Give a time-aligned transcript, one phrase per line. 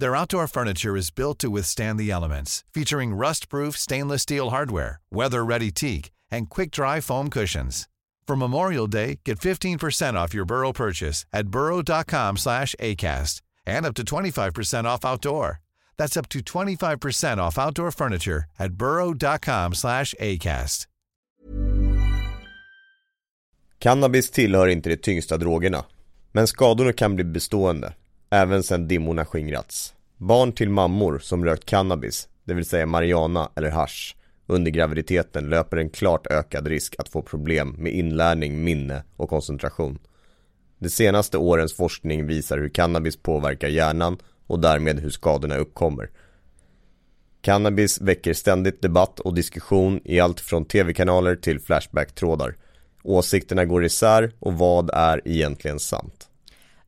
[0.00, 5.72] Their outdoor furniture is built to withstand the elements, featuring rust-proof stainless steel hardware, weather-ready
[5.72, 7.88] teak, and quick-dry foam cushions.
[8.26, 13.94] For Memorial Day, get 15% off your Burrow purchase at burrow.com slash ACAST and up
[13.94, 15.60] to 25% off outdoor.
[15.96, 20.86] That's up to 25% off outdoor furniture at burrow.com slash ACAST.
[23.78, 25.84] Cannabis tillhör inte de tyngsta drogerna,
[26.32, 27.94] men skadorna kan bli bestående,
[28.30, 29.94] även sedan dimmorna skingrats.
[30.16, 34.14] Barn till mammor som rökt cannabis, det vill säga marijuana eller hash,
[34.46, 39.98] under graviditeten löper en klart ökad risk att få problem med inlärning, minne och koncentration.
[40.78, 46.10] De senaste årens forskning visar hur cannabis påverkar hjärnan och därmed hur skadorna uppkommer.
[47.40, 52.56] Cannabis väcker ständigt debatt och diskussion i allt från tv-kanaler till flashback-trådar.
[53.02, 56.27] Åsikterna går isär och vad är egentligen sant?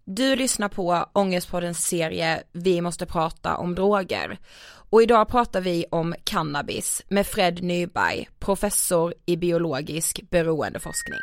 [0.04, 4.38] Du lyssnar på Ångestpoddens serie Vi måste prata om droger.
[4.90, 11.20] Och idag pratar vi om cannabis med Fred Nyberg, professor i biologisk beroendeforskning.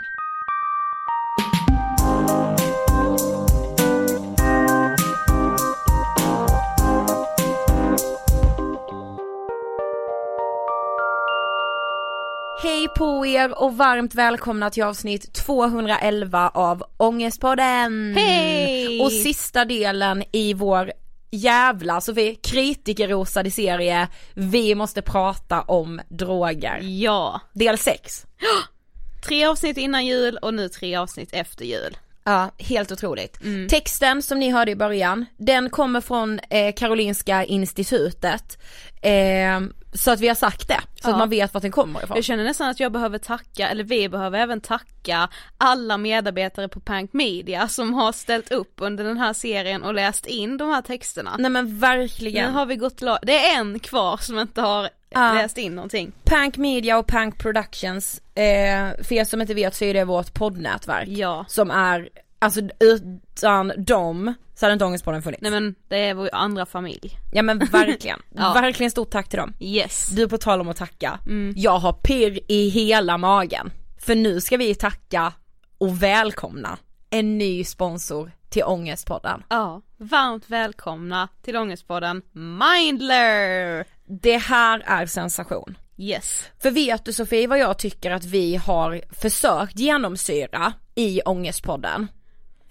[12.59, 18.13] Hej på er och varmt välkomna till avsnitt 211 av Ångestpodden!
[18.17, 19.01] Hej!
[19.01, 20.91] Och sista delen i vår
[21.31, 26.79] jävla Sofie, kritikerrosade serie Vi måste prata om droger.
[26.81, 27.41] Ja.
[27.53, 28.25] Del 6.
[29.27, 31.97] Tre avsnitt innan jul och nu tre avsnitt efter jul.
[32.23, 33.39] Ja, helt otroligt.
[33.69, 38.57] Texten som ni hörde i början, den kommer från eh, Karolinska institutet.
[39.01, 39.59] Eh,
[39.97, 41.11] så att vi har sagt det, så Ja.
[41.11, 42.15] att man vet vart den kommer ifrån.
[42.17, 46.79] Jag känner nästan att jag behöver tacka, eller vi behöver även tacka alla medarbetare på
[46.79, 50.81] Pank Media som har ställt upp under den här serien och läst in de här
[50.81, 51.35] texterna.
[51.39, 52.53] Nej men Nu verkligen.
[52.53, 55.33] har vi gått det är en kvar som inte har Ja.
[55.33, 56.11] läst in någonting.
[56.23, 60.33] Pank Media och Pank Productions, eh, för er som inte vet så är det vårt
[60.33, 61.07] poddnätverk.
[61.07, 61.45] Ja.
[61.47, 62.09] Som är,
[62.39, 65.41] alltså utan dem så hade inte Ångestpodden funnits.
[65.41, 67.17] Nej men det är vår andra familj.
[67.31, 68.53] Ja men verkligen, Ja.
[68.53, 69.53] verkligen stort tack till dem.
[69.59, 70.07] Yes.
[70.09, 71.19] Du på tal om att tacka,
[71.55, 73.71] jag har pirr i hela magen.
[73.99, 75.33] För nu ska vi tacka
[75.77, 76.77] och välkomna
[77.09, 79.43] en ny sponsor till Ångestpodden.
[79.49, 83.85] Ja, varmt välkomna till Ångestpodden Mindler!
[84.07, 85.77] Det här är sensation.
[85.97, 86.45] Yes.
[86.59, 92.07] För vet du Sofie vad jag tycker att vi har försökt genomsyra i Ångestpodden?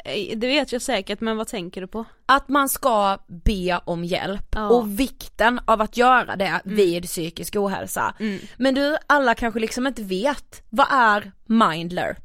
[0.06, 2.04] Eh, Det vet jag säkert men vad tänker du på?
[2.26, 4.68] Att man ska be om hjälp Ja.
[4.68, 8.14] och vikten av att göra det vid psykisk ohälsa.
[8.56, 12.16] Men du, alla kanske liksom inte vet, vad är Mindler?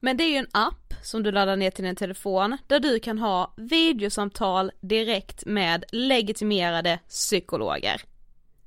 [0.00, 3.00] Men det är ju en app som du laddar ner till din telefon där du
[3.00, 8.00] kan ha videosamtal direkt med legitimerade psykologer.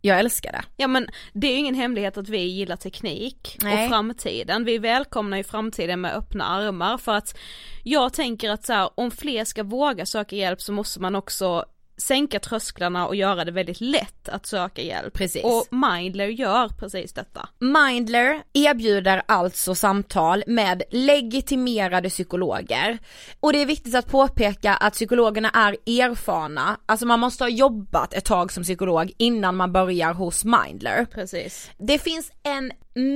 [0.07, 0.63] Jag älskar det.
[0.77, 3.83] Ja men det är ju ingen hemlighet att vi gillar teknik Nej.
[3.83, 4.65] och framtiden.
[4.65, 7.37] Vi välkomnar ju framtiden med öppna armar för att
[7.83, 11.65] jag tänker att så här, om fler ska våga söka hjälp så måste man också
[11.97, 15.13] sänka trösklarna och göra det väldigt lätt att söka hjälp.
[15.13, 15.43] Precis.
[15.43, 17.49] Och Mindler gör precis detta.
[17.59, 22.97] Mindler erbjuder alltså samtal med legitimerade psykologer.
[23.39, 28.13] Och det är viktigt att påpeka att psykologerna är erfarna, alltså man måste ha jobbat
[28.13, 31.05] ett tag som psykolog innan man börjar hos Mindler.
[31.05, 31.71] Precis.
[31.77, 32.71] Det finns en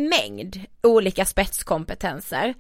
[0.10, 2.54] mängd olika spetskompetenser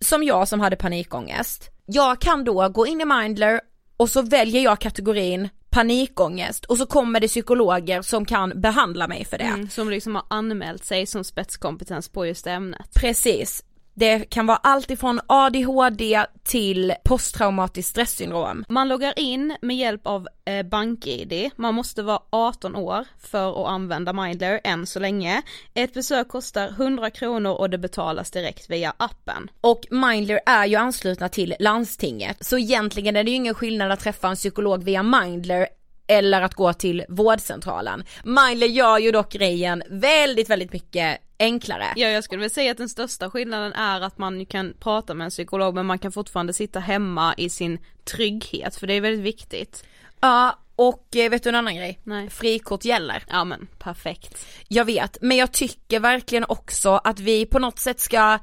[0.00, 3.60] som jag som hade panikångest, jag kan då gå in i Mindler
[3.96, 9.24] och så väljer jag kategorin panikångest och så kommer det psykologer som kan behandla mig
[9.24, 9.44] för det.
[9.44, 12.94] Mm, som liksom har anmält sig som spetskompetens på just ämnet.
[12.94, 13.64] Precis.
[13.96, 18.64] Det kan vara allt ifrån ADHD till posttraumatiskt stresssyndrom.
[18.68, 23.68] Man loggar in med hjälp av eh, BankID, man måste vara 18 år för att
[23.68, 25.42] använda Mindler än så länge.
[25.74, 29.50] Ett besök kostar 100 kronor och det betalas direkt via appen.
[29.60, 34.00] Och Mindler är ju anslutna till landstinget, så egentligen är det ju ingen skillnad att
[34.00, 35.66] träffa en psykolog via Mindler
[36.06, 38.04] eller att gå till vårdcentralen.
[38.24, 41.86] Mindler gör ju dock grejen väldigt, väldigt mycket enklare.
[41.96, 45.24] Ja jag skulle väl säga att den största skillnaden är att man kan prata med
[45.24, 49.24] en psykolog men man kan fortfarande sitta hemma i sin trygghet för det är väldigt
[49.24, 49.84] viktigt.
[50.20, 52.00] Ja och eh, vet du en annan grej?
[52.04, 52.30] Nej.
[52.30, 53.24] Frikort gäller.
[53.28, 54.46] Ja men perfekt.
[54.68, 58.38] Jag vet, men jag tycker verkligen också att vi på något sätt ska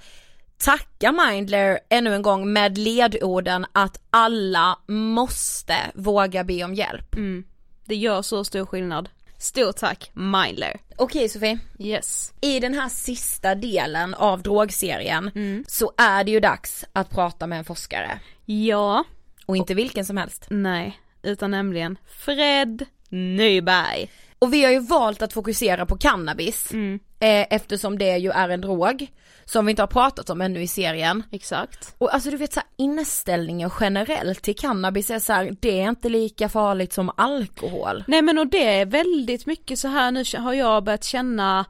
[0.58, 7.16] tacka Mindler ännu en gång med ledorden att alla måste våga be om hjälp.
[7.16, 7.44] Mm.
[7.92, 9.10] Det gör så stor skillnad.
[9.38, 10.80] Stort tack Mindler.
[10.98, 12.34] Okej Sofie, Yes.
[12.42, 15.64] i den här sista delen av drogserien Mm.
[15.68, 18.20] så är det ju dags att prata med en forskare.
[18.46, 19.04] Ja,
[19.46, 20.46] Och inte vilken som helst.
[20.50, 24.10] nej, utan nämligen Fred Nyberg.
[24.40, 27.00] Och vi har ju valt att fokusera på cannabis Mm.
[27.20, 29.08] eh, eftersom det ju är en drog
[29.52, 31.24] som vi inte har pratat om ännu i serien.
[31.32, 31.96] Exakt.
[31.98, 36.10] Och alltså du vet såhär inställningen generellt till cannabis är så här, det är inte
[36.10, 38.04] lika farligt som alkohol.
[38.08, 41.66] Nej men och det är väldigt mycket så här nu har jag börjat känna,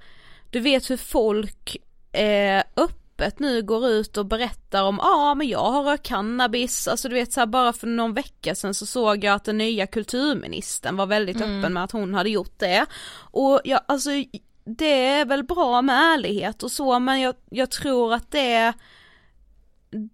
[0.50, 1.78] du vet hur folk
[2.12, 6.88] eh, öppet nu går ut och berättar om, ja ah, men jag har rökt cannabis,
[6.88, 9.58] alltså du vet så här, bara för någon vecka sedan så såg jag att den
[9.58, 12.86] nya kulturministern var väldigt öppen med att hon hade gjort det.
[13.32, 14.10] Och jag, alltså
[14.64, 18.74] det är väl bra med ärlighet och så men jag, jag tror att det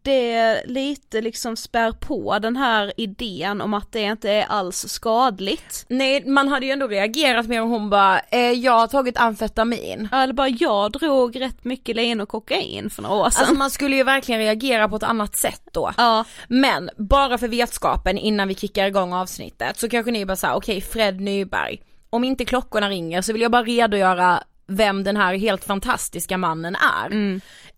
[0.02, 5.86] det lite liksom spär på den här idén om att det inte är alls skadligt.
[5.90, 10.10] Nej man hade ju ändå reagerat mer om hon bara, eh, jag har tagit amfetamin.
[10.12, 13.42] Eller bara jag drog rätt mycket lean och kokain för några år sedan.
[13.42, 15.92] Alltså man skulle ju verkligen reagera på ett annat sätt då.
[15.98, 20.56] ja, Men bara för vetskapen innan vi kickar igång avsnittet så kanske ni bara säger
[20.56, 25.34] okej Fred Nyberg, om inte klockorna ringer så vill jag bara redogöra vem den här
[25.34, 27.10] helt fantastiska mannen är.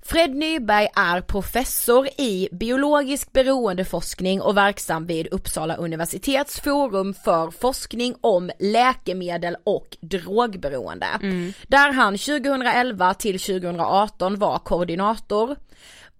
[0.05, 8.15] Fred Nyberg är professor i biologisk beroendeforskning och verksam vid Uppsala universitets forum för forskning
[8.21, 11.07] om läkemedel och drogberoende.
[11.67, 15.55] Där han 2011 till 2018 var koordinator.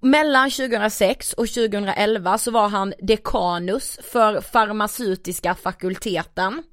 [0.02, 6.64] Mellan 2006 och 2011 så var han dekanus för farmaceutiska fakulteten.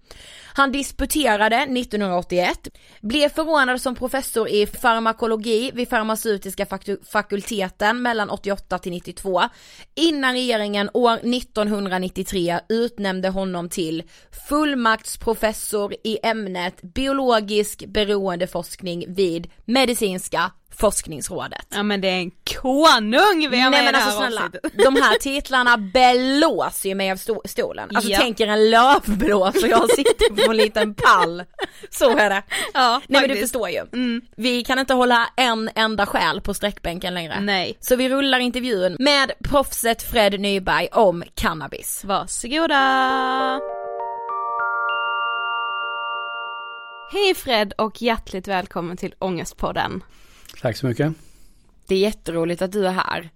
[0.56, 2.68] Han disputerade 1981,
[3.00, 6.66] blev förordnad som professor i farmakologi vid farmaceutiska
[7.10, 9.42] fakulteten mellan 88 till 92
[9.94, 14.02] innan regeringen år 1993 utnämnde honom till
[14.48, 21.66] fullmaktsprofessor i ämnet biologisk beroendeforskning vid medicinska forskningsrådet.
[21.70, 22.30] ja men det är en
[22.62, 24.72] konung vi har Nej men alltså snälla, avsnittet.
[24.84, 27.88] de här titlarna blåser ju mig av sto- stolen.
[27.94, 28.18] Alltså Ja.
[28.20, 31.44] tänk er en lövblås och jag sitter på en liten pall.
[31.90, 32.42] Så är det.
[32.74, 33.80] Ja, Nej men du förstår ju.
[33.92, 34.22] Mm.
[34.36, 37.40] Vi kan inte hålla en enda själ på sträckbänken längre.
[37.40, 37.76] Nej.
[37.80, 42.04] Så vi rullar intervjun med proffset Fred Nyberg om cannabis.
[42.04, 43.60] Varsågoda!
[47.12, 50.04] Hej Fred och hjärtligt välkommen till Ångestpodden.
[50.60, 51.12] Tack så mycket.
[51.86, 53.30] Det är jätteroligt att du är här.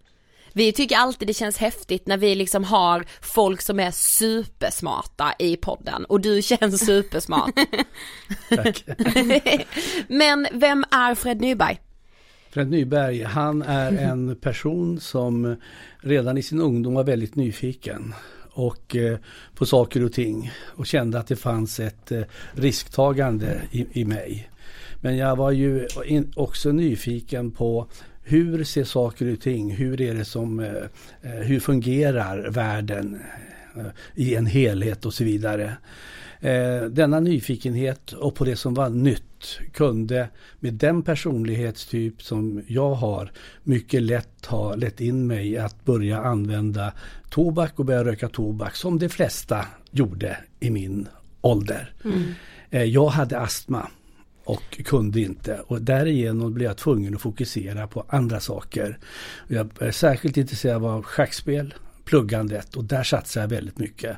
[0.53, 5.57] Vi tycker alltid det känns häftigt när vi liksom har folk som är supersmarta i
[5.57, 7.55] podden och du känns supersmart.
[8.49, 8.85] Tack.
[10.09, 11.81] Men vem är Fred Nyberg?
[12.51, 15.57] Fred Nyberg, han är en person som
[16.01, 18.15] redan i sin ungdom var väldigt nyfiken
[18.53, 19.19] och eh,
[19.55, 24.51] på saker och ting och kände att det fanns ett eh, risktagande i, i mig.
[25.01, 27.87] Men jag var ju in, också nyfiken på
[28.31, 30.67] hur ser saker och ting, hur är det som, eh,
[31.23, 33.21] eh, hur fungerar världen
[33.77, 35.77] eh, i en helhet och så vidare.
[36.91, 40.29] Denna nyfikenhet och på det som var nytt kunde
[40.61, 43.33] med den personlighetstyp som jag har
[43.63, 46.93] mycket lätt ha lett in mig att börja använda
[47.31, 51.09] tobak och börja röka tobak som de flesta gjorde i min
[51.41, 51.93] ålder.
[52.71, 53.91] Eh, jag hade astma
[54.51, 58.99] och kunde inte och därigenom blev jag tvungen att fokusera på andra saker.
[59.49, 64.17] Jag är särskilt intresserad av schackspel, pluggandet och där satsade jag väldigt mycket.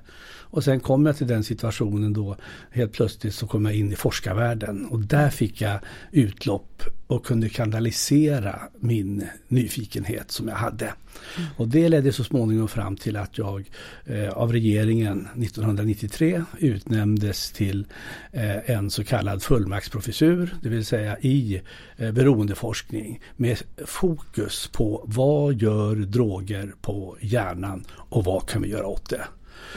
[0.53, 2.37] Och sen kom jag till den situationen då
[2.71, 5.79] helt plötsligt så kom jag in i forskarvärlden och där fick jag
[6.11, 10.85] utlopp och kunde kanalisera min nyfikenhet som jag hade.
[10.85, 11.49] Mm.
[11.57, 13.71] Och det ledde så småningom fram till att jag
[14.05, 17.87] eh, av regeringen 1993 utnämndes till
[18.33, 21.63] eh, en så kallad fullmaktsprofessur, det vill säga i
[21.97, 28.87] eh, beroendeforskning med fokus på vad gör droger på hjärnan och vad kan vi göra
[28.87, 29.25] åt det.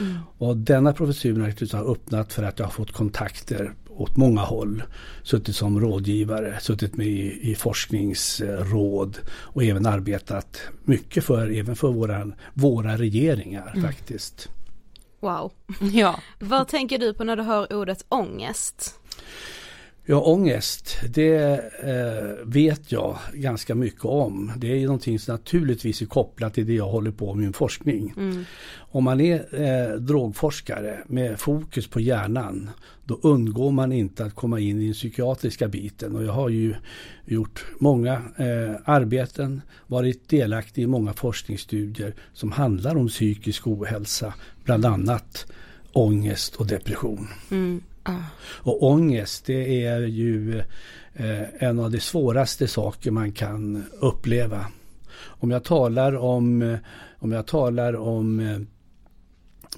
[0.00, 0.18] Mm.
[0.38, 1.40] Och denna professur
[1.72, 4.82] har öppnat för att jag har fått kontakter åt många håll.
[5.22, 11.92] Suttit som rådgivare, suttit med i, i forskningsråd och även arbetat mycket för, även för
[11.92, 13.82] våra, våra regeringar mm.
[13.82, 14.48] faktiskt.
[15.20, 15.52] Wow.
[15.92, 16.20] Ja.
[16.38, 19.00] Vad tänker du på när du hör ordet ångest?
[20.08, 21.34] Ja, ångest, det
[21.82, 24.52] eh, vet jag ganska mycket om.
[24.56, 27.52] Det är ju någonting som naturligtvis är kopplat till det jag håller på med min
[27.52, 28.14] forskning.
[28.16, 28.44] Mm.
[28.76, 32.70] Om man är eh, drogforskare med fokus på hjärnan
[33.04, 36.16] då undgår man inte att komma in i den psykiatriska biten.
[36.16, 36.74] Och jag har ju
[37.24, 44.34] gjort många eh, arbeten, varit delaktig i många forskningsstudier som handlar om psykisk ohälsa,
[44.64, 45.46] bland annat
[45.92, 47.28] ångest och depression.
[47.50, 47.82] Mm.
[48.06, 48.22] Ah.
[48.40, 50.58] Och ångest det är ju
[51.14, 54.66] eh, en av de svåraste saker man kan uppleva.
[55.18, 56.78] Om jag talar om,
[57.18, 58.40] om, jag talar om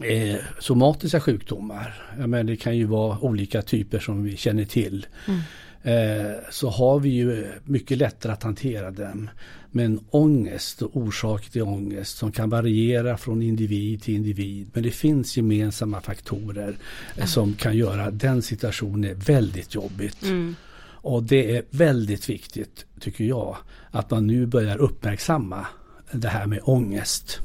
[0.03, 5.07] eh, somatiska sjukdomar, men det kan ju vara olika typer som vi känner till.
[5.29, 5.41] Mm.
[5.89, 9.31] Eh, så har vi ju mycket lättare att hantera dem.
[9.71, 14.71] Men ångest och orsak till ångest som kan variera från individ till individ.
[14.73, 16.77] Men det finns gemensamma faktorer
[17.17, 17.29] mm.
[17.29, 20.23] som kan göra den situationen väldigt jobbigt.
[20.23, 20.57] Mm.
[21.01, 23.57] Och det är väldigt viktigt, tycker jag,
[23.91, 25.67] att man nu börjar uppmärksamma
[26.13, 27.41] det här med ångest.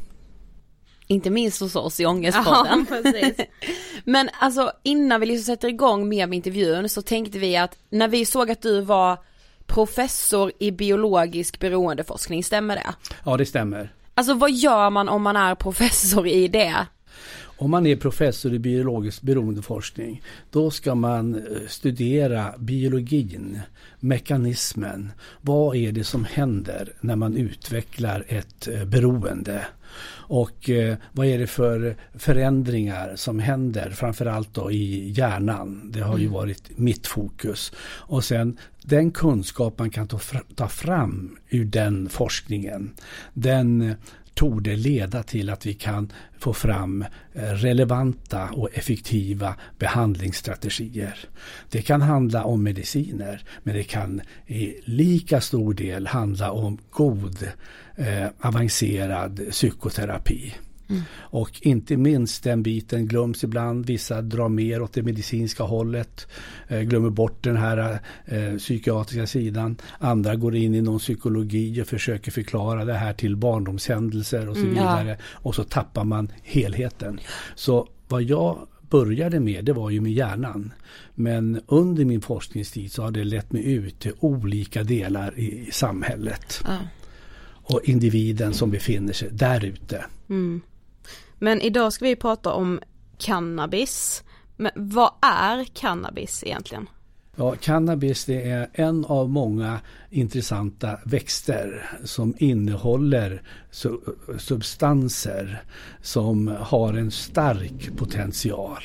[1.08, 2.86] Inte minst hos oss i Ångestpodden.
[3.38, 3.46] Ja,
[4.04, 8.08] Men alltså innan vi liksom sätter igång med, med intervjun så tänkte vi att när
[8.08, 9.18] vi såg att du var
[9.66, 12.96] professor i biologisk beroendeforskning, stämmer det?
[13.26, 13.94] Ja det stämmer.
[14.14, 16.88] Alltså vad gör man om man är professor i det?
[17.58, 23.60] Om man är professor i biologisk beroendeforskning då ska man eh, studera biologin,
[24.00, 25.12] mekanismen.
[25.42, 29.66] Vad är det som händer när man utvecklar ett eh, beroende?
[30.28, 35.92] Och eh, vad är det för förändringar som händer framförallt då i hjärnan.
[35.92, 36.34] Det har ju mm.
[36.34, 37.72] varit mitt fokus.
[37.86, 40.08] Och sen den kunskap man kan
[40.56, 42.94] ta, fram ur den forskningen.
[43.34, 43.96] Den
[44.34, 51.18] torde leda till att vi kan få fram eh, relevanta och effektiva behandlingsstrategier.
[51.70, 57.48] Det kan handla om mediciner men det kan i lika stor del handla om god
[57.96, 60.54] eh, avancerad psykoterapi.
[60.90, 61.02] Mm.
[61.16, 63.86] Och inte minst den biten glöms ibland.
[63.86, 66.28] Vissa drar mer åt det medicinska hållet.
[66.68, 69.78] Eh, glömmer bort den här eh, psykiatriska sidan.
[70.00, 74.62] Andra går in i någon psykologi och försöker förklara det här till barndomshändelser och så
[74.62, 75.10] mm, vidare.
[75.10, 75.16] Ja.
[75.32, 77.20] Och så tappar man helheten.
[77.56, 80.74] Så vad jag började med det var ju med hjärnan.
[81.16, 86.62] Men under min forskningstid så har det lett mig ut till olika delar i samhället.
[86.68, 86.78] Ja.
[87.64, 90.06] Och individen som befinner sig där ute.
[90.30, 90.62] Mm.
[91.40, 92.80] Men idag ska vi prata om
[93.18, 94.24] cannabis.
[94.58, 96.88] Men vad är cannabis egentligen?
[97.36, 99.80] Ja, cannabis det är en av många
[100.10, 103.42] intressanta växter som innehåller
[104.38, 105.64] substanser
[106.02, 108.84] som har en stark potential.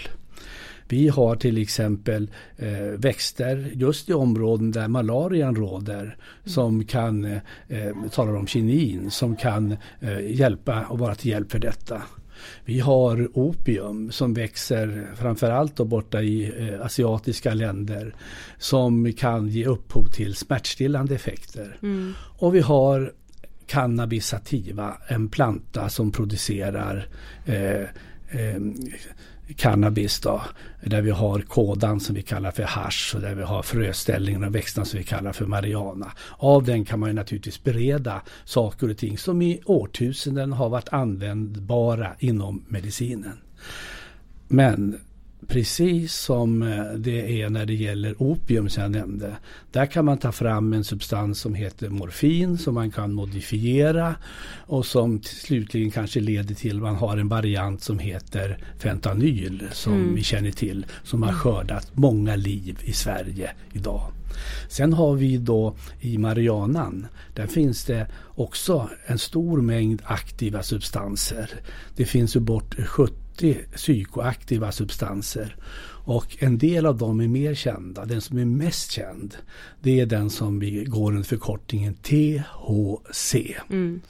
[0.89, 7.41] Vi har till exempel eh, växter just i områden där malarian råder som kan, eh,
[8.13, 12.03] talar om kinin, som kan eh, hjälpa och vara till hjälp för detta.
[12.65, 18.15] Vi har opium som växer framförallt då borta i eh, asiatiska länder
[18.59, 21.79] som kan ge upphov till smärtstillande effekter.
[21.83, 22.15] Mm.
[22.39, 23.13] Och vi har
[23.67, 27.09] cannabis sativa, en planta som producerar
[27.47, 27.83] eh,
[28.31, 28.61] eh,
[29.57, 30.43] cannabis då,
[30.85, 34.55] där vi har kådan som vi kallar för hash och där vi har fröställningen och
[34.55, 36.13] växterna som vi kallar för marijuana.
[36.37, 40.89] Av den kan man ju naturligtvis bereda saker och ting som i årtusenden har varit
[40.89, 43.39] användbara inom medicinen.
[44.49, 45.01] Men
[45.47, 49.37] precis som eh, det är när det gäller opium som jag nämnde.
[49.73, 54.15] Där kan man ta fram en substans som heter morfin som man kan modifiera
[54.67, 59.93] och som slutligen kanske leder till att man har en variant som heter fentanyl som
[59.93, 60.15] mm.
[60.15, 64.13] vi känner till som har skördat många liv i Sverige idag.
[64.69, 71.51] Sen har vi då i marijuanan, där finns det också en stor mängd aktiva substanser.
[71.97, 73.28] Det finns ju bort 70
[73.77, 75.57] psykoaktiva substanser.
[76.05, 78.05] Och en del av dem är mer kända.
[78.05, 79.37] Den som är mest känd
[79.81, 83.35] det är den som vi går under förkortningen THC.
[83.71, 84.01] Mm.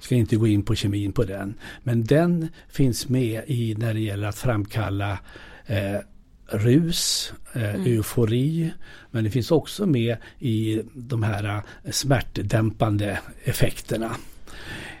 [0.00, 1.54] Ska inte gå in på kemin på den.
[1.82, 5.18] Men den finns med i när det gäller att framkalla
[5.66, 5.98] eh,
[6.46, 7.86] rus, eh, mm.
[7.86, 8.72] eufori.
[9.10, 11.44] Men det finns också med i de här
[11.84, 14.16] eh, smärtdämpande effekterna.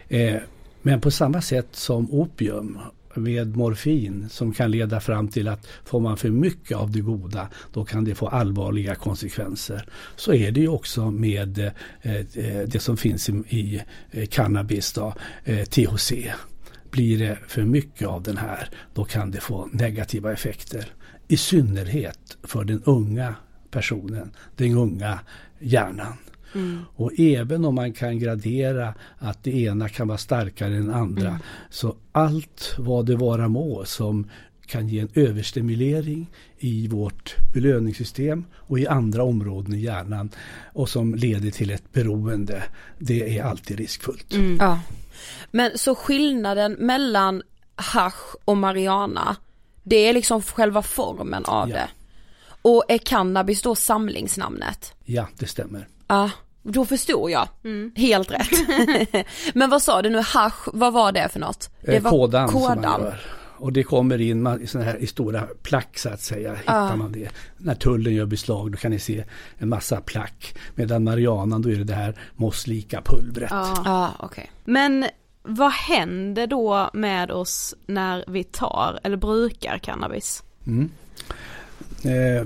[0.08, 0.40] Eh,
[0.82, 2.78] men på samma sätt som opium
[3.14, 7.48] med morfin som kan leda fram till att får man för mycket av det goda
[7.72, 9.86] då kan det få allvarliga konsekvenser.
[10.16, 11.66] Så är det ju också med eh,
[12.02, 15.14] eh det som finns i, i eh, cannabis, då,
[15.44, 16.12] eh, THC.
[16.90, 20.92] Blir det för mycket av den här då kan det få negativa effekter.
[21.28, 23.34] I synnerhet för den unga
[23.70, 25.20] personen, den unga
[25.58, 26.16] hjärnan.
[26.54, 26.84] Mm.
[26.96, 31.40] Och även om man kan gradera att det ena kan vara starkare än andra mm.
[31.70, 34.30] så allt vad det vara må som
[34.66, 40.30] kan ge en överstimulering i vårt belöningssystem och i andra områden i hjärnan
[40.72, 42.62] och som leder till ett beroende.
[42.98, 44.34] Det är alltid riskfullt.
[44.34, 44.56] Mm.
[44.60, 44.80] Ja.
[45.50, 47.42] Men så skillnaden mellan
[47.76, 49.36] hash och marijuana
[49.82, 51.76] det är liksom själva formen av ja.
[51.76, 51.88] det.
[52.62, 54.94] Och är cannabis då samlingsnamnet?
[55.04, 55.88] Ja, det stämmer.
[56.06, 56.30] Ja,
[56.62, 57.48] då förstod jag.
[57.64, 57.92] Mm.
[57.96, 59.26] Helt rätt.
[59.54, 61.70] Men vad sa du nu, hash, vad var det för något?
[61.80, 62.48] Det var kodan.
[62.48, 63.12] kodan.
[63.62, 66.54] Och det kommer in man, såna här, i stora plack så att säga.
[66.54, 67.28] Hittar man det.
[67.58, 69.24] När tullen gör beslag då kan ni se
[69.58, 70.54] en massa plack.
[70.74, 73.50] Medan marijuanan då är det det här mosslika pulvret.
[73.50, 74.46] Ja, ah, okay.
[74.64, 75.06] Men
[75.42, 80.42] vad händer då med oss när vi tar eller brukar cannabis?
[80.66, 80.90] Mm.
[82.04, 82.42] Eh,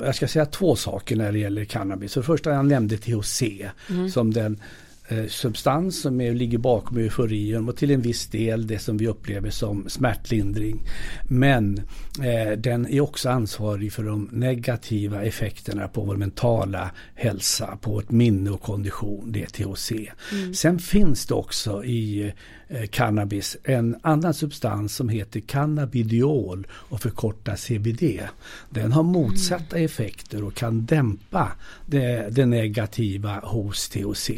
[0.00, 2.12] jag ska säga två saker när det gäller cannabis.
[2.14, 3.42] För det första jag nämnde THC
[3.90, 4.10] mm.
[4.10, 4.60] som den
[5.28, 9.50] substans som är, ligger bakom euforin och till en viss del det som vi upplever
[9.50, 10.82] som smärtlindring.
[11.28, 11.78] Men
[12.22, 18.10] eh, den är också ansvarig för de negativa effekterna på vår mentala hälsa, på vårt
[18.10, 19.92] minne och kondition, det är THC.
[20.32, 20.54] Mm.
[20.54, 22.32] Sen finns det också i
[22.68, 28.20] eh, cannabis en annan substans som heter cannabidiol och förkortas CBD.
[28.70, 29.84] Den har motsatta mm.
[29.84, 31.52] effekter och kan dämpa
[31.86, 34.30] det, det negativa hos THC.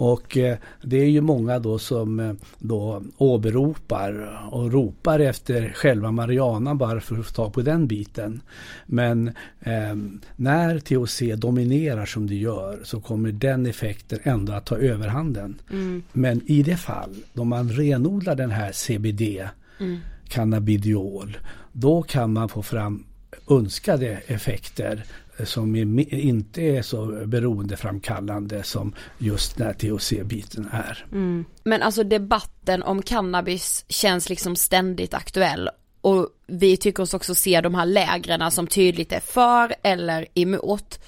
[0.00, 6.12] Och eh, det är ju många då som eh, då åberopar och ropar efter själva
[6.12, 8.40] Marianan bara för att få tag på den biten.
[8.86, 9.28] Men
[9.60, 9.96] eh,
[10.36, 15.60] när THC dominerar som det gör så kommer den effekten ändå att ta överhanden.
[15.70, 16.02] Mm.
[16.12, 19.48] Men i det fall då man renodlar den här CBD,
[19.80, 19.98] mm.
[20.28, 21.36] cannabidiol,
[21.72, 23.04] då kan man få fram
[23.50, 25.04] önskade effekter
[25.44, 31.06] som är, inte är så beroendeframkallande som just den här THC-biten är.
[31.12, 31.44] Mm.
[31.64, 35.70] Men alltså debatten om cannabis känns liksom ständigt aktuell
[36.00, 41.00] och vi tycker oss också se de här lägren som tydligt är för eller emot.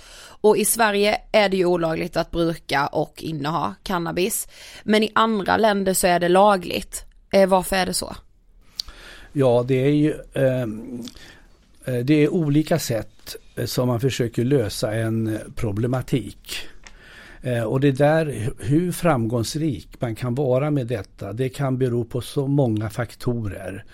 [0.43, 4.49] Och i Sverige är det ju olagligt att bruka och inneha cannabis.
[4.85, 7.05] Men i andra länder så är det lagligt.
[7.33, 8.17] Eh, varför är det så?
[9.33, 11.03] Ja, det är ju ehm,
[11.85, 13.11] eh, det är olika sätt
[13.61, 16.57] Eh, som man försöker lösa en eh, problematik.
[17.43, 22.21] Eh, och det där hur framgångsrik man kan vara med detta det kan bero på
[22.21, 23.85] så många faktorer.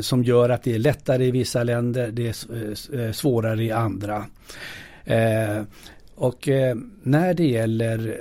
[0.00, 4.26] som gör att det är lättare i vissa länder, det är svårare i andra.
[6.14, 6.48] Och
[7.02, 8.16] när det gäller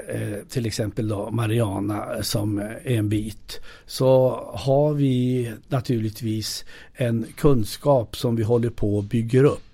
[0.49, 8.35] till exempel då Mariana som är en bit så har vi naturligtvis en kunskap som
[8.35, 9.66] vi håller på att bygga upp.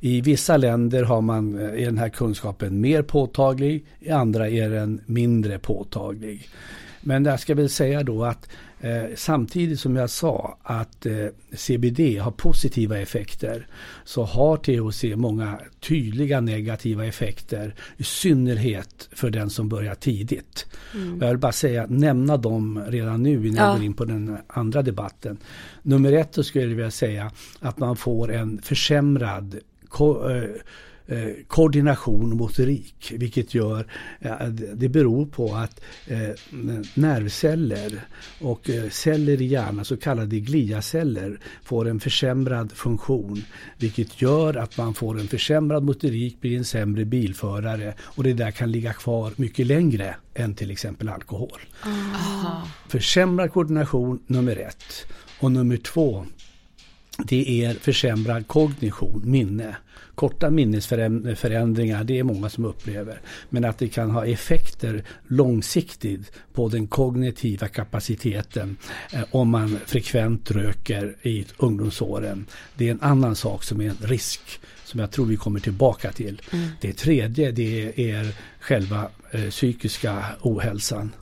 [0.00, 4.70] I vissa länder har man, eh, är den här kunskapen mer påtaglig, i andra är
[4.70, 6.48] den mindre påtaglig.
[7.00, 8.52] Men jag ska väl säga då att eh,
[9.14, 13.66] samtidigt som jag sa att eh, CBD har positiva effekter
[14.04, 20.66] så har THC många tydliga negativa effekter i synnerhet för den som börjar tidigt.
[20.94, 21.20] Mm.
[21.20, 23.70] Jag vill bara säga, nämna dem redan nu innan ja.
[23.70, 25.38] jag går in på den andra debatten.
[25.82, 29.60] Nummer ett så skulle jag vilja säga att man får en försämrad
[30.00, 30.50] eh, eh,
[31.46, 33.12] koordination och motorik.
[33.16, 33.86] Vilket gör,
[34.20, 36.30] eh, det beror på att eh,
[36.94, 38.00] nervceller
[38.40, 43.44] och eh, celler i hjärnan, så kallade gliaceller, får en försämrad funktion.
[43.78, 48.50] Vilket gör att man får en försämrad motorik, blir en sämre bilförare och det där
[48.50, 51.60] kan ligga kvar mycket längre än till exempel alkohol.
[51.82, 52.68] Aha.
[52.88, 55.06] Försämrad koordination nummer ett.
[55.40, 56.26] Och nummer två
[57.24, 59.76] det är försämrad kognition, minne.
[60.14, 63.20] Korta minnesförändringar, det är många som upplever.
[63.50, 68.76] Men att det kan ha effekter långsiktigt på den kognitiva kapaciteten
[69.12, 72.46] eh, om man frekvent röker i ungdomsåren.
[72.74, 76.12] Det är en annan sak som är en risk som jag tror vi kommer tillbaka
[76.12, 76.42] till.
[76.52, 76.68] Mm.
[76.80, 78.26] Det tredje det är
[78.60, 81.12] själva eh, psykiska ohälsan.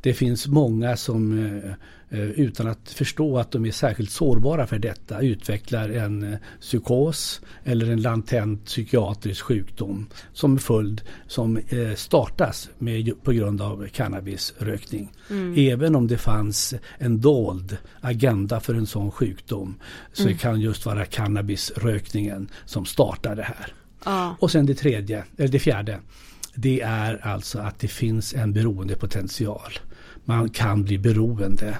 [0.00, 1.72] Det finns många som eh,
[2.18, 7.90] utan att förstå att de är särskilt sårbara för detta utvecklar en eh, psykos eller
[7.90, 15.12] en latent psykiatrisk sjukdom som följd som eh, startas med, på grund av cannabisrökning.
[15.30, 15.54] Mm.
[15.56, 19.74] Även om det fanns en dold agenda för en sån sjukdom
[20.12, 20.38] så mm.
[20.38, 23.74] kan just vara cannabisrökningen som startar det här.
[24.04, 24.30] Ah.
[24.38, 26.00] Och sen det tredje, eller det fjärde,
[26.54, 29.72] det är alltså att det finns en beroendepotential.
[30.24, 31.78] Man kan bli beroende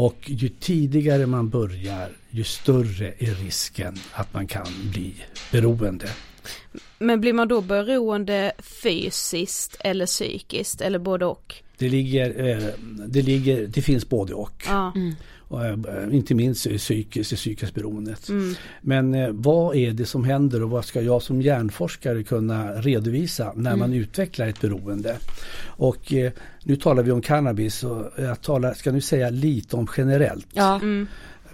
[0.00, 5.14] och ju tidigare man börjar ju större är risken att man kan bli
[5.52, 6.08] beroende.
[6.98, 11.54] Men blir man då beroende fysiskt eller psykiskt eller både och?
[11.78, 12.68] Det ligger, eh,
[13.06, 14.64] det, ligger, det finns både och.
[14.66, 14.92] Ja.
[14.96, 15.14] Mm.
[15.50, 15.76] Och, eh,
[16.12, 18.28] inte minst psykiskt, det psykiskt beroendet.
[18.28, 18.54] Mm.
[18.80, 23.52] Men eh, vad är det som händer och vad ska jag som hjärnforskare kunna redovisa
[23.56, 23.78] när mm.
[23.78, 25.16] man utvecklar ett beroende?
[25.64, 26.12] Och
[26.64, 30.46] nu talar vi om cannabis och jag talar, ska nu säga lite om generellt.
[30.52, 30.74] Ja.
[30.76, 31.06] Mm.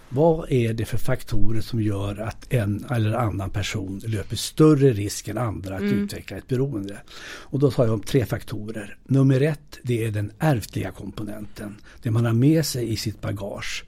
[0.08, 5.28] Vad är det för faktorer som gör att en eller annan person löper större risk
[5.28, 6.04] än andra att mm.
[6.04, 6.96] utveckla ett beroende?
[7.22, 8.96] Och då tar jag om tre faktorer.
[9.04, 11.76] Nummer ett, det är den ärftliga komponenten.
[12.02, 13.84] Det man har med sig i sitt bagage.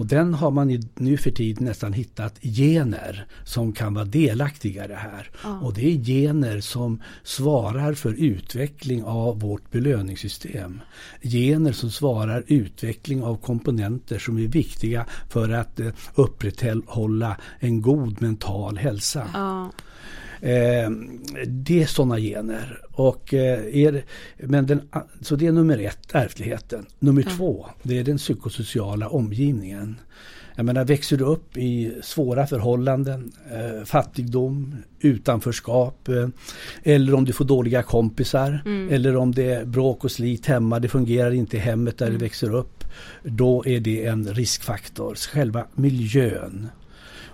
[0.00, 4.88] Och den har man nu för tiden nästan hittat gener som kan vara delaktiga i
[4.88, 5.30] det här.
[5.42, 5.60] Ja.
[5.60, 10.80] Och det är gener som svarar för utveckling av vårt belöningssystem.
[11.22, 18.22] Gener som svarar utveckling av komponenter som är viktiga för att eh, upprätthålla en god
[18.22, 19.26] mental hälsa.
[19.34, 19.70] Ja.
[20.40, 20.90] Eh,
[21.46, 22.80] det är sådana gener.
[22.92, 24.04] Och, eh, är,
[24.36, 24.80] men den,
[25.20, 26.86] så det är nummer ett, ärftligheten.
[26.98, 27.36] Nummer mm.
[27.36, 29.96] två, det är den psykosociala omgivningen.
[30.60, 36.28] Jag menar, växer du upp i svåra förhållanden, eh, fattigdom, utanförskap eh,
[36.82, 38.92] eller om du får dåliga kompisar mm.
[38.92, 42.18] eller om det är bråk och slit hemma, det fungerar inte i hemmet där mm.
[42.18, 42.84] du växer upp.
[43.22, 45.14] Då är det en riskfaktor.
[45.14, 46.68] Själva miljön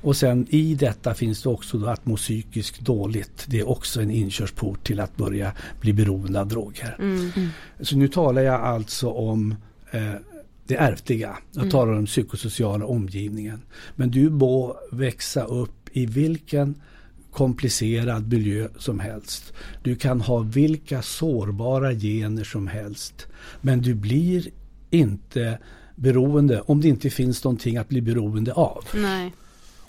[0.06, 3.44] och sen i detta finns det också då att må psykiskt dåligt.
[3.48, 6.96] Det är också en inkörsport till att börja bli beroende av droger.
[6.98, 7.48] Mm.
[7.80, 9.54] Så nu talar jag alltså om
[9.90, 10.12] eh,
[10.66, 11.36] det ärftliga.
[11.52, 11.70] Jag mm.
[11.70, 13.62] talar om den psykosociala omgivningen.
[13.96, 16.74] Men du må växa upp i vilken
[17.30, 19.52] komplicerad miljö som helst.
[19.82, 23.26] Du kan ha vilka sårbara gener som helst.
[23.60, 24.48] Men du blir
[24.90, 25.58] inte
[25.96, 28.84] beroende om det inte finns någonting att bli beroende av.
[28.94, 29.32] Nej.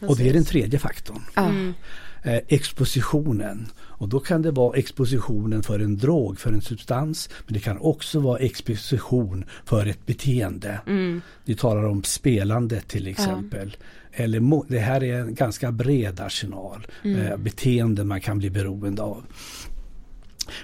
[0.02, 1.22] Och det är den tredje faktorn.
[1.36, 1.74] Mm.
[2.24, 3.68] Eh, expositionen.
[3.78, 7.30] Och då kan det vara expositionen för en drog, för en substans.
[7.46, 10.80] Men det kan också vara exposition för ett beteende.
[10.88, 11.22] Mm.
[11.46, 13.78] Vi talar om spelande till exempel.
[13.80, 14.24] Ja.
[14.24, 16.88] Eller det här är en ganska bred arsenal.
[17.04, 17.22] Mm.
[17.22, 19.24] Eh, beteenden man kan bli beroende av.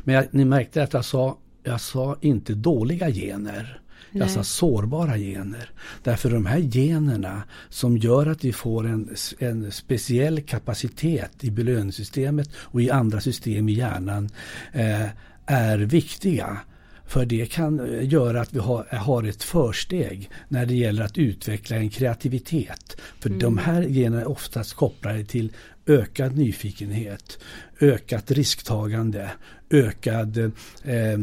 [0.03, 3.79] Men jag, ni märkte att jag sa, jag sa inte dåliga gener.
[4.13, 4.23] Nej.
[4.23, 5.69] Alltså sårbara gener.
[6.03, 12.49] Därför de här generna som gör att vi får en, en speciell kapacitet i belöningssystemet
[12.55, 14.29] och i andra system i hjärnan
[14.73, 15.07] eh,
[15.45, 16.57] är viktiga.
[17.05, 21.17] För det kan eh, göra att vi har, har, ett försteg när det gäller att
[21.17, 22.97] utveckla en kreativitet.
[23.19, 23.39] För mm.
[23.39, 25.51] de här generna är oftast kopplade till
[25.85, 27.39] ökad nyfikenhet,
[27.79, 29.31] ökat risktagande,
[29.69, 30.37] ökad
[30.83, 31.13] eh,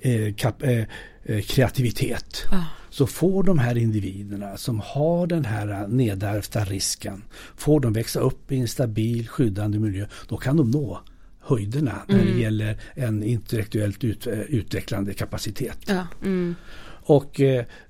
[0.00, 0.84] eh, kap, eh,
[1.28, 2.46] Eh, kreativitet.
[2.50, 2.64] Ah.
[2.90, 7.22] Så får de här individerna som har den här nedärvda risken,
[7.56, 11.00] får de växa upp i en stabil skyddande miljö, då kan de nå
[11.40, 12.04] höjderna mm.
[12.06, 12.42] när det mm.
[12.42, 15.78] gäller en intellektuellt ut, eh, utvecklande kapacitet.
[15.86, 16.06] Ja.
[16.22, 16.54] Mm.
[17.02, 17.30] Och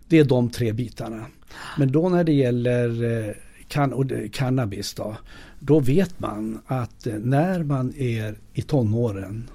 [0.09, 1.27] det är de tre bitarna.
[1.79, 3.37] Men då när det gäller
[3.69, 5.17] kan, och, cannabis då,
[5.61, 9.51] då vet man att eh, när man är i tonåren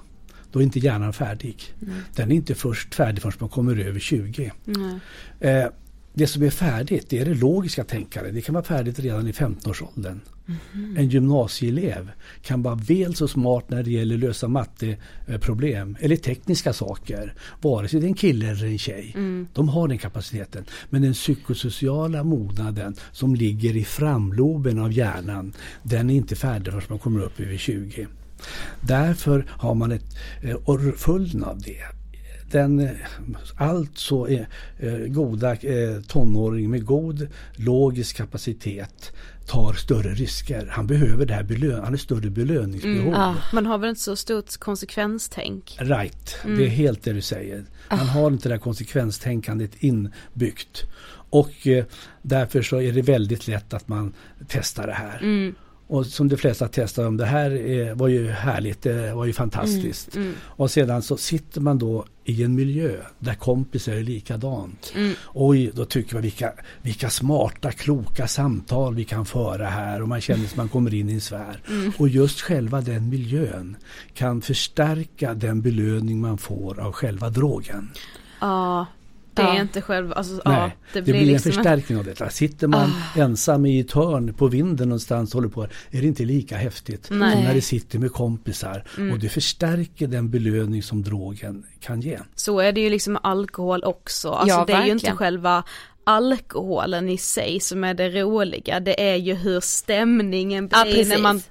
[0.52, 1.62] då är inte hjärnan färdig.
[1.82, 1.94] Mm.
[2.14, 4.52] Den är inte först färdig förrän man kommer över 20.
[4.66, 5.00] Mm.
[5.40, 5.66] Eh,
[6.12, 8.34] det som är färdigt det är det logiska tänkandet.
[8.34, 10.20] Det kan vara färdigt redan i 15-årsåldern.
[10.48, 10.96] Mm.
[10.96, 12.10] En gymnasieelev
[12.42, 17.34] kan vara väl så smart när det gäller att lösa matteproblem eller tekniska saker.
[17.60, 19.12] Vare sig det är en kille eller en tjej.
[19.14, 19.48] Mm.
[19.52, 20.64] De har den kapaciteten.
[20.90, 25.52] Men den psykosociala mognaden som ligger i framloben av hjärnan
[25.82, 28.06] den är inte färdig förrän man kommer upp över 20.
[28.80, 31.82] Därför har man ett, eh, följden av det
[32.54, 32.88] den
[33.56, 39.12] alltså är, eh, goda eh, tonåring med god logisk kapacitet
[39.46, 40.68] tar större risker.
[40.70, 43.06] Han behöver det här belön han har större belöningsbehov.
[43.08, 43.34] Mm, ah.
[43.52, 45.76] Man har väl inte så stort konsekvenstänk?
[45.80, 46.58] Right, mm.
[46.58, 47.64] det är helt det du säger.
[47.90, 48.04] Man ah.
[48.04, 50.84] har inte det här konsekvenstänkandet inbyggt.
[51.30, 51.84] Och eh,
[52.22, 54.14] därför så är det väldigt lätt att man
[54.48, 55.18] testar det här.
[55.22, 55.54] Mm.
[55.86, 59.32] Och som de flesta testar om det här är, var ju härligt, det var ju
[59.32, 60.16] fantastiskt.
[60.16, 60.38] Mm, mm.
[60.44, 64.92] Och sedan så sitter man då i en miljö där kompisar är likadant.
[64.96, 65.12] Mm.
[65.32, 70.20] Oj, då tycker man vilka, vilka smarta, kloka samtal vi kan föra här och man
[70.20, 71.60] känner att man kommer in i en sfär.
[71.68, 71.92] Mm.
[71.98, 73.76] Och just själva den miljön
[74.14, 77.90] kan förstärka den belöning man får av själva drogen.
[78.40, 78.86] Ja,
[79.34, 82.04] det är inte själv, alltså, Nej, ja, det, blir, det blir liksom en förstärkning av
[82.04, 82.30] detta.
[82.30, 83.20] Sitter man ah.
[83.20, 87.08] ensam i ett hörn på vinden någonstans och håller på, är det inte lika häftigt
[87.10, 87.32] Nej.
[87.32, 88.84] som när det sitter med kompisar.
[88.98, 89.12] Mm.
[89.12, 92.18] Och det förstärker den belöning som drogen kan ge.
[92.34, 94.30] Så är det ju liksom med alkohol också.
[94.30, 94.98] Alltså ja, det är verkligen.
[94.98, 95.64] ju inte själva
[96.04, 101.18] alkoholen i sig som är det roliga, det är ju hur stämningen blir ja, när
[101.18, 101.42] man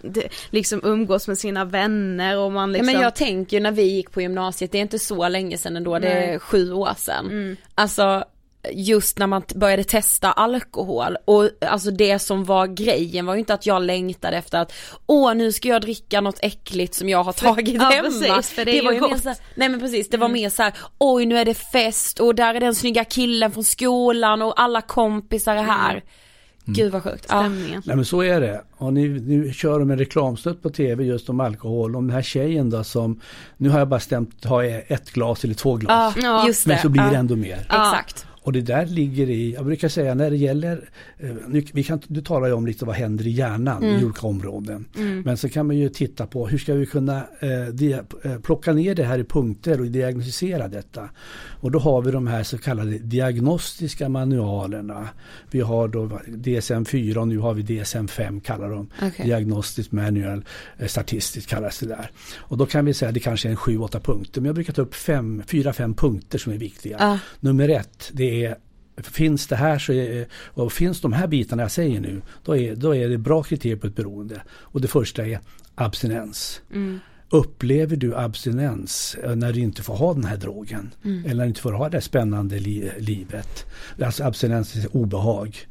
[0.50, 2.86] liksom umgås med sina vänner och man liksom...
[2.88, 5.28] Ja, men liksom- jag tänker ju när vi gick på gymnasiet, det är inte så
[5.28, 7.26] länge sedan ändå, det är sju år sedan.
[7.26, 7.58] Mm.
[7.76, 8.24] Alltså
[8.72, 13.54] just när man började testa alkohol och alltså det som var grejen var ju inte
[13.54, 14.74] att jag längtade efter att
[15.06, 18.04] åh nu ska jag dricka något äckligt som jag har tagit ja, hemma.
[18.04, 19.26] Precis, för det, det var ju gott.
[19.26, 20.42] Här, nej men precis, det var mm.
[20.42, 23.64] mer så här, oj nu är det fest och där är den snygga killen från
[23.64, 25.92] skolan och alla kompisar är här.
[25.92, 26.74] Mm.
[26.74, 27.26] Gud vad sjukt.
[27.30, 27.50] Ja.
[27.50, 28.64] Nej men så är det.
[28.78, 31.96] Och nu, nu kör de en reklamsnutt på tv just om alkohol.
[31.96, 33.22] Om den här tjejen då som,
[33.58, 36.16] nu har jag bara stämt, har ett glas eller två glas.
[36.22, 36.74] Ja, just det.
[36.74, 37.60] Men så blir det ändå mer.
[37.60, 38.26] Exakt.
[38.44, 42.02] Och det där ligger i, jag brukar säga när det gäller, eh, nu, vi kan,
[42.08, 44.02] du talar ju om lite vad händer i hjärnan mm.
[44.02, 44.86] i olika områden.
[44.98, 45.22] Mm.
[45.22, 48.74] Men så kan man ju titta på hur ska vi kunna eh, dia, eh, plocka
[48.74, 51.10] ner det här i punkter och diagnostisera detta.
[51.60, 55.10] Och då har vi de här så kallade diagnostiska manualerna.
[55.52, 58.90] Vi har då DSM-4 och nu har vi DSM-5 kallar de.
[58.98, 59.26] Okay.
[59.26, 60.46] Diagnostisk manual,
[60.78, 62.12] eh, statistiskt kallas det där.
[62.36, 64.42] Och då kan vi säga det kanske är en 7-8 punkter.
[64.42, 67.14] Men jag brukar ta upp 4-5 punkter som är viktiga.
[67.14, 67.18] Uh.
[67.40, 68.33] Nummer ett, det är
[68.98, 72.76] Finns det här så är, och finns de här bitarna jag säger nu då är,
[72.76, 74.42] då är det bra kriterier på ett beroende.
[74.50, 75.40] Och det första är
[75.76, 76.62] abstinens.
[76.74, 77.00] Mm.
[77.30, 80.94] Upplever du abstinens eh, när du inte får ha den här drogen?
[81.04, 81.26] Mm.
[81.26, 83.66] Eller inte får ha det spännande li livet?
[84.02, 85.68] Alltså abstinens är obehag.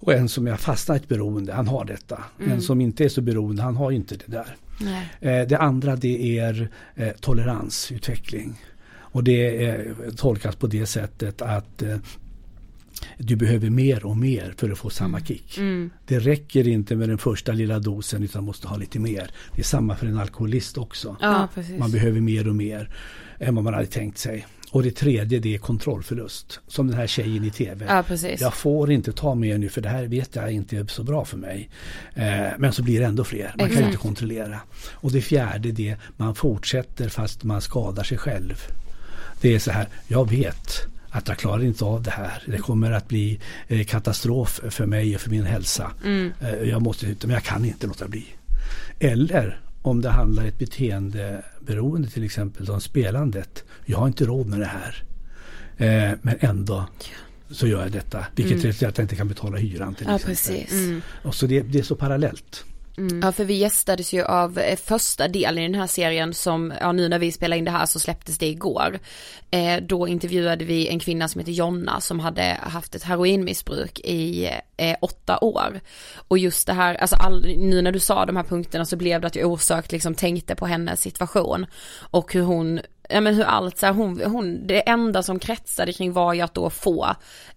[0.00, 2.24] Och en som är fastnat i ett beroende, han har detta.
[2.40, 2.52] Mm.
[2.52, 4.56] En som inte är så beroende, han har inte det där.
[5.20, 8.60] Eh, det andra det är eh, toleransutveckling.
[9.10, 11.96] Och det är, tolkas på det sättet att eh,
[13.18, 15.26] du behöver mer och mer för att få samma mm.
[15.26, 15.58] kick.
[15.58, 15.90] Mm.
[16.06, 19.30] Det räcker inte med den första lilla dosen utan måste ha lite mer.
[19.54, 21.16] Det är samma för en alkoholist också.
[21.20, 22.90] Ja, man behöver mer och mer
[23.38, 24.46] än vad man hade tänkt sig.
[24.70, 26.60] Och det tredje det är kontrollförlust.
[26.66, 27.84] Som den här tjejen i tv.
[27.88, 28.04] Ja,
[28.38, 31.24] jag får inte ta mer nu för det här vet jag inte är så bra
[31.24, 31.70] för mig.
[32.14, 33.54] Eh, men så blir det ändå fler.
[33.56, 33.74] Man Exakt.
[33.74, 34.60] kan inte kontrollera.
[34.94, 38.64] Och det fjärde det man fortsätter fast man skadar sig själv.
[39.40, 42.42] Det är så här, jag vet att jag klarar inte av det här.
[42.46, 45.90] Det kommer att bli eh, katastrof för mig och för min hälsa.
[46.04, 46.32] Mm.
[46.40, 48.26] Eh, jag måste men jag kan inte låta bli.
[48.98, 53.64] Eller om det handlar om ett beteendeberoende till exempel, som spelandet.
[53.86, 55.04] Jag har inte råd med det här.
[55.76, 56.86] Eh, men ändå
[57.50, 58.26] så gör jag detta.
[58.34, 58.66] Vilket mm.
[58.66, 60.34] resulterar att jag inte kan betala hyran till ja, exempel.
[60.34, 60.72] Precis.
[60.72, 61.02] Mm.
[61.22, 62.64] Och så det, det är så parallellt.
[62.98, 63.20] Mm.
[63.22, 66.92] Ja för vi gästades ju av eh, första delen i den här serien som, ja
[66.92, 68.98] nu när vi spelar in det här så släpptes det igår.
[69.50, 74.50] Eh, då intervjuade vi en kvinna som heter Jonna som hade haft ett heroinmissbruk i
[74.76, 75.80] eh, åtta år.
[76.28, 79.20] Och just det här, alltså all, nu när du sa de här punkterna så blev
[79.20, 81.66] det att jag osökt liksom tänkte på hennes situation.
[82.10, 85.92] Och hur hon ja men hur allt så här, hon, hon, det enda som kretsade
[85.92, 87.14] kring var ju att då få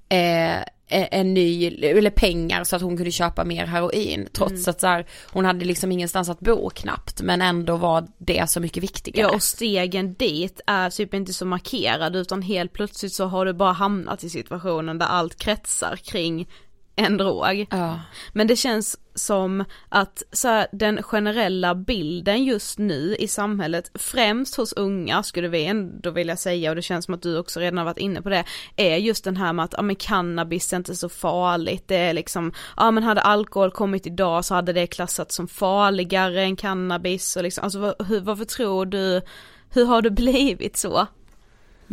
[0.10, 0.60] eh,
[0.92, 4.28] en ny, eller pengar så att hon kunde köpa mer heroin.
[4.34, 4.64] Trots mm.
[4.68, 8.60] att så här, hon hade liksom ingenstans att bo knappt men ändå var det så
[8.60, 9.28] mycket viktigare.
[9.28, 13.54] Ja och stegen dit är typ inte så markerade utan helt plötsligt så har du
[13.54, 16.48] bara hamnat i situationen där allt kretsar kring
[16.96, 17.68] en drog.
[17.70, 18.00] Ja.
[18.34, 24.56] Men det känns som att så här, den generella bilden just nu i samhället, främst
[24.56, 27.78] hos unga skulle vi ändå vilja säga och det känns som att du också redan
[27.78, 28.44] har varit inne på det,
[28.76, 32.14] är just den här med att ja men cannabis är inte så farligt, det är
[32.14, 37.36] liksom, ja men hade alkohol kommit idag så hade det klassats som farligare än cannabis
[37.36, 39.22] och liksom, alltså hur, varför tror du,
[39.70, 41.08] hur har det blivit så?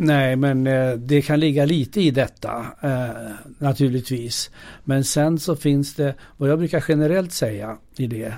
[0.01, 4.51] Nej, men eh, det kan ligga lite i detta eh, naturligtvis.
[4.83, 8.33] Men sen så finns det, vad jag brukar generellt säga i det.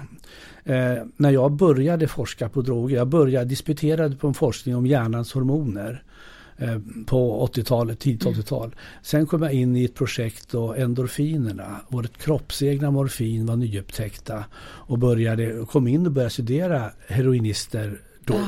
[0.64, 5.34] Eh, när jag började forska på droger, jag började disputerade på en forskning om hjärnans
[5.34, 6.04] hormoner.
[7.06, 8.76] på 80-talet, tidigt 80-tal.
[9.02, 14.98] Sen kom jag in i ett projekt då endorfinerna, vårt kroppsegna morfin var nyupptäckta och
[14.98, 18.40] började, kom in och började studera heroinister då.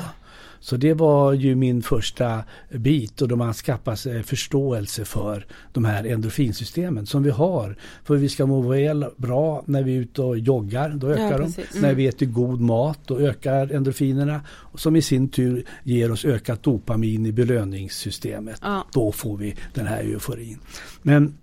[0.64, 5.86] Så det var ju min första bit och då man skaffar sig förståelse för de
[5.86, 7.76] här endorfinsystemen som vi har.
[8.04, 11.38] För vi ska må väl bra när vi är ute och joggar, då ökar Ja,
[11.38, 11.44] de.
[11.44, 11.82] Mm.
[11.82, 14.42] När vi äter god mat, då ökar endorfinerna.
[14.76, 18.60] Som i sin tur ger oss ökat dopamin i belöningssystemet.
[18.62, 18.88] Ja.
[18.94, 20.60] Då får vi den här euforin.
[21.02, 21.38] Men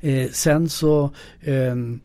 [0.00, 2.00] eh, sen så ehm,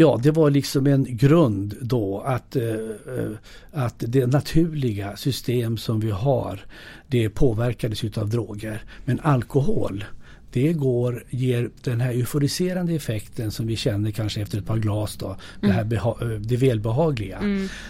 [0.00, 3.30] Ja, det var liksom en grund då att, eh, eh,
[3.72, 6.60] att det naturliga system som vi har
[7.06, 8.82] det påverkades utav droger.
[9.04, 10.04] Men alkohol
[10.52, 15.16] det går, ger den här euforiserande effekten som vi känner kanske efter ett par glas
[15.16, 17.38] då, det, här beha- eh, det välbehagliga.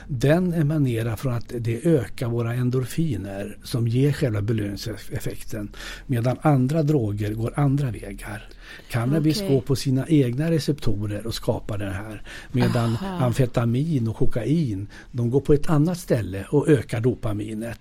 [0.08, 5.70] Den emanerar från att det ökar våra endorfiner som ger själva belöningseffekten.
[6.06, 8.48] Medan andra droger går andra vägar.
[8.90, 9.54] Cannabis Okej.
[9.54, 12.22] går på sina egna receptorer och skapar det här.
[12.52, 17.80] Medan amfetamin och kokain de går på ett annat ställe och ökar dopaminet.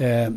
[0.00, 0.30] Eh,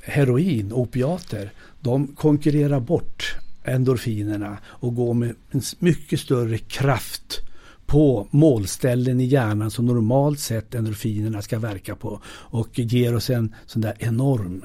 [0.00, 7.40] heroin, opiater, de konkurrerar bort endorfinerna och går med en mycket större kraft
[7.86, 13.54] på målställen i hjärnan som normalt sett endorfinerna ska verka på och ger oss en
[13.66, 14.64] sån där enorm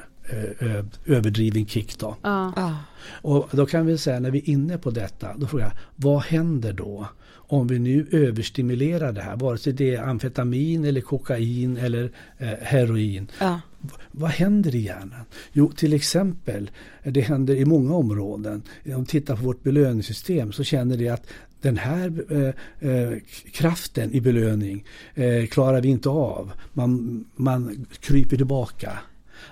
[1.06, 2.16] överdriven kick då.
[2.22, 2.54] Ja.
[2.56, 2.76] Ja.
[3.22, 6.22] Och då kan vi säga när vi är inne på detta, då frågar jag, vad
[6.22, 7.08] händer då?
[7.52, 12.48] Om vi nu överstimulerar det här, vare sig det är amfetamin eller kokain eller eh,
[12.62, 13.28] heroin.
[13.40, 13.62] Ja.
[13.82, 15.26] V- Vad händer i hjärnan?
[15.54, 16.72] Jo, till exempel,
[17.04, 18.62] eh, det händer i många områden.
[18.86, 21.28] Om vi tittar på vårt belöningssystem så känner det att
[21.62, 23.14] den här eh, eh,
[23.52, 26.52] kraften i belöning eh, klarar vi inte av.
[26.74, 29.00] Man, man kryper tillbaka.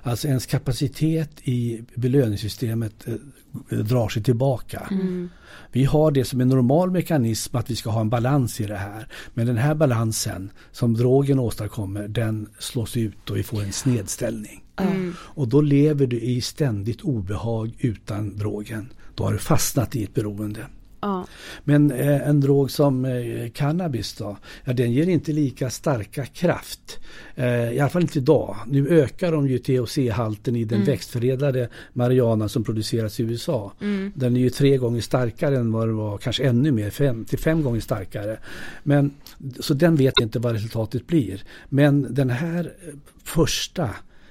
[0.04, 3.14] Alltså ens kapacitet i belöningssystemet eh,
[3.78, 4.90] drar sig tillbaka.
[5.72, 8.78] Vi har det som en normal mekanism att vi ska ha en balans i det
[8.78, 9.08] här.
[9.34, 14.64] Men den här balansen som drogen åstadkommer den slås ut och vi får en snedställning.
[15.10, 18.90] Och då lever du i ständigt obehag utan drogen.
[19.16, 20.68] Då har du fastnat i ett beroende.
[21.02, 21.28] Ja.
[21.64, 27.00] Men eh, en drog som eh, cannabis då, ja, den ger inte lika starka kraft.
[27.36, 28.56] Eh, I alla fall inte idag.
[28.68, 33.74] Nu ökar de ju THC-halten i den växtförädlade marijuana som produceras i USA.
[34.14, 37.40] Den är ju tre gånger starkare än vad det var, kanske ännu mer, fem till
[37.40, 38.38] fem gånger starkare.
[38.84, 39.12] Men,
[39.60, 41.44] så den vet inte vad resultatet blir.
[41.70, 43.90] Men den här eh, första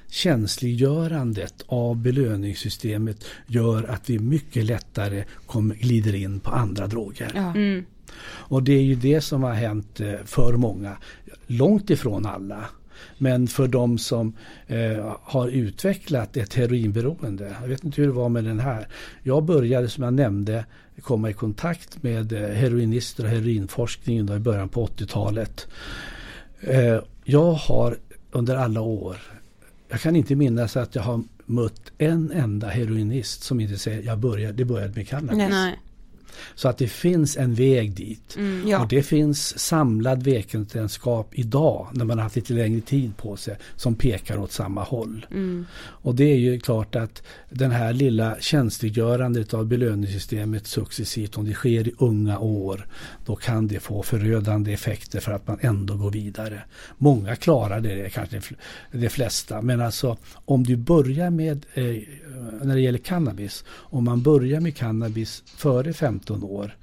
[0.09, 7.33] känsliggörandet av belöningssystemet gör att vi mycket lättare kommer, glider in på andra droger.
[7.35, 7.55] Ja.
[8.27, 10.97] Och det är ju det som har hänt eh, för många.
[11.47, 12.65] Långt ifrån alla.
[13.19, 14.33] Men för de som
[14.67, 17.57] eh, har utvecklat ett heroinberoende.
[17.61, 18.89] Jag vet inte hur det var med den här.
[19.23, 20.65] Jag började som jag nämnde
[21.03, 25.67] komma i kontakt med eh, heroinister och heroinforskningen då i början på 80-talet.
[26.61, 27.97] Eh, jag har
[28.31, 29.17] under alla år,
[29.89, 34.19] jag kan inte minnas att jag har mött en enda heroinist som inte säger jag
[34.19, 35.39] började, det började med cannabis.
[35.39, 35.49] Nej.
[35.51, 35.79] Nej.
[36.55, 38.37] Så att det finns en väg dit.
[38.67, 38.83] Ja.
[38.83, 43.57] Och det finns samlad vetenskap idag när man har haft lite längre tid på sig
[43.77, 45.27] som pekar åt samma håll.
[45.79, 51.55] Och det är ju klart att den här lilla känsliggörandet av belöningssystemet successivt, om det
[51.55, 52.87] sker i unga år,
[53.27, 56.63] då kan det få förödande effekter för att man ändå går vidare.
[56.99, 58.57] Många klarar det, kanske de fl-
[58.93, 61.85] de flesta, men alltså om du börjar med, eh,
[62.63, 65.93] när det gäller cannabis, om man börjar med cannabis före
[66.27, 66.77] 15 år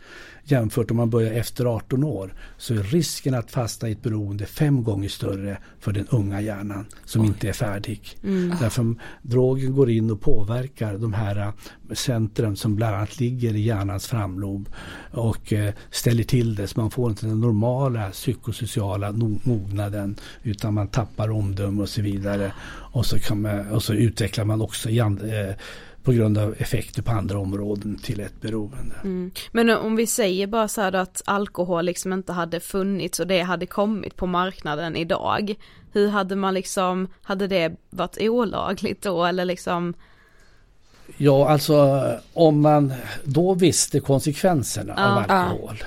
[0.43, 4.45] jämfört om man börjar efter 18 år så är risken att fastna i ett beroende
[4.45, 8.17] fem gånger större för den unga hjärnan som inte är färdig.
[8.59, 11.51] Därför drogen går in och påverkar de här eh,
[11.93, 14.69] centrum som bland annat ligger i hjärnans framlob
[15.11, 19.11] och eh, ställer till det så man får inte den normala psykosociala
[19.43, 22.53] mognaden utan man tappar omdöme och så vidare.
[22.93, 25.55] Och så, man, och så utvecklar man också i and, eh,
[26.03, 29.31] på grund av effekter på andra områden till ett beroende.
[29.51, 33.41] Men om vi säger bara så här att alkohol liksom inte hade funnits och det
[33.41, 35.55] hade kommit på marknaden idag.
[35.91, 39.93] Hur hade man liksom, hade det varit olagligt då eller liksom?
[41.17, 45.33] Ja, alltså om man då visste konsekvenserna av Ja.
[45.35, 45.83] alkohol.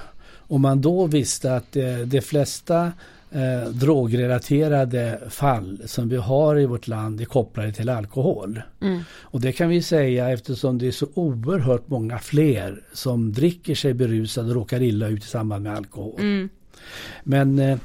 [0.48, 2.92] Om man då visste att eh, de flesta
[3.30, 8.62] eh, drogrelaterade fall som vi har i vårt land är kopplade till alkohol.
[9.20, 13.94] Och det kan vi säga eftersom det är så oerhört många fler som dricker sig
[13.94, 16.20] berusade och råkar illa ut i samband med alkohol.
[17.24, 17.78] Men eh,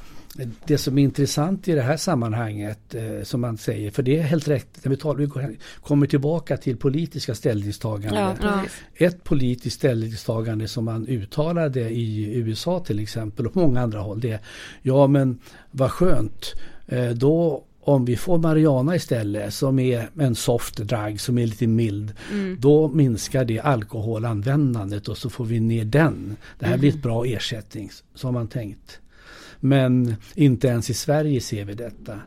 [0.65, 4.23] det som är intressant i det här sammanhanget eh, som man säger, för det är
[4.23, 8.35] helt rätt, när vi, talar, vi kommer tillbaka till politiska ställningstaganden.
[8.41, 8.63] Ja,
[8.95, 14.19] Ett politiskt ställningstagande som man uttalade i USA till exempel och på många andra håll
[14.19, 14.39] det är
[14.81, 15.39] ja men
[15.71, 16.53] vad skönt,
[16.87, 21.67] eh, då om vi får Mariana istället som är en soft drug som är lite
[21.67, 22.13] mild.
[22.59, 26.35] Då minskar det alkoholanvändandet och så får vi ner den.
[26.59, 27.89] Det här blir ett bra ersättning.
[28.21, 28.99] Har man tänkt.
[29.63, 32.19] Men inte ens i Sverige ser vi detta.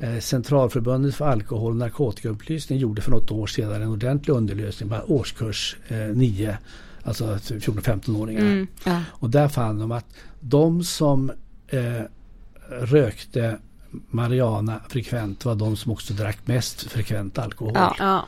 [0.00, 5.04] Eh, Centralförbundet för alkohol och narkotikaupplysning gjorde för något år sedan en ordentlig underlösning, bara
[5.04, 6.58] årskurs eh, 9,
[7.02, 8.66] alltså 14-15-åringar.
[8.84, 9.02] Ja.
[9.08, 10.06] Och där fann de att
[10.40, 11.32] de som
[11.68, 12.02] eh,
[12.68, 13.58] rökte
[14.10, 17.72] marijuana frekvent var de som också drack mest frekvent alkohol.
[17.74, 17.96] Ja.
[17.98, 18.26] Ja.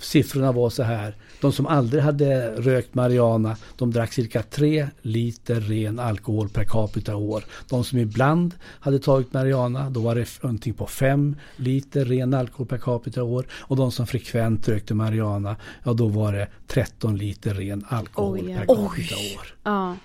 [0.00, 1.16] Siffrorna var så här.
[1.42, 7.16] De som aldrig hade rökt marijuana de drack cirka 3 liter ren alkohol per capita
[7.16, 7.44] år.
[7.68, 12.66] De som ibland hade tagit marijuana då var det någonting på 5 liter ren alkohol
[12.66, 13.46] per capita år.
[13.50, 18.54] Och de som frekvent rökte marijuana ja då var det 13 liter ren alkohol Oj,
[18.54, 19.54] per capita år.
[19.62, 19.96] Ja.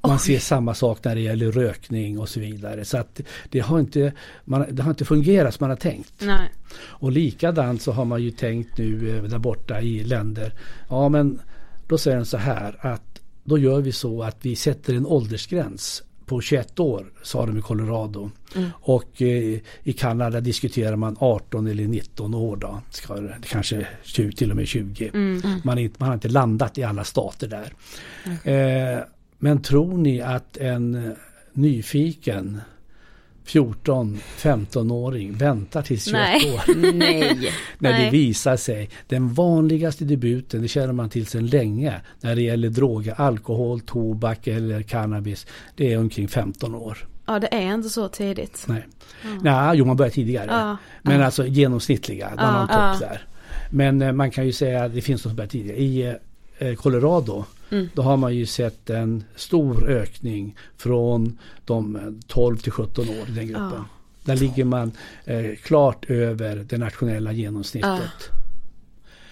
[0.00, 2.84] Man ser samma sak när det gäller rökning och så vidare.
[2.84, 3.20] Så att
[3.50, 4.12] det har inte,
[4.44, 6.12] man, det har inte fungerat som man har tänkt.
[6.18, 6.50] Nej.
[6.78, 10.54] Och likadant så har man ju tänkt nu eh, där borta i länder.
[10.88, 11.40] Ja men
[11.88, 16.02] då säger de så här att då gör vi så att vi sätter en åldersgräns
[16.26, 18.30] på 21 år sa de i Colorado.
[18.72, 22.80] Och eh, i Kanada diskuterar man 18 eller 19 år då.
[22.90, 25.10] Ska, kanske 20, till och med 20.
[25.64, 27.72] Man, är man har inte landat i alla stater där.
[28.44, 29.00] Eh,
[29.38, 31.12] men tror ni att en eh,
[31.52, 32.60] nyfiken
[33.46, 36.52] 14-15-åring väntar till 21 Nej.
[36.54, 36.92] år?
[36.92, 37.52] Nej.
[37.78, 38.90] När det visar sig.
[39.08, 44.46] Den vanligaste debuten, det känner man till sedan länge, när det gäller droger, alkohol, tobak
[44.46, 47.08] eller cannabis, det är omkring 15 år.
[47.26, 48.64] Ja det är inte så tidigt.
[48.68, 48.86] Nej,
[49.42, 50.46] Nej jo man börjar tidigare.
[50.50, 50.76] Ja.
[51.02, 52.92] Men alltså genomsnittliga, man har en Ja.
[52.92, 53.26] topp där.
[53.70, 55.78] Men eh, man kan ju säga att det finns de som börjar tidigare.
[55.78, 56.14] I
[56.58, 57.88] eh, Colorado Mm.
[57.94, 63.28] då har man ju sett en stor ökning från de eh, 12 till 17 år
[63.28, 63.70] i den gruppen.
[63.72, 63.84] Ja.
[64.24, 64.92] Där ligger man
[65.24, 68.30] eh, klart över det nationella genomsnittet.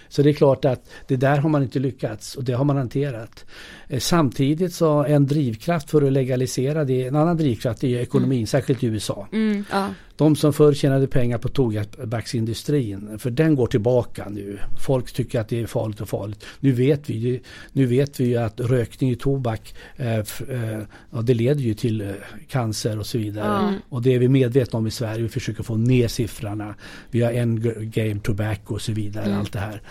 [0.07, 2.77] Så det är klart att det där har man inte lyckats och det har man
[2.77, 3.45] hanterat.
[3.87, 8.83] Eh, Samtidigt så en drivkraft för att legalisera det, en annan drivkraft är ekonomin, särskilt
[8.83, 9.27] i USA.
[9.31, 9.89] Mm, ja.
[10.17, 14.59] De som förr tjänade pengar på tobaksindustrin, för den går tillbaka nu.
[14.85, 16.45] Folk tycker att det är farligt och farligt.
[16.59, 17.41] Nu vet vi,
[17.71, 22.07] nu vet vi att rökning i tobak, eh, eh, ja, det leder ju till eh,
[22.47, 23.79] cancer och så vidare.
[23.89, 25.21] Och det är vi medvetna om i Sverige.
[25.21, 26.75] Vi försöker få ner siffrorna.
[27.11, 27.61] Vi har en
[27.91, 29.35] game tobacco och så vidare.
[29.35, 29.81] Allt det här.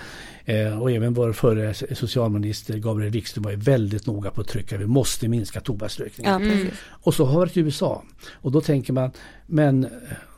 [0.44, 4.76] Eh, och även vår förre socialminister Gabriel Wikström var ju väldigt noga på att trycka.
[4.76, 6.32] Vi måste minska tobaksrökningen.
[6.32, 6.78] ja, precis.
[6.88, 8.04] Och så har vi varit i USA.
[8.32, 9.10] Och då tänker man,
[9.46, 9.90] men eh,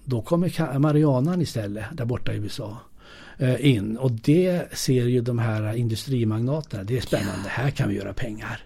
[0.04, 2.78] då kommer marijuanan istället där borta i USA
[3.38, 3.96] eh, in.
[3.96, 8.64] Och det ser ju de här industrimagnaterna, det är spännande, här kan vi göra pengar.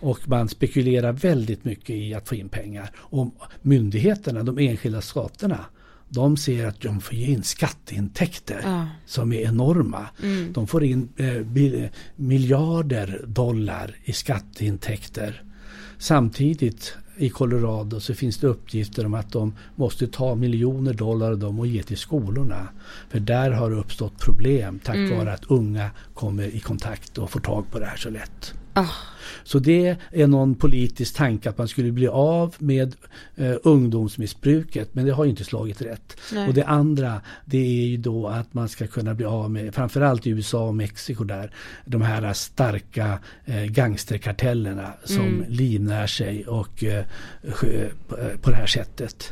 [0.00, 2.90] Och man spekulerar väldigt mycket i att få in pengar.
[2.96, 5.64] Och myndigheterna, de enskilda staterna,
[6.08, 8.86] de ser att de får in skatteintäkter Ja.
[9.06, 10.06] som är enorma.
[10.52, 15.42] De får in eh, miljarder dollar i skatteintäkter.
[15.98, 21.38] Samtidigt i Colorado så finns det uppgifter om att de måste ta miljoner dollar av
[21.38, 22.68] dem och ge till skolorna.
[23.10, 27.40] För där har det uppstått problem tack vare att unga kommer i kontakt och får
[27.40, 28.54] tag på det här så lätt.
[28.74, 28.86] Ah.
[29.44, 32.94] Så det är någon politisk tanke att man skulle bli av med
[33.36, 36.16] eh, ungdomsmissbruket men det har ju inte slagit rätt.
[36.32, 36.48] Nej.
[36.48, 40.26] Och det andra det är ju då att man ska kunna bli av med, framförallt
[40.26, 41.50] i USA och Mexiko där,
[41.84, 47.04] de här starka eh, gangsterkartellerna som livnär sig och eh,
[47.42, 47.88] eh,
[48.40, 49.30] på det här sättet.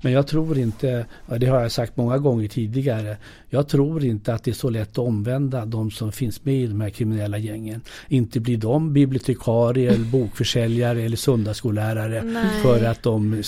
[0.00, 1.06] Men jag tror inte,
[1.38, 3.16] det har jag sagt många gånger tidigare,
[3.50, 6.66] jag tror inte att det är så lätt att omvända de som finns med i
[6.66, 7.80] de här kriminella gängen.
[8.08, 8.92] Inte blir de
[9.28, 12.62] bibliotekarier, eller bokförsäljare eller söndagsskollärare Nej.
[12.62, 13.42] för att, de,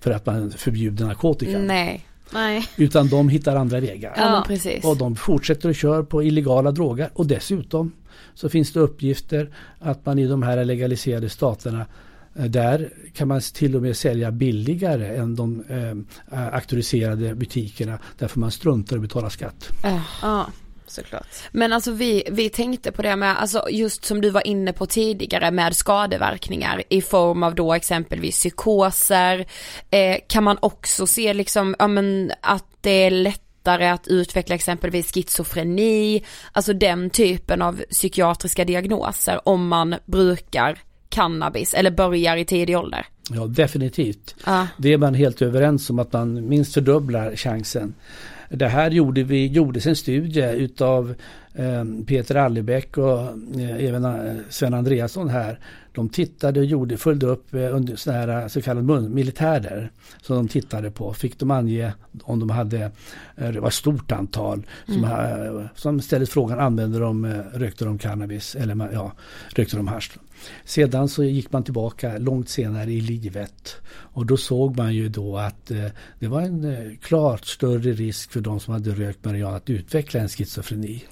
[0.00, 1.58] för att man förbjuder narkotika.
[1.58, 2.04] Nej.
[2.32, 2.66] Nej.
[2.76, 4.14] Utan de hittar andra vägar.
[4.16, 4.44] Ja.
[4.82, 7.10] Och de fortsätter att köra på illegala droger.
[7.14, 7.92] Och dessutom
[8.34, 11.86] så finns det uppgifter att man i de här legaliserade staterna
[12.36, 18.40] eh, där kan man till och med sälja billigare än de eh, auktoriserade butikerna därför
[18.40, 19.70] man struntar i att betala skatt.
[19.82, 20.00] Ja.
[20.22, 20.46] Ja,
[20.90, 21.26] såklart.
[21.52, 24.86] Men alltså vi, vi tänkte på det med, alltså just som du var inne på
[24.86, 29.46] tidigare med skadeverkningar i form av då exempelvis psykoser.
[29.90, 35.12] Eh, kan man också se liksom, ja men att det är lättare att utveckla exempelvis
[35.12, 40.78] schizofreni, alltså den typen av psykiatriska diagnoser om man brukar
[41.08, 43.06] cannabis eller börjar i tidig ålder?
[43.30, 44.34] Ja, definitivt.
[44.46, 44.66] Ja.
[44.76, 47.94] Det är man helt överens om att man minst fördubblar chansen.
[48.48, 51.14] Det här gjorde vi, gjordes en studie utav
[51.54, 53.20] eh, Peter Allebäck och
[53.60, 55.58] eh, även eh, Sven Andreasson här.
[55.92, 59.90] De tittade och gjorde, följde upp under sådana här så kallade militärer
[60.22, 61.12] som de tittade på.
[61.12, 61.92] Fick de ange
[62.22, 62.90] om de hade,
[63.36, 65.68] det var ett stort antal som, mm.
[65.74, 69.12] som ställde frågan, använde de, rökte de cannabis eller ja,
[69.54, 70.10] rökte de hasch.
[70.64, 75.38] Sedan så gick man tillbaka långt senare i livet och då såg man ju då
[75.38, 75.86] att eh,
[76.18, 80.20] det var en eh, klart större risk för de som hade rökt marijuana att utveckla
[80.20, 81.04] en schizofreni.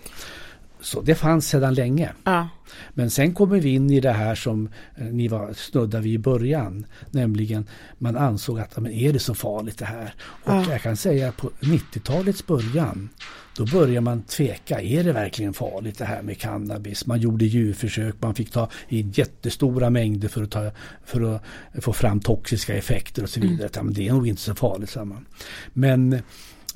[0.81, 2.13] Så det fanns sedan länge.
[2.25, 2.49] Ja.
[2.95, 6.19] Men sen kommer vi in i det här som eh, ni var snudda vid i
[6.19, 6.87] början.
[7.11, 7.67] Nämligen
[7.99, 10.15] man ansåg att men är det så farligt det här?
[10.19, 10.65] Och ja.
[10.71, 13.09] jag kan säga på 90-talets början
[13.57, 17.07] då börjar man tveka, är det verkligen farligt det här med cannabis?
[17.07, 20.71] Man gjorde djurförsök, man fick ta in jättestora mängder för att, ta,
[21.05, 21.43] för att
[21.85, 23.57] få fram toxiska effekter och så vidare.
[23.57, 23.71] Mm.
[23.75, 25.27] Ja, men det är nog inte så farligt, sa man.
[25.73, 26.23] Men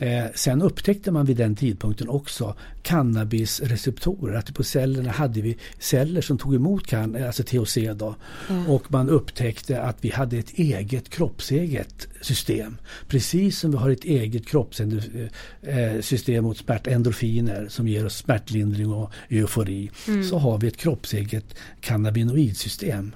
[0.00, 4.34] Eh, sen upptäckte man vid den tidpunkten också cannabisreceptorer.
[4.34, 7.78] Att på cellerna hade vi celler som tog emot can alltså THC.
[7.94, 8.14] Då.
[8.50, 8.70] Mm.
[8.70, 12.76] Och man upptäckte att vi hade ett eget kroppseget system.
[13.08, 18.92] Precis som vi har ett eget kroppssystem eh, mot smärt, endorfiner som ger oss smärtlindring
[18.92, 19.90] och eufori.
[20.08, 20.24] Mm.
[20.24, 23.14] Så har vi ett kroppseget cannabinoidsystem.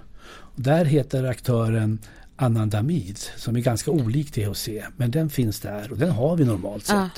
[0.57, 1.99] Där heter aktören
[2.37, 4.68] anandamid som är ganska olik THC.
[4.97, 6.97] Men den finns där och den har vi normalt sett.
[6.97, 7.09] Ah.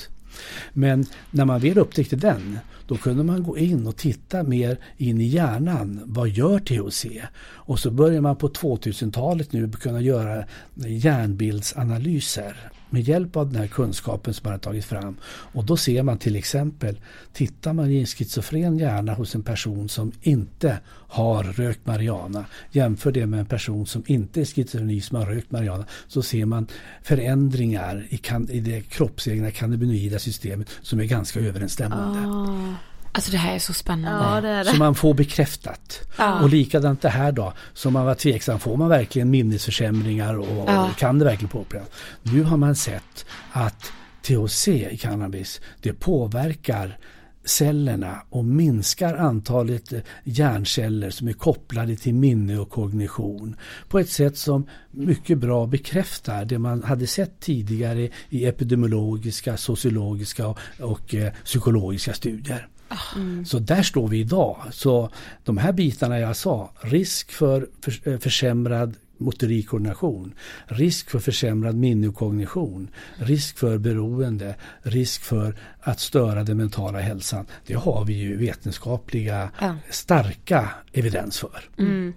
[0.73, 5.21] Men när man väl upptäckte den, då kunde man gå in och titta mer in
[5.21, 6.01] i hjärnan.
[6.05, 7.05] Vad gör THC?
[7.39, 10.45] Och så börjar man på 2000-talet nu kunna göra
[10.75, 15.17] hjärnbildsanalyser med hjälp av den här kunskapen som man har tagit fram.
[15.25, 16.99] Och då ser man till exempel,
[17.33, 20.79] tittar man i en schizofren hjärna hos en person som inte
[21.09, 25.51] har rökt marijuana, jämför det med en person som inte är schizofreni som har rökt
[25.51, 26.67] marijuana, så ser man
[27.03, 32.19] förändringar i, kan, i det kroppsegna cannabinoida systemet som är ganska överensstämmande.
[32.19, 32.75] Ah.
[33.17, 34.25] Alltså det här är så spännande.
[34.25, 34.69] Ja, det är det.
[34.69, 36.01] Så man får bekräftat.
[36.17, 36.41] Ja.
[36.41, 37.53] Och likadant det här då.
[37.73, 40.89] Så man var tveksam, får man verkligen minnesförsämringar och ja.
[40.97, 41.85] kan det verkligen påverka?
[42.21, 43.91] Nu har man sett att
[44.21, 46.97] THC i cannabis, det påverkar
[47.45, 49.93] cellerna och minskar antalet
[50.23, 53.55] hjärnceller som är kopplade till minne och kognition
[53.89, 60.47] på ett sätt som mycket bra bekräftar det man hade sett tidigare i epidemiologiska, sociologiska
[60.47, 62.67] och, och eh, psykologiska studier.
[63.15, 63.45] Mm.
[63.45, 64.57] Så där står vi idag.
[64.71, 65.09] Så
[65.43, 67.67] de här bitarna jag sa, risk för
[68.03, 70.33] eh, försämrad motorikkoordination,
[70.65, 77.45] risk för försämrad minnekognition, risk för beroende, risk för att störa den mentala hälsan.
[77.65, 79.75] Det har vi ju vetenskapliga ja.
[79.89, 81.69] starka evidens för.
[81.77, 82.13] Mm.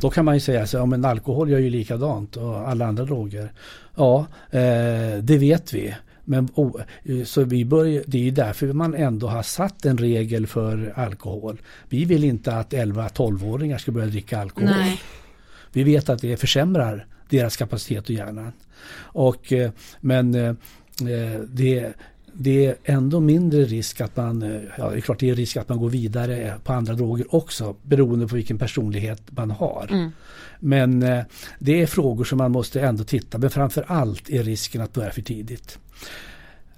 [0.00, 3.04] Då kan man ju säga att ja, men alkohol gör ju likadant och alla andra
[3.04, 3.52] droger.
[3.94, 5.94] Ja, eh, det vet vi.
[6.28, 6.80] Men, oh,
[7.24, 11.60] så vi börjar, det är därför man ändå har satt en regel för alkohol.
[11.88, 14.70] Vi vill inte att 11-12-åringar ska börja dricka alkohol.
[14.70, 15.00] Nej.
[15.72, 18.52] Vi vet att det försämrar deras kapacitet och hjärnan.
[18.96, 19.70] Och, eh,
[20.00, 20.54] men eh,
[21.48, 21.92] det,
[22.40, 25.56] det är ändå mindre risk att man, eh, ja det är klart det är risk
[25.56, 29.88] att man går vidare på andra droger också beroende på vilken personlighet man har.
[29.90, 30.10] Mm.
[30.60, 31.00] Men
[31.58, 35.10] det är frågor som man måste ändå titta men framför allt är risken att börja
[35.10, 35.78] för tidigt.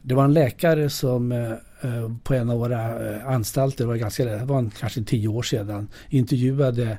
[0.03, 4.25] Det var en läkare som eh, eh, på en av våra eh, anstalter, var, ganska,
[4.25, 6.99] det var kanske tio år sedan, intervjuade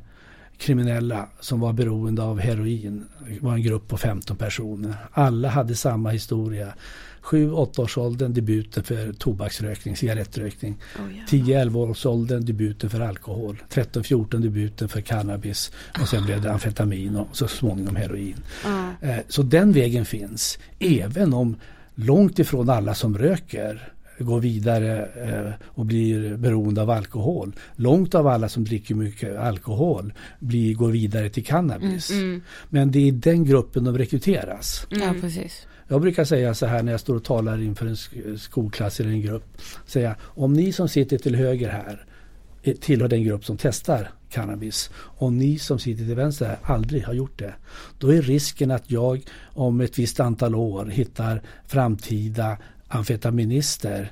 [0.57, 3.05] kriminella som var beroende av heroin.
[3.27, 4.95] Det var en grupp på 15 personer.
[5.11, 6.73] Alla hade samma historia.
[7.21, 10.77] 7-8 års åldern debuten för tobaksrökning, cigarettrökning.
[10.99, 13.63] Oh, 10-11 års åldern debuten för alkohol.
[13.69, 15.71] 13-14 debuten för cannabis.
[16.01, 18.37] Och sen blev det amfetamin och så småningom heroin.
[18.65, 19.17] Oh.
[19.27, 20.59] Så den vägen finns.
[20.79, 21.55] Även om
[21.95, 23.91] långt ifrån alla som röker
[24.23, 27.55] går vidare eh, och blir beroende av alkohol.
[27.75, 32.11] Långt av alla som dricker mycket alkohol blir, går vidare till cannabis.
[32.11, 32.41] Mm, mm.
[32.69, 34.87] Men det är den gruppen de rekryteras.
[34.91, 35.07] Mm.
[35.07, 35.67] Ja, precis.
[35.91, 39.21] Jag brukar säga så här när jag står och talar inför en skolklass eller en
[39.21, 39.43] grupp.
[39.85, 42.05] Säga, om ni som sitter till höger här
[42.63, 47.05] eh, tillhör den grupp som testar cannabis och ni som sitter till vänster här aldrig
[47.05, 47.53] har gjort det.
[47.99, 49.23] Då är risken att jag
[49.53, 54.11] om ett visst antal år hittar framtida amfetaminister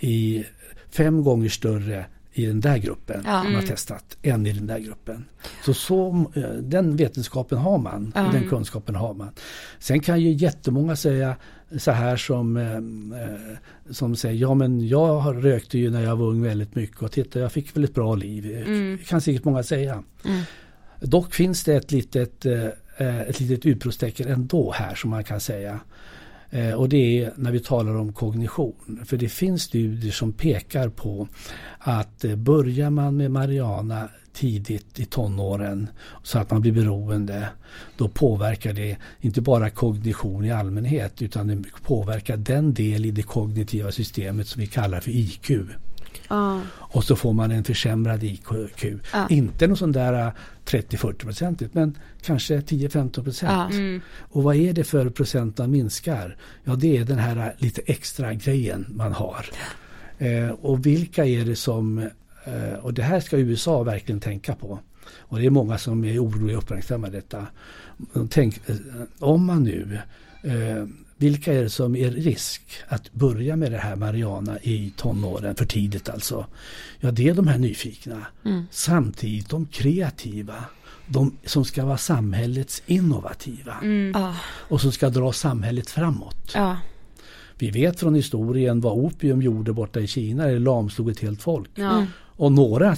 [0.00, 0.44] I
[0.90, 3.42] fem gånger större i den där gruppen Ja.
[3.42, 5.24] man har testat än i den där gruppen.
[5.64, 9.30] Så, så eh, den vetenskapen har man, och den kunskapen har man.
[9.78, 11.36] Sen kan ju jättemånga säga
[11.78, 12.76] så här som, eh,
[13.22, 13.56] eh,
[13.90, 17.38] som säger ja men jag rökte ju när jag var ung väldigt mycket och titta
[17.40, 18.64] jag fick väl ett bra liv.
[18.98, 20.02] Det kan säkert många säga.
[21.00, 25.80] Dock finns det ett litet, eh, ett litet utropstecken ändå här som man kan säga.
[26.50, 29.04] Eh, och det är när vi talar om kognition.
[29.04, 31.28] För det finns studier som pekar på
[31.78, 35.88] att eh, börjar man med Mariana tidigt i tonåren
[36.22, 37.48] så att man blir beroende
[37.96, 43.22] då påverkar det inte bara kognition i allmänhet utan det påverkar den del i det
[43.22, 45.50] kognitiva systemet som vi kallar för IQ.
[46.28, 46.60] Ja.
[46.74, 48.48] Och så får man en försämrad IQ.
[49.28, 50.32] Inte någon sån där
[50.64, 53.74] 30-40 procentigt men kanske 10-15 procent.
[54.18, 56.36] Och vad är det för procent man minskar?
[56.64, 59.46] Ja det är den här lite extra grejen man har.
[60.18, 61.98] Eh, och vilka är det som,
[62.44, 64.78] eh, och det här ska USA verkligen tänka på.
[65.18, 67.46] Och det är många som är oroliga och uppmärksammar detta.
[68.30, 68.76] Tänk, eh,
[69.18, 69.98] om man nu
[70.42, 70.86] eh,
[71.16, 75.64] vilka är det som är risk att börja med det här Mariana i tonåren, för
[75.64, 76.46] tidigt alltså?
[77.00, 78.26] Ja, det är de här nyfikna.
[78.70, 80.64] Samtidigt de kreativa.
[81.06, 83.76] De som ska vara samhällets innovativa.
[84.14, 84.34] Ja.
[84.44, 86.52] Och som ska dra samhället framåt.
[86.54, 86.76] Ja.
[87.58, 90.46] Vi vet från historien vad opium gjorde borta i Kina.
[90.46, 91.70] Det lamslog ett helt folk.
[91.74, 92.06] Ja.
[92.18, 92.96] Och några,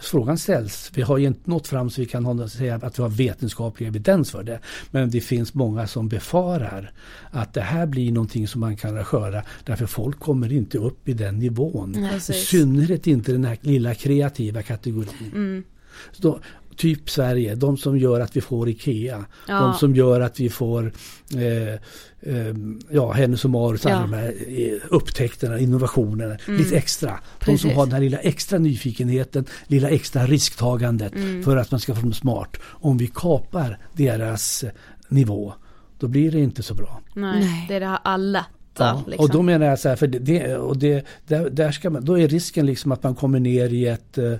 [0.00, 3.10] frågan ställs, vi har ju inte nått fram så vi kan säga att vi har
[3.10, 4.60] vetenskaplig evidens för det.
[4.90, 6.92] Men det finns många som befarar
[7.30, 11.12] att det här blir någonting som man kan sköra därför folk kommer inte upp i
[11.12, 11.96] den nivån.
[11.96, 12.48] I precis.
[12.48, 15.64] synnerhet inte den här lilla kreativa kategorin.
[16.12, 16.40] Så då,
[16.78, 19.24] typ Sverige, de som gör att vi får IKEA.
[19.48, 19.54] Ja.
[19.60, 20.92] De som gör att vi får
[21.36, 21.72] eh,
[22.20, 22.54] eh,
[22.90, 24.00] ja, Hennes och Mauritz, alla Ja.
[24.02, 27.10] de här eh, upptäckterna, innovationerna, lite extra.
[27.38, 27.72] De som Precis.
[27.76, 31.12] har den här lilla extra nyfikenheten, lilla extra risktagandet
[31.44, 32.56] för att man ska få dem smart.
[32.62, 34.64] Om vi kapar deras
[35.08, 35.52] nivå,
[35.98, 37.00] då blir det inte så bra.
[37.14, 37.64] Nej, Nej.
[37.68, 38.46] det är det här alla.
[38.78, 39.24] Ja, liksom.
[39.24, 42.04] Och då menar jag så här, för det, det, och det, där, där ska man,
[42.04, 44.32] då är risken liksom att man kommer ner i ett, eh,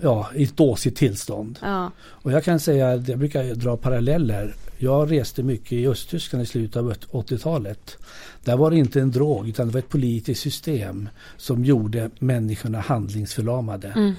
[0.00, 1.58] ja, i ett dåsigt tillstånd.
[1.62, 1.90] Ja.
[2.00, 4.54] Och jag kan säga, att jag brukar dra paralleller.
[4.78, 7.98] Jag reste mycket i Östtyskland i slutet av 80-talet.
[8.44, 12.80] Där var det inte en drog utan det var ett politiskt system som gjorde människorna
[12.80, 14.14] handlingsförlamade.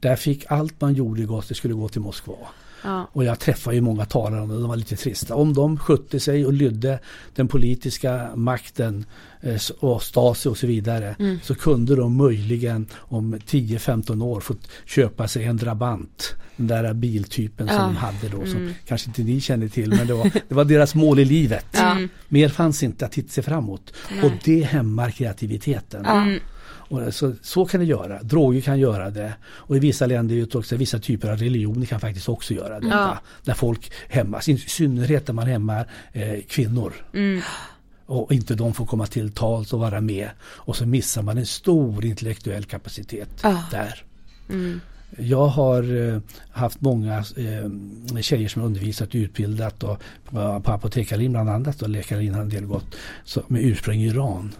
[0.00, 2.48] Där fick allt man gjorde gott, det skulle gå till Moskva.
[2.84, 3.08] Ja.
[3.12, 5.34] Och jag träffade ju många talare om det, de var lite trista.
[5.34, 6.98] Om de skötte sig och lydde
[7.34, 9.04] den politiska makten
[9.40, 15.28] eh, och Stasi och så vidare så kunde de möjligen om 10-15 år fått köpa
[15.28, 16.34] sig en Drabant.
[16.56, 17.82] Den där biltypen som Ja.
[17.82, 20.94] de hade då som kanske inte ni känner till men det var, det var deras
[20.94, 21.66] mål i livet.
[22.28, 23.92] Mer fanns inte att titta sig framåt.
[24.22, 26.06] Och det hämmar kreativiteten.
[26.88, 28.22] Och så, så kan det göra.
[28.22, 29.32] Droger kan göra det.
[29.44, 32.88] Och i vissa länder också vissa typer av religioner kan faktiskt också göra det.
[32.88, 33.18] Ja.
[33.44, 34.48] När folk hämmas.
[34.48, 36.92] I synnerhet när man hämmar eh, kvinnor.
[38.06, 40.30] Och inte de får komma till tals och vara med.
[40.42, 43.64] Och så missar man en stor intellektuell kapacitet Ja.
[43.70, 44.04] där.
[45.18, 46.20] jag har eh,
[46.50, 51.88] haft många eh, tjejer som undervisat och utbildat och, på, på Apotekarlin bland annat och
[51.88, 54.54] Läkarlin har en del gått så, med ursprung i Iran.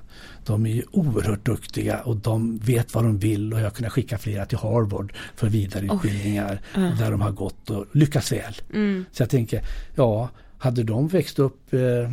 [0.49, 3.93] De är ju oerhört duktiga och de vet vad de vill och jag har kunnat
[3.93, 6.99] skicka flera till Harvard för vidareutbildningar Oh.
[6.99, 8.55] där de har gått och lyckats väl.
[8.75, 9.05] Mm.
[9.13, 9.63] Så jag tänker,
[9.95, 10.29] ja,
[10.59, 12.13] hade de växt upp eh,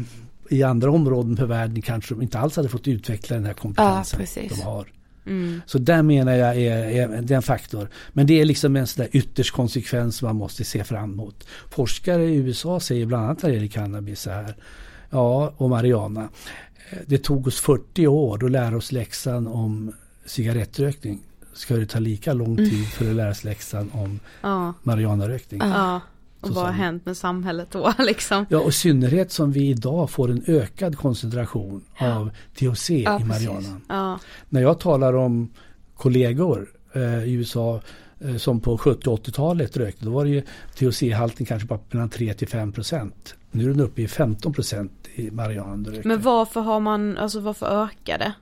[0.50, 4.20] i andra områden på världen kanske de inte alls hade fått utveckla den här kompetensen
[4.20, 4.52] precis.
[4.52, 4.88] de har.
[5.26, 5.62] Mm.
[5.66, 7.90] Så där menar jag är, är, det är en faktor.
[8.14, 11.48] Men det är liksom en sån ytterst konsekvens man måste se fram emot.
[11.70, 14.56] Forskare i USA säger bland annat när det gäller cannabis så här.
[15.10, 16.30] Ja, och marijuana.
[17.06, 19.92] Det tog oss 40 år att lära oss läxan om
[20.26, 21.20] cigarettrökning.
[21.54, 25.60] Ska det ta lika lång tid för att lära sig läxan om Ja, marijuanarökning?
[25.64, 26.02] ja.
[26.42, 28.46] Och vad har hänt med samhället då liksom?
[28.50, 33.06] Ja, och i synnerhet som vi idag får en ökad koncentration av THC Ja, i
[33.06, 33.28] precis.
[33.28, 33.82] marijuanan.
[33.90, 34.20] Ja,
[34.50, 35.50] När jag talar om
[35.96, 37.82] kollegor eh, i USA
[38.20, 40.42] eh, som på 70 och 80-talet rökte, då var det ju
[40.76, 43.36] THC-halten kanske bara mellan 3 till 5 procent.
[43.52, 45.92] Nu är den uppe i 15 procent i marijuana.
[46.04, 48.34] men varför har man, alltså varför ökar det?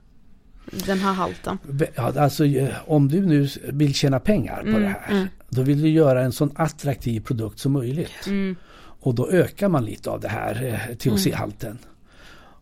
[0.85, 1.57] Den här halten?
[1.95, 5.81] Ja, alltså, eh, om du nu vill tjäna pengar på Mm, det här, då vill
[5.81, 8.27] du göra en sån attraktiv produkt som möjligt.
[8.27, 8.55] Mm.
[8.99, 11.77] Och då ökar man lite av det här eh, THC-halten.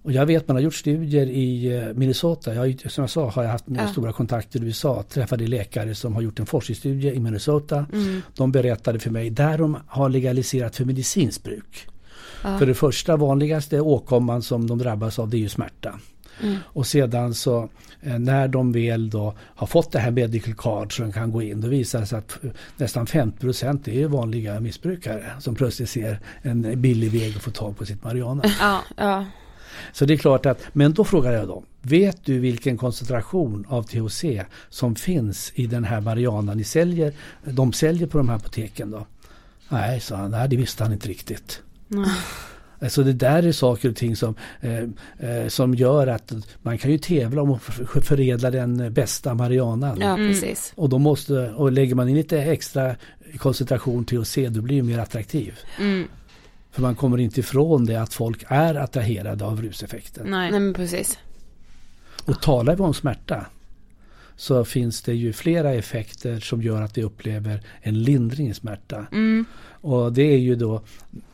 [0.03, 2.53] Och jag vet man har gjort studier i eh, Minnesota.
[2.55, 3.87] Jag, som jag sa har jag haft Ja.
[3.87, 5.03] stora kontakter i USA.
[5.09, 7.85] Träffade läkare som har gjort en forskningsstudie i Minnesota.
[7.93, 8.21] Mm.
[8.35, 11.87] De berättade för mig där de har legaliserat för medicinskt bruk.
[12.43, 12.57] Ja.
[12.57, 15.99] För det första vanligaste åkomman som de drabbas av det är ju smärta.
[16.41, 16.57] Mm.
[16.65, 17.69] Och sedan så
[18.01, 21.41] eh, när de väl då har fått det här medical card så de kan gå
[21.41, 26.19] in då visar det sig att eh, nästan 50% är vanliga missbrukare som plötsligt ser
[26.41, 28.43] en billig väg att få tag på sitt marijuana.
[28.59, 29.25] Ja, Ja.
[29.93, 33.83] Så det är klart att, men då frågar jag dem, vet du vilken koncentration av
[33.83, 34.25] THC
[34.69, 37.13] som finns i den här marijuanan ni säljer,
[37.43, 39.05] de säljer på de här apoteken då?
[39.69, 41.61] Nej, sa han, nej det visste han inte riktigt.
[41.91, 42.09] Nej.
[42.83, 44.79] Alltså det där är saker och ting som, eh,
[45.29, 46.31] eh, som gör att
[46.61, 47.51] man kan ju tävla om
[47.95, 49.97] att förädla den bästa marijuanan.
[50.01, 50.27] ja, Mm.
[50.31, 50.73] precis.
[50.75, 52.95] Och då måste, och lägger man in lite extra
[53.37, 55.59] koncentration THC då blir det mer attraktiv.
[55.79, 56.07] Mm.
[56.71, 60.27] För man kommer inte ifrån det att folk är attraherade av ruseffekten.
[60.29, 60.51] Nej.
[60.51, 61.17] Nej men precis.
[62.25, 63.45] Och talar vi om smärta
[64.35, 69.05] så finns det ju flera effekter som gör att vi upplever en lindring i smärta.
[69.11, 69.45] Mm.
[69.81, 70.81] Och det är ju då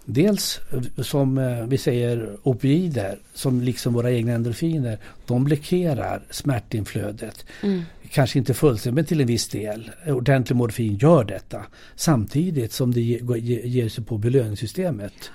[0.06, 0.60] dels
[0.98, 7.46] som eh, vi säger opioider som liksom våra egna endorfiner de blockerar smärtinflödet.
[7.64, 7.82] Mm.
[8.12, 9.92] Kanske inte fullständigt men till en viss del.
[10.06, 15.32] Ordentlig morfin gör detta samtidigt som det ger sig på belöningssystemet.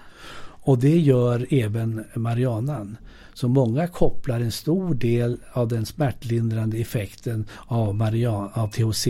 [0.64, 2.96] Och det gör även marijuanan.
[3.34, 9.08] Så många kopplar en stor del av den smärtlindrande effekten av, marijuana, av THC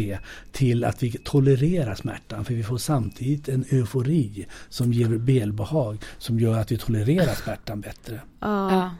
[0.53, 2.45] till att vi tolererar smärtan.
[2.45, 7.81] För vi får samtidigt en eufori som ger välbehag som gör att vi tolererar smärtan
[7.81, 8.21] bättre.
[8.41, 8.91] Ja.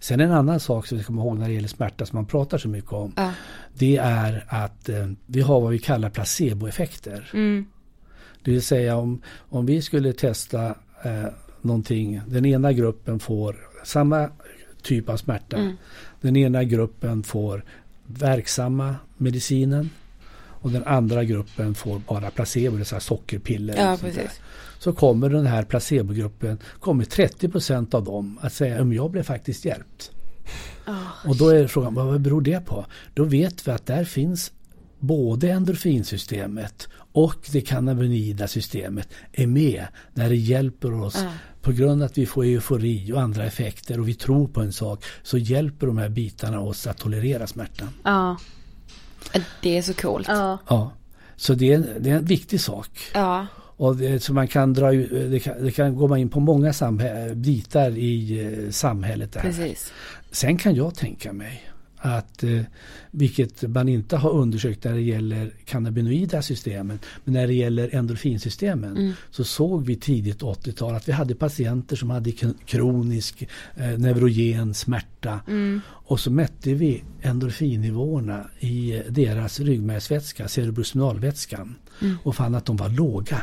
[0.00, 2.26] Sen en annan sak som vi ska komma ihåg när det gäller smärta som man
[2.26, 3.12] pratar så mycket om.
[3.16, 3.32] Ja.
[3.74, 7.30] Det är att eh, vi har vad vi kallar placeboeffekter.
[7.32, 7.66] Mm.
[8.44, 10.66] Det vill säga om, om vi skulle testa
[11.02, 11.26] eh,
[11.60, 12.20] någonting.
[12.26, 14.30] Den ena gruppen får samma
[14.82, 15.56] typ av smärta.
[15.56, 15.76] Mm.
[16.20, 17.64] Den ena gruppen får
[18.06, 19.90] verksamma medicinen.
[20.62, 23.76] Och den andra gruppen får bara placebo, det vill sockerpiller.
[23.76, 23.98] Ja.
[24.78, 29.64] Så kommer den här placebogruppen, kommer 30% av dem att säga att jag blev faktiskt
[29.64, 30.10] hjälpt.
[31.24, 32.86] Och då är frågan, vad beror det på?
[33.14, 34.52] Då vet vi att där finns
[34.98, 41.18] både endorfinsystemet och det cannabinoida systemet är med när det hjälper oss.
[41.18, 41.30] Ja.
[41.62, 44.72] På grund av att vi får eufori och andra effekter och vi tror på en
[44.72, 47.88] sak så hjälper de här bitarna oss att tolerera smärtan.
[48.02, 48.36] Ja.
[49.62, 50.28] Det är så coolt.
[50.28, 50.58] Ja.
[50.68, 50.92] Ja.
[51.36, 52.90] Så det är, en, det är en viktig sak.
[53.14, 53.46] Ja.
[53.76, 56.72] Och det, så man kan dra det kan, det kan gå in på många
[57.34, 59.32] bitar i eh, samhället.
[59.32, 59.40] Där.
[59.40, 59.92] Precis.
[60.30, 61.69] Sen kan jag tänka mig
[62.02, 62.60] att, eh,
[63.10, 68.96] vilket man inte har undersökt när det gäller cannabinoida systemen, men när det gäller endorfinsystemen
[68.96, 69.12] Mm.
[69.30, 72.32] så såg vi tidigt 80-tal att vi hade patienter som hade
[72.66, 73.42] kronisk
[73.74, 75.80] eh, neurogen smärta Mm.
[75.88, 82.16] och så mätte vi endorfinnivåerna i eh, deras ryggmärgsvätska, cerebrospinalvätskan Mm.
[82.22, 83.42] och fann att de var låga.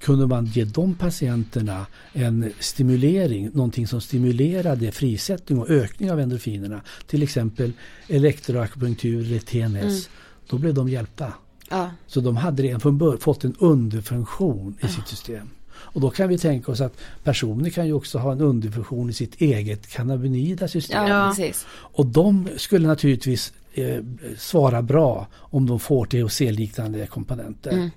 [0.00, 6.80] Kunde man ge de patienterna en stimulering, någonting som stimulerade frisättning och ökning av endorfinerna,
[7.06, 7.72] till exempel
[8.08, 10.08] elektroakupunktur eller TNS,
[10.48, 11.32] då blev de hjälpta.
[11.70, 11.90] Ja.
[12.06, 15.48] Så de hade redan fått en underfunktion i sitt system.
[15.74, 19.12] Och då kan vi tänka oss att personer kan ju också ha en underfunktion i
[19.12, 21.06] sitt eget cannabinoida system.
[21.06, 21.52] Ja, Ja.
[21.74, 24.04] Och de skulle naturligtvis eh,
[24.38, 27.72] svara bra om de får THC-liknande komponenter.
[27.72, 27.90] Mm.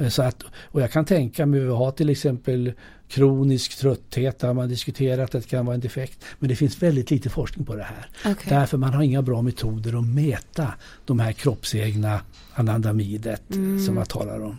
[0.00, 2.72] Eh, Så att, och jag kan tänka mig att ha till exempel
[3.08, 6.24] kronisk trötthet, där har man diskuterat att det kan vara en defekt.
[6.38, 8.06] Men det finns väldigt lite forskning på det här.
[8.32, 8.46] Okej.
[8.48, 10.74] Därför man har inga bra metoder att mäta
[11.04, 12.20] de här kroppsegna
[12.54, 13.42] anandamidet
[13.86, 14.56] som man talar om.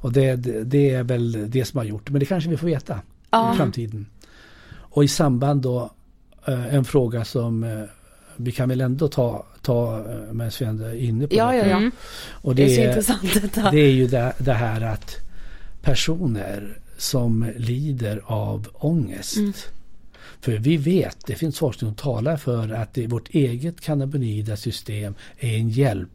[0.00, 2.12] Och det, det, det är väl det som har gjort det.
[2.12, 3.00] Men det kanske vi får veta
[3.30, 3.54] Ja.
[3.54, 4.06] i framtiden.
[4.72, 5.90] Och i samband då
[6.46, 7.82] eh, en fråga som eh,
[8.36, 11.56] vi kan väl ändå ta, ta eh, medan vi ändå är inne på Ja, det.
[11.56, 11.90] ja, ja.
[12.30, 13.70] Och Det är så är- intressant detta.
[13.70, 15.16] det är ju det, det här att
[15.82, 19.36] personer som lider av ångest.
[20.40, 25.14] För vi vet, det finns forskning som talar för att det, vårt eget cannabinoida system
[25.38, 26.08] är en hjälp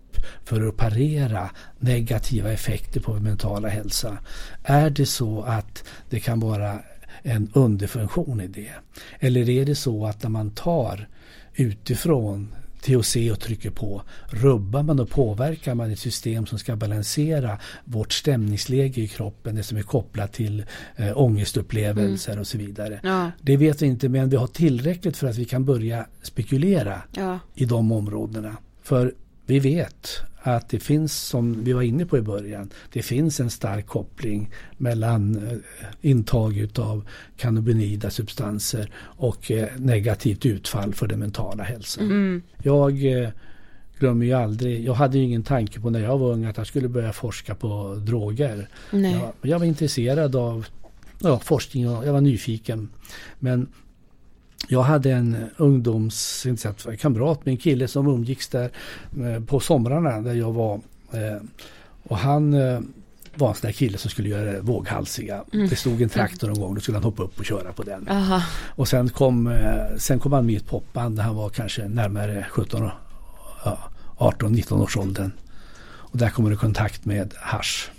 [0.46, 1.50] för att parera
[1.80, 4.18] negativa effekter på vår mentala hälsa.
[4.64, 6.80] Är det så att det kan vara
[7.24, 8.72] en underfunktion i det?
[9.20, 11.08] Eller är det så att när man tar
[11.58, 17.60] utifrån THC och trycker på rubbar man och påverkar man ett system som ska balansera
[17.86, 23.00] vårt stämningsläge i kroppen, det som är kopplat till eh, ångestupplevelser och så vidare.
[23.04, 23.32] Ja.
[23.42, 27.40] Det vet vi inte men vi har tillräckligt för att vi kan börja spekulera Ja.
[27.56, 28.58] i de områdena.
[28.84, 29.14] För
[29.46, 30.10] vi vet
[30.56, 34.50] att det finns, som vi var inne på i början, det finns en stark koppling
[34.78, 35.58] mellan eh,
[36.02, 42.06] intag utav cannabinoida substanser och eh, negativt utfall för den mentala hälsan.
[42.06, 42.42] Mm.
[42.64, 43.30] Jag eh,
[44.00, 46.68] glömmer ju aldrig, jag hade ju ingen tanke på när jag var ung att jag
[46.68, 48.70] skulle börja forska på droger.
[48.92, 49.14] Nej.
[49.14, 50.68] Jag, jag var intresserad av
[51.20, 52.90] ja, forskning och jag var nyfiken.
[53.40, 53.68] Men
[54.68, 58.72] jag hade en ungdoms, inte så att- kamrat en kille som umgicks där
[59.20, 60.76] eh, på somrarna där jag var.
[61.12, 61.42] Eh,
[62.04, 62.80] och han eh,
[63.36, 65.44] var en sån där kille som skulle göra våghalsiga.
[65.52, 68.08] Det stod en traktor någon gång, då skulle han hoppa upp och köra på den.
[68.10, 68.42] Aha.
[68.68, 71.88] Och sen kom, eh, sen kom han med i ett popband när han var kanske
[71.88, 72.92] närmare 17, och-
[73.66, 73.78] ja,
[74.18, 75.32] 18-19 års åldern.
[75.88, 77.92] Och där kom han i kontakt med hasch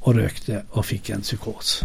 [0.00, 1.80] Och rökte och fick en psykos.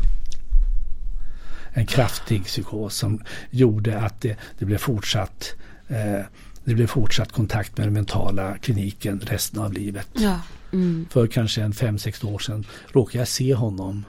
[1.73, 5.53] En kraftig psykos som gjorde att det, det blev fortsatt
[5.87, 6.25] eh,
[6.63, 10.07] det blev fortsatt kontakt med den mentala kliniken resten av livet.
[10.13, 10.39] Ja.
[10.71, 11.05] Mm.
[11.09, 14.05] För kanske en 5-6 år sedan råkade jag se honom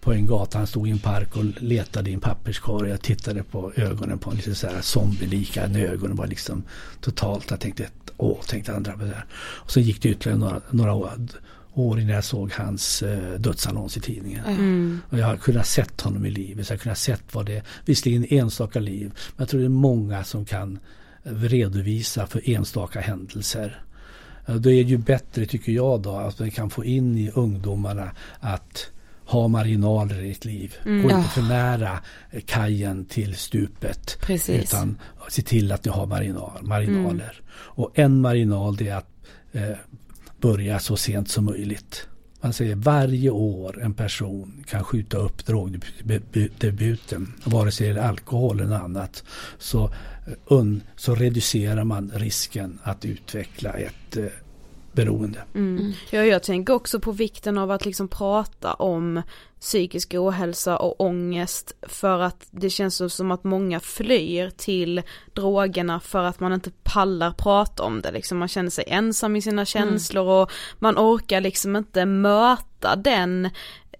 [0.00, 0.58] på en gata.
[0.58, 2.90] Han stod i en park och letade i en papperskorg.
[2.90, 5.64] Jag tittade på ögonen på honom, lite så här zombie-lika.
[5.64, 6.62] Ögonen var liksom
[7.00, 7.50] totalt.
[7.50, 7.86] Jag tänkte,
[8.16, 9.26] åh, tänkte han drabbade där.
[9.34, 11.10] Och så gick det ytterligare några, några år,
[11.74, 14.44] år innan jag såg hans eh, dödsannons i tidningen.
[14.44, 15.00] Mm.
[15.10, 16.66] Och jag har kunnat sett honom i livet.
[16.66, 17.62] Så jag har kunnat sett vad det är.
[17.84, 19.12] Visserligen enstaka liv.
[19.36, 20.78] Men jag tror det är många som kan
[21.22, 23.82] redovisa för enstaka händelser.
[24.46, 27.30] Eh, Då är det ju bättre tycker jag då att man kan få in i
[27.34, 28.10] ungdomarna
[28.40, 28.90] att
[29.26, 30.74] ha marginaler i ett liv.
[30.84, 31.98] Gå inte för nära
[32.30, 34.18] eh, kajen till stupet.
[34.20, 34.64] Precis.
[34.64, 34.98] Utan
[35.28, 37.40] se till att ni har marginal, marginaler.
[37.50, 39.10] Och en marginal det är att
[39.52, 39.76] eh,
[40.44, 42.08] börja så sent som möjligt.
[42.40, 48.60] Man säger varje år en person kan skjuta upp drogdebuten, vare sig det är alkohol
[48.60, 49.24] eller annat,
[49.58, 54.24] så, eh, un, så reducerar man risken att utveckla ett eh,
[54.94, 55.44] beroende.
[55.54, 55.92] Mm.
[56.10, 59.22] Ja, jag tänker också på vikten av att liksom prata om
[59.60, 65.02] psykisk ohälsa och ångest för att det känns som att många flyr till
[65.34, 68.12] drogerna för att man inte pallar prata om det.
[68.12, 73.50] Liksom man känner sig ensam i sina känslor och man orkar liksom inte möta den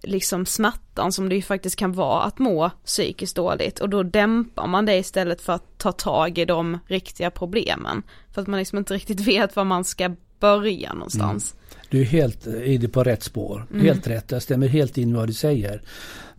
[0.03, 3.80] liksom smärtan som det ju faktiskt kan vara att må psykiskt dåligt.
[3.80, 8.03] Och då dämpar man det istället för att ta tag i de riktiga problemen.
[8.32, 11.55] För att man liksom inte riktigt vet var man ska börja någonstans.
[11.89, 13.66] Du är helt inne på rätt spår.
[13.80, 14.30] Helt rätt.
[14.30, 15.82] Jag stämmer helt in vad du säger.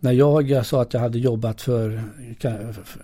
[0.00, 2.02] När jag, sa att jag hade jobbat för,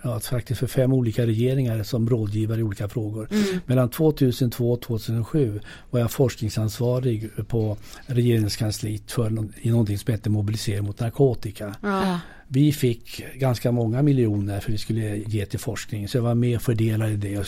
[0.03, 3.27] ja, faktiskt för fem olika regeringar som rådgivare i olika frågor.
[3.65, 10.83] Mellan 2002 och 2007 var jag forskningsansvarig på regeringskansliet för i någonting som heter mobilisering
[10.83, 11.75] mot narkotika.
[11.81, 12.19] Ja.
[12.47, 16.07] Vi fick ganska många miljoner för vi skulle ge till forskning.
[16.07, 17.45] Så jag var med och fördelade det och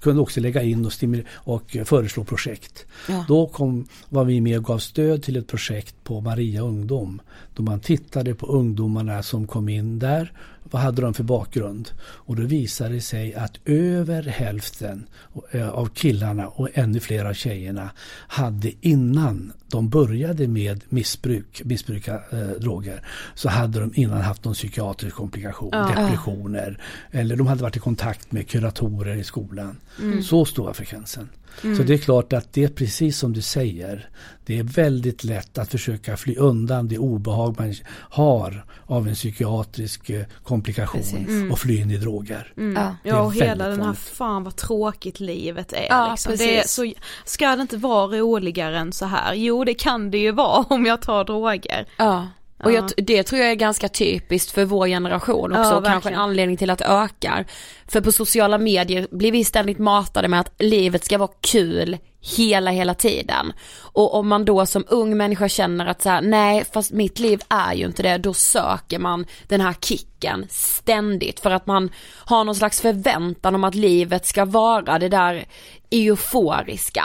[0.00, 0.92] kunde också lägga in och,
[1.34, 2.86] och föreslå projekt.
[3.08, 3.24] Ja.
[3.28, 7.20] Då kom, var vi med och gav stöd till ett projekt på Maria Ungdom.
[7.54, 10.32] Då man tittade på ungdomarna som kom in där.
[10.70, 11.90] Vad hade de för bakgrund?
[12.00, 15.06] Och då visade det sig att över hälften
[15.50, 17.90] eh, av killarna och ännu fler av tjejerna
[18.28, 23.02] hade innan de började med missbruk, missbruka eh, droger,
[23.34, 28.32] så hade de innan haft någon psykiatrisk komplikation, depressioner, eller de hade varit i kontakt
[28.32, 29.76] med kuratorer i skolan.
[30.22, 30.72] Så stor var
[31.60, 31.76] frekvensen.
[31.86, 34.08] Så det är klart att det är precis som du säger.
[34.46, 40.10] Det är väldigt lätt att försöka fly undan det obehag man har av en psykiatrisk
[40.10, 41.52] eh, komplikation Precis.
[41.52, 42.52] och fly in i droger.
[42.56, 43.98] Är Ja och hela den här vanligt.
[43.98, 46.36] fan vad tråkigt livet är Ja, liksom.
[46.36, 46.72] Det är precis.
[46.74, 46.92] så,
[47.24, 49.34] ska det inte vara roligare än så här?
[49.34, 51.86] Jo det kan det ju vara om jag tar droger.
[51.96, 52.28] Ja.
[52.64, 52.74] Och Ja.
[52.74, 56.14] jag, det tror jag är ganska typiskt för vår generation också, Ja, och kanske en
[56.18, 57.46] anledning till att det ökar.
[57.88, 61.96] För på sociala medier blir vi ständigt matade med att livet ska vara kul
[62.36, 63.52] hela, hela tiden.
[63.92, 67.40] Och om man då som ung människa känner att så här, nej fast mitt liv
[67.48, 71.90] är ju inte det, då söker man den här kicken ständigt för att man
[72.24, 75.44] har någon slags förväntan om att livet ska vara det där
[75.90, 77.04] euforiska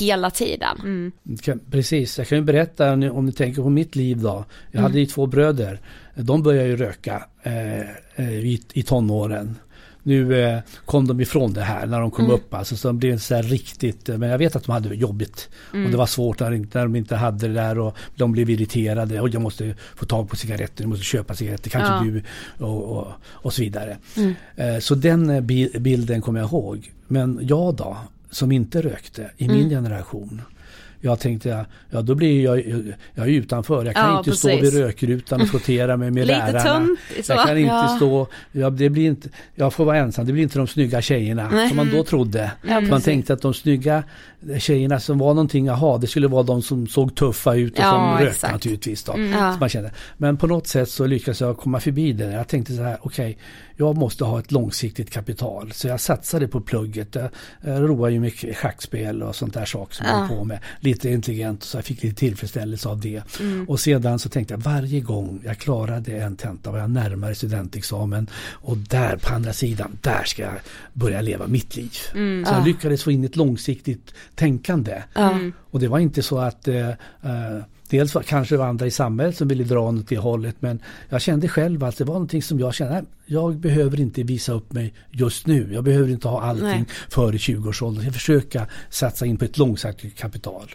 [0.00, 1.12] hela tiden.
[1.42, 4.44] Kan- Precis, jag kan ju berätta om ni, tänker på mitt liv då.
[4.70, 5.80] Jag hade ju två bröder.
[6.14, 7.80] De började ju röka eh,
[8.16, 9.56] eh, i, i tonåren.
[10.06, 13.18] Nu eh, kom de ifrån det här när de kom upp alltså, så de blev
[13.18, 15.48] så här riktigt, eh, men jag vet att de hade det jobbigt.
[15.70, 19.20] Och det var svårt när, när de inte hade det där och de blev irriterade
[19.20, 22.00] och jag måste få tag på cigaretter, jag måste köpa cigaretter, kanske Ja.
[22.04, 22.22] du
[22.64, 23.96] och, och, och så vidare.
[24.56, 26.92] Eh, så den eh, bi- bilden kommer jag ihåg.
[27.08, 27.96] Men jag då,
[28.30, 30.42] som inte rökte i min generation.
[31.04, 32.58] Jag tänkte, ja då blir jag,
[33.14, 33.84] jag är utanför.
[33.84, 34.74] Jag kan Ja, inte stå precis.
[34.74, 36.86] vid rökrutan och frottera mig med lärarna.
[37.22, 37.32] så.
[37.32, 37.88] Jag kan inte Ja.
[37.96, 41.48] stå, ja, det blir inte, jag får vara ensam, det blir inte de snygga tjejerna
[41.52, 41.68] Nej.
[41.68, 42.50] som man då trodde.
[42.62, 43.04] man precis.
[43.04, 44.04] tänkte att de snygga
[44.58, 47.90] tjejerna som var någonting, aha, det skulle vara de som såg tuffa ut och Ja,
[47.90, 48.52] som rökte exakt.
[48.52, 49.04] naturligtvis.
[49.04, 49.50] Då, Ja.
[49.52, 49.90] som man kände.
[50.16, 52.32] Men på något sätt så lyckades jag komma förbi det.
[52.32, 53.38] Jag tänkte så här, okej,
[53.76, 55.72] jag måste ha ett långsiktigt kapital.
[55.72, 57.14] Så jag satsade på plugget.
[57.14, 57.30] Jag,
[57.90, 60.18] roade ju mycket schackspel och sånt där saker som jag Ja.
[60.18, 60.58] höll på med.
[60.80, 63.22] Lite intelligent så jag fick lite tillfredsställelse av det.
[63.68, 68.26] Och sedan så tänkte jag varje gång jag klarade en tenta var jag närmare studentexamen.
[68.50, 70.52] Och där på andra sidan, där ska jag
[70.92, 71.90] börja leva mitt liv.
[72.46, 75.02] Så jag lyckades få in ett långsiktigt tänkande.
[75.70, 76.94] Och det var inte så att eh, eh,
[77.90, 80.82] Dels var, kanske det var andra i samhället som ville dra åt det hållet men
[81.08, 84.52] jag kände själv att det var någonting som jag kände, nej, jag behöver inte visa
[84.52, 85.70] upp mig just nu.
[85.72, 86.84] Jag behöver inte ha allting Nej.
[87.08, 88.04] före 20-årsåldern.
[88.04, 90.74] Jag försöka satsa in på ett långsiktigt kapital.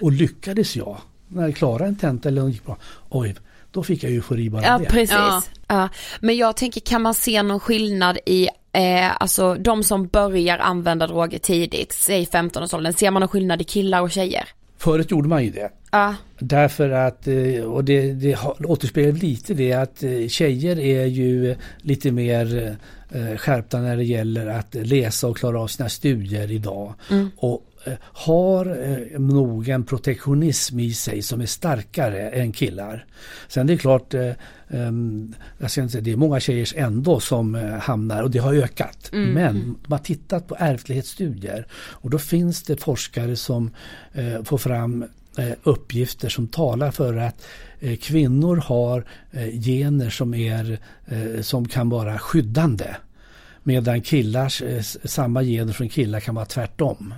[0.00, 0.96] Och lyckades jag,
[1.28, 2.76] när jag klarade en tenta eller något gick bra,
[3.08, 3.34] oj,
[3.70, 4.84] då fick jag eufori bara Ja det.
[4.84, 5.16] precis.
[5.16, 5.42] Ja.
[5.68, 5.88] Ja.
[6.20, 11.06] Men jag tänker kan man se någon skillnad i eh, alltså de som börjar använda
[11.06, 14.48] droger tidigt, säg 15-årsåldern, ser man någon skillnad i killar och tjejer?
[14.86, 15.70] Förut gjorde man ju det.
[15.90, 21.56] Ja, Därför att, eh, och det, det återspeglar lite det att eh, tjejer är ju
[21.78, 22.76] lite mer
[23.10, 26.94] eh, skärpta när det gäller att läsa och klara av sina studier idag.
[27.36, 27.65] Och eh,
[28.00, 33.06] har eh, nog en protektionism i sig som är starkare än killar.
[33.48, 34.32] Sen det är klart, eh,
[34.68, 38.38] ehm, jag ska inte säga, det är många tjejer ändå som eh, hamnar och det
[38.38, 39.08] har ökat.
[39.12, 43.70] Men man har tittat på ärftlighetsstudier och då finns det forskare som
[44.12, 45.04] eh, får fram
[45.38, 47.46] eh, uppgifter som talar för att
[47.80, 52.94] eh, kvinnor har eh, gener som, är, eh, som kan vara skyddande.
[53.66, 57.14] Medan killars, eh, samma gener från killar kan vara tvärtom.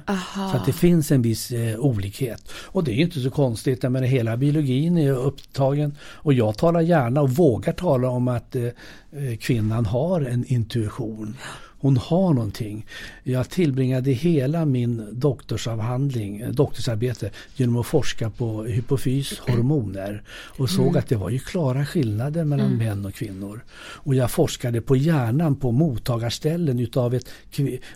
[0.50, 2.48] Så att det finns en viss eh, olikhet.
[2.52, 5.96] Och det är ju inte så konstigt, menar hela biologin är upptagen.
[6.02, 11.36] Och jag talar gärna och vågar tala om att eh, eh, kvinnan har en intuition.
[11.80, 12.86] Hon har någonting.
[13.22, 21.08] Jag tillbringade hela min doktorsavhandling, eh, doktorsarbete genom att forska på hypofyshormoner och såg att
[21.08, 23.64] det var ju klara skillnader mellan män och kvinnor.
[23.78, 27.28] Och jag forskade på hjärnan på mottagarställen utav ett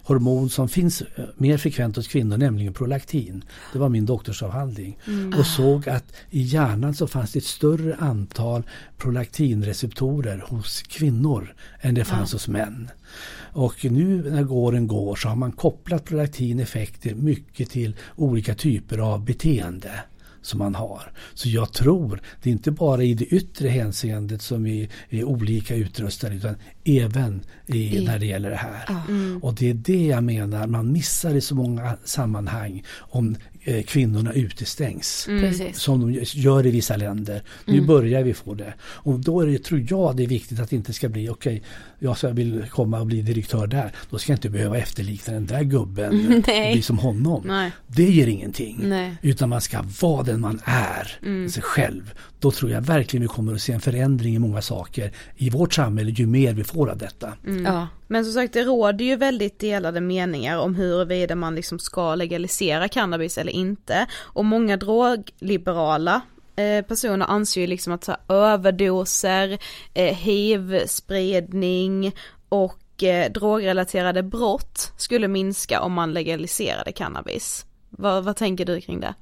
[0.03, 3.45] hormon som finns eh, mer frekvent hos kvinnor, nämligen prolaktin.
[3.73, 4.99] Det var min doktorsavhandling.
[5.39, 8.63] Och såg att i hjärnan så fanns det ett större antal
[8.99, 12.91] prolaktinreceptorer hos kvinnor än det fanns hos män.
[13.53, 19.25] Och nu när åren går så har man kopplat prolaktineffekter mycket till olika typer av
[19.25, 19.93] beteende
[20.43, 21.13] som man har.
[21.35, 25.75] Så jag tror, det är inte bara i det yttre hänseendet som vi är olika
[25.75, 28.85] utrustade utan även i, när det gäller det här.
[29.43, 33.37] Och det är det jag menar, man missar i så många sammanhang om
[33.87, 35.25] kvinnorna utestängs.
[35.27, 35.79] precis.
[35.79, 37.43] Som de gör i vissa länder.
[37.65, 38.75] Nu börjar vi få det.
[38.83, 41.63] Och då är det, tror jag det är viktigt att det inte ska bli okej,
[41.99, 43.93] jag ska vill komma och bli direktör där.
[44.11, 46.73] Då ska jag inte behöva efterlikna den där gubben och Nej.
[46.73, 47.43] bli som honom.
[47.47, 47.71] Nej.
[47.87, 48.79] Det ger ingenting.
[48.83, 49.17] Nej.
[49.23, 52.13] Utan man ska vara den man är, sig själv.
[52.41, 55.75] Då tror jag verkligen vi kommer att se en förändring i många saker i vårt
[55.75, 57.33] samhälle ju mer vi får av detta.
[57.65, 57.89] ja.
[58.13, 62.89] Men som sagt det råder ju väldigt delade meningar om huruvida man liksom ska legalisera
[62.89, 64.07] cannabis eller inte.
[64.15, 66.21] Och många drogliberala
[66.57, 69.59] eh, personer anser ju liksom att så här, överdoser,
[69.95, 72.15] eh, hiv-spridning
[72.49, 77.67] och eh, drogrelaterade brott skulle minska om man legaliserade cannabis.
[77.91, 79.15] Vad, vad tänker du kring det?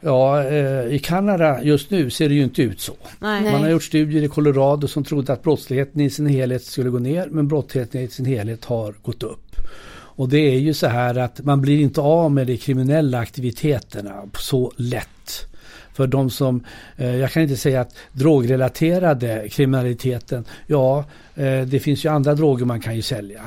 [0.00, 2.92] Ja, eh, i Kanada just nu ser det ju inte ut så.
[3.18, 3.52] Nej.
[3.52, 6.98] Man har gjort studier i Colorado som trodde att brottsligheten i sin helhet skulle gå
[6.98, 9.56] ner men brottsligheten i sin helhet har gått upp.
[9.90, 14.22] Och det är ju så här att man blir inte av med de kriminella aktiviteterna
[14.38, 15.46] så lätt.
[15.92, 16.64] För de som,
[16.96, 21.04] eh, jag kan inte säga att drogrelaterade kriminaliteten, ja
[21.66, 23.42] det finns ju andra droger man kan ju sälja.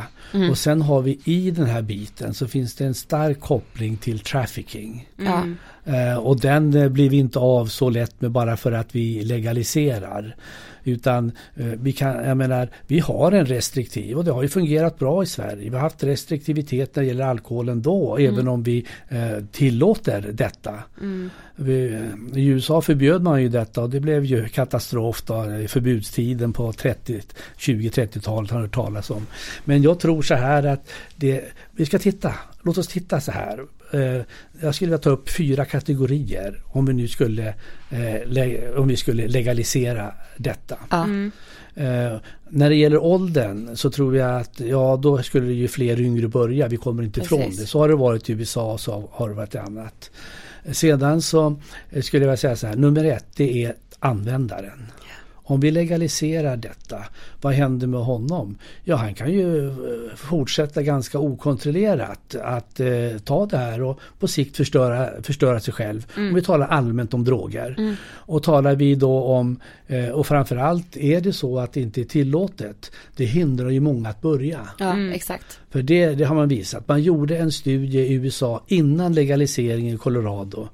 [0.50, 4.20] Och sen har vi i den här biten så finns det en stark koppling till
[4.20, 5.10] trafficking.
[5.18, 5.46] Ja.
[5.86, 9.24] Eh, och den eh, blir vi inte av så lätt med bara för att vi
[9.24, 10.36] legaliserar.
[10.84, 15.00] Utan eh, vi kan, jag menar, vi har en restriktiv och det har ju fungerat
[15.00, 15.70] bra i Sverige.
[15.70, 20.74] Vi har haft restriktivitet när det gäller alkoholen då, även om vi eh, tillåter detta.
[21.56, 26.54] Vi, eh, I USA förbjöd man ju detta och det blev ju katastrof då, förbudstiden
[26.54, 27.22] på 30,
[27.58, 29.28] 20-30-talet har hört talas om.
[29.66, 33.66] Men jag tror så här att det, vi ska titta, låt oss titta så här.
[33.94, 34.22] Eh,
[34.62, 37.54] jag skulle vilja ta upp fyra kategorier om vi nu skulle,
[37.90, 40.78] eh, om vi skulle legalisera detta.
[40.90, 41.08] Ja.
[41.76, 42.18] Eh,
[42.50, 46.28] när det gäller åldern så tror jag att ja, då skulle det ju fler yngre
[46.28, 46.68] börja.
[46.68, 47.66] Vi kommer inte ifrån det.
[47.66, 50.12] Så har det varit i USA och så har det varit annat.
[50.72, 52.76] Sedan så eh, skulle jag vilja säga så här.
[52.76, 54.92] Nummer ett det är användaren.
[55.44, 56.98] Om vi legaliserar detta,
[57.42, 58.58] vad händer med honom?
[58.84, 59.74] Ja, han kan ju eh,
[60.16, 62.88] fortsätta ganska okontrollerat att eh,
[63.24, 66.06] ta det här och på sikt förstöra, förstöra sig själv.
[66.18, 67.98] Om vi talar allmänt om droger.
[68.10, 72.06] Och talar vi då om, eh, och framförallt är det så att det inte är
[72.06, 74.60] tillåtet, det hindrar ju många att börja.
[74.80, 75.60] Ja, exakt.
[75.70, 76.88] För det, det har man visat.
[76.88, 80.68] Man gjorde en studie i USA innan legaliseringen i Colorado.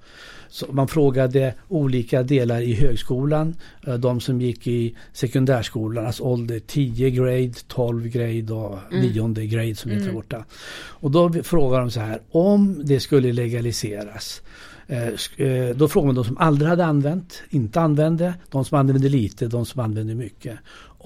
[0.50, 3.56] Så man frågade olika delar i högskolan,
[3.88, 9.76] eh, de som gick i sekundärskolan, alltså ålder 10 grade, 12 grade och 9 grade
[9.76, 10.46] som heter borta.
[10.76, 14.42] Och då frågade de så här, om det skulle legaliseras,
[14.88, 15.08] eh,
[15.48, 19.48] eh, då frågade man de som aldrig hade använt, inte använde, de som använde lite,
[19.48, 20.58] de som använde mycket.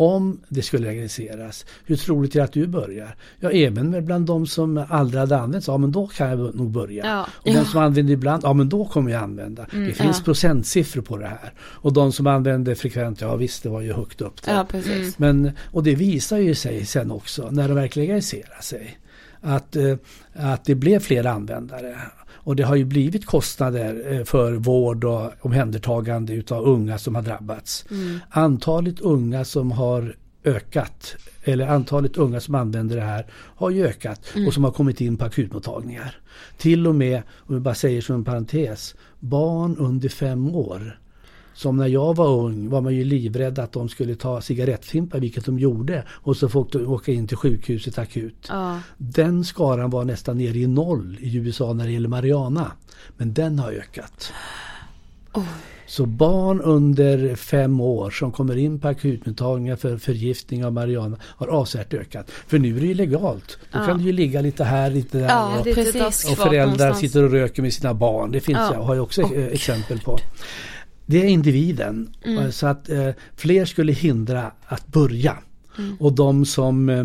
[0.02, 3.16] Om det skulle legaliseras, hur troligt är det att du börjar?
[3.40, 6.72] Ja, även med bland de som aldrig hade använt, ja men då kan jag nog
[6.72, 7.06] börja.
[7.06, 7.28] Ja.
[7.34, 9.66] Och de som använder ibland, ja men då kommer jag använda.
[9.72, 11.54] det finns procentsiffror på det här.
[11.60, 14.34] Och de som använder frekvent, ja visst det var ju högt upp.
[14.48, 15.20] Ja, precis.
[15.20, 18.98] Men, och det visar ju sig sen också när det verkligen legaliserar sig.
[19.42, 19.96] Att, eh,
[20.34, 21.96] att det blev fler användare.
[22.44, 27.22] Och det har ju blivit kostnader eh, för vård och omhändertagande utav unga som har
[27.22, 27.86] drabbats.
[28.30, 34.22] Antalet unga som har ökat, eller antalet unga som använder det här har ju ökat
[34.48, 36.16] och som har kommit in på akutmottagningar.
[36.58, 41.01] Till och med, om vi bara säger som en parentes, barn under fem år
[41.62, 45.46] som när jag var ung var man ju livrädd att de skulle ta cigarettfimpar, vilket
[45.46, 46.04] de gjorde.
[46.10, 48.48] Och så fick de åka in till sjukhuset akut.
[48.50, 48.80] Ja.
[48.98, 52.72] Den skaran var nästan nere i noll i USA när det gäller Mariana.
[53.18, 54.32] Men den har ökat.
[55.88, 61.48] Så barn under fem år som kommer in på akutmottagningar för förgiftning av marijuana har
[61.48, 62.32] avsevärt ökat.
[62.48, 63.58] För nu är det ju legalt.
[63.72, 65.28] Då kan det ju ligga lite här, lite där.
[65.28, 67.00] Ja, och, daskfat och föräldrar någonstans.
[67.00, 68.32] sitter och röker med sina barn.
[68.32, 68.74] Det finns Ja.
[68.74, 70.18] jag har jag också eh, exempel på.
[71.12, 72.10] Det är individen.
[72.26, 72.38] Mm.
[72.44, 75.38] Eh, Så att eh, fler skulle hindra att börja.
[75.78, 75.98] Mm.
[76.00, 77.04] Och de som eh,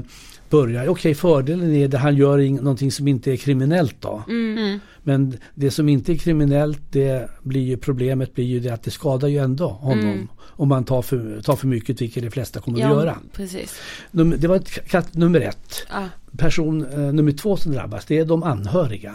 [0.50, 4.22] börjar, okej fördelen är att han gör ing- någonting som inte är kriminellt då.
[4.28, 4.78] Mm.
[5.02, 8.90] Men det som inte är kriminellt det blir ju problemet blir ju det att det
[8.90, 10.28] skadar ju ändå honom.
[10.58, 13.16] Om man tar för, tar för mycket vilket de flesta kommer att göra.
[13.32, 13.74] precis.
[14.12, 15.86] Num- Det var ett, kat, nummer ett.
[15.90, 16.04] Ja.
[16.38, 19.14] Person eh, nummer två som drabbas det är de anhöriga.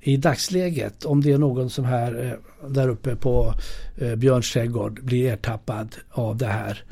[0.00, 3.54] I dagsläget om det är någon som här eh, där uppe på
[3.96, 6.84] eh, Björns trädgård blir ertappad av det här.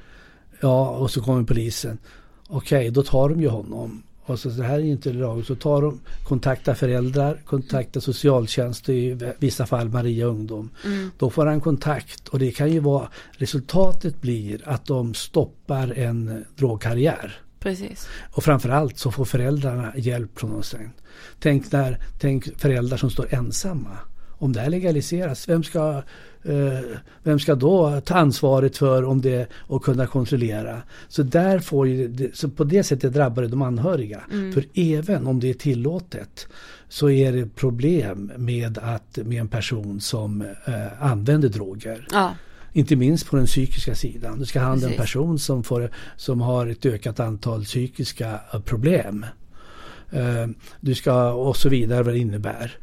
[0.61, 1.99] Ja och så kommer polisen.
[2.49, 4.03] Okej då tar de ju honom.
[4.23, 5.47] Och så det här är inte lagligt.
[5.47, 10.71] Så tar de, kontaktar föräldrar, kontaktar socialtjänst i vissa fall Maria Ungdom.
[11.19, 16.45] Då får han kontakt och det kan ju vara resultatet blir att de stoppar en
[16.57, 17.41] drogkarriär.
[17.61, 18.09] Precis.
[18.33, 20.75] Och framförallt så får föräldrarna hjälp från oss.
[21.41, 23.99] Tänk, när, tänk föräldrar som står ensamma.
[24.41, 26.03] Om det här legaliseras, vem ska,
[26.43, 26.81] eh,
[27.23, 30.83] vem ska då ta ansvaret för om det och kunna kontrollera?
[31.09, 34.21] Så, där får ju, så på det sättet drabbar det de anhöriga.
[34.55, 36.49] För även om det är tillåtet
[36.89, 42.07] så är det problem med, att, med en person som eh, använder droger.
[42.13, 42.35] Ja,
[42.73, 44.39] Inte minst på den psykiska sidan.
[44.39, 48.41] Du ska ha hand om en person som, får, som har ett ökat antal psykiska
[48.65, 49.27] problem.
[50.11, 50.47] Eh,
[50.81, 52.79] Du ska och så vidare vad det innebär.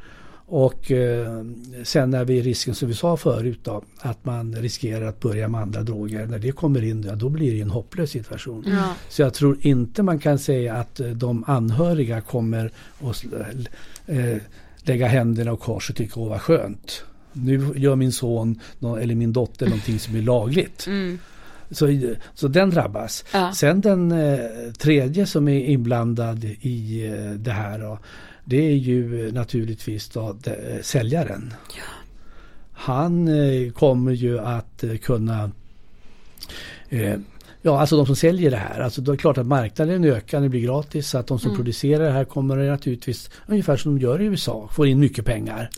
[0.47, 1.43] Och eh,
[1.83, 5.61] sen är vi risken som vi sa förut då, att man riskerar att börja med
[5.61, 6.25] andra droger.
[6.25, 8.63] När det kommer in ja, då blir det en hopplös situation.
[8.67, 8.93] Ja.
[9.09, 12.71] Så jag tror inte man kan säga att eh, de anhöriga kommer
[13.01, 13.25] att
[14.07, 14.37] eh,
[14.77, 17.03] lägga händerna och kors och tycka åh vad skönt.
[17.35, 20.87] Nu gör min son eller min dotter någonting som är lagligt.
[20.87, 21.19] Mm.
[21.71, 21.87] Så,
[22.33, 23.25] så den drabbas.
[23.33, 23.53] Ja.
[23.53, 24.39] Sen den eh,
[24.77, 27.99] tredje som är inblandad i eh, det här då,
[28.45, 31.53] det är ju naturligtvis då, de, eh, säljaren.
[32.71, 35.51] Han eh, kommer ju att kunna
[37.65, 38.79] Ja, alltså de som säljer det här.
[38.79, 41.09] Alltså då är det klart att marknaden ökar, det blir gratis.
[41.09, 44.25] Så att de som producerar det här kommer det naturligtvis, ungefär som de gör i
[44.25, 45.69] USA, får in mycket pengar.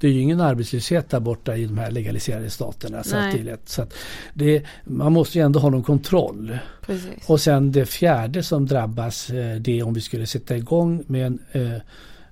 [0.00, 3.02] Det är ju ingen arbetslöshet där borta i de här legaliserade staterna.
[3.02, 3.32] Så, att Nej.
[3.34, 3.68] det är lätt.
[3.68, 3.94] Så att
[4.34, 6.58] det, man måste ju ändå ha någon kontroll.
[6.86, 7.10] Precis.
[7.26, 11.26] Och sen det fjärde som drabbas eh, det är om vi skulle sätta igång med
[11.26, 11.82] en, eh,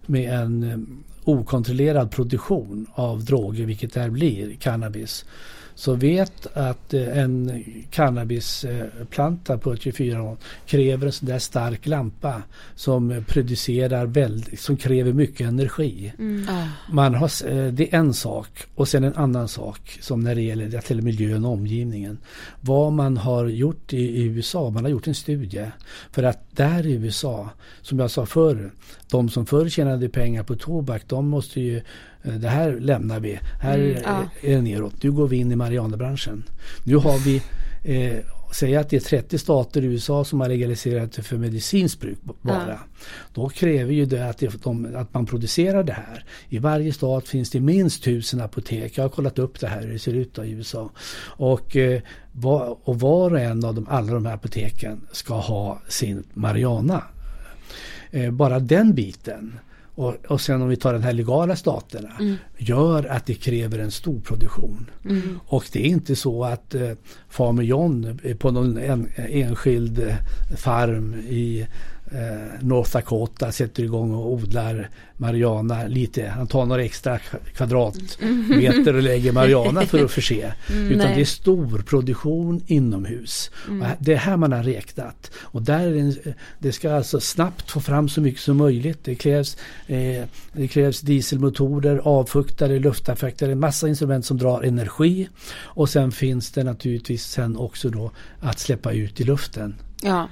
[0.07, 0.79] med en eh,
[1.25, 5.25] okontrollerad produktion av droger, vilket det här blir, cannabis.
[5.74, 10.36] Så vet att eh, en cannabisplanta på 24 år
[10.66, 12.43] kräver en sån där stark lampa
[12.74, 16.12] som producerar väldigt, som kräver mycket energi.
[16.47, 16.69] Ja.
[16.93, 20.43] Man har, eh, det är en sak och sen en annan sak som när det
[20.43, 22.19] gäller till miljön och omgivningen.
[22.61, 25.66] Vad man har gjort i, USA, man har gjort en studie.
[26.11, 27.51] För att där i USA,
[27.82, 28.73] som jag sa förr,
[29.11, 31.82] de som förr tjänade pengar på tobak, de måste ju
[32.23, 33.39] det här lämnar vi.
[33.61, 34.28] Här ja.
[34.43, 35.03] är det neråt.
[35.03, 36.44] Nu går vi in i marijuanabranschen.
[36.85, 37.43] Nu har vi
[37.85, 42.01] eh, Säg att det är 30 stater i USA som har legaliserat det för medicinskt
[42.01, 42.78] bruk bara.
[43.35, 46.24] Då kräver ju det att, det de, att man producerar det här.
[46.49, 48.99] I varje stat finns det minst tusen apotek.
[48.99, 50.90] Jag har kollat upp det här hur det ser ut i USA.
[51.24, 55.82] Och, eh, var, och var och en av de, alla de här apoteken ska ha
[55.89, 57.05] sin marijuana.
[58.11, 59.59] Eh, bara den biten.
[59.94, 62.10] Och, och sen om vi tar de här legala staterna
[62.59, 64.90] gör att det kräver en stor produktion.
[65.47, 66.90] Och det är inte så att eh,
[67.28, 70.14] Farmer John eh, på någon en, enskild eh,
[70.56, 71.66] farm i
[72.61, 76.27] North Dakota sätter igång och odlar marijuana lite.
[76.29, 80.53] Han tar några extra kva- kvadratmeter och lägger marijuana för att förse.
[80.73, 81.15] Utan nej.
[81.15, 83.51] det är stor produktion inomhus.
[83.83, 85.31] Här- det är här man har räknat.
[85.37, 86.17] Och där en,
[86.59, 88.99] det ska alltså snabbt få fram så mycket som möjligt.
[89.05, 89.57] Det krävs,
[89.87, 95.29] eh, det krävs dieselmotorer, avfuktare, luftaffektare, massa instrument som drar energi.
[95.55, 98.11] Och sen finns det naturligtvis sen också då
[98.41, 99.75] att släppa ut i luften.
[100.03, 100.29] Ja.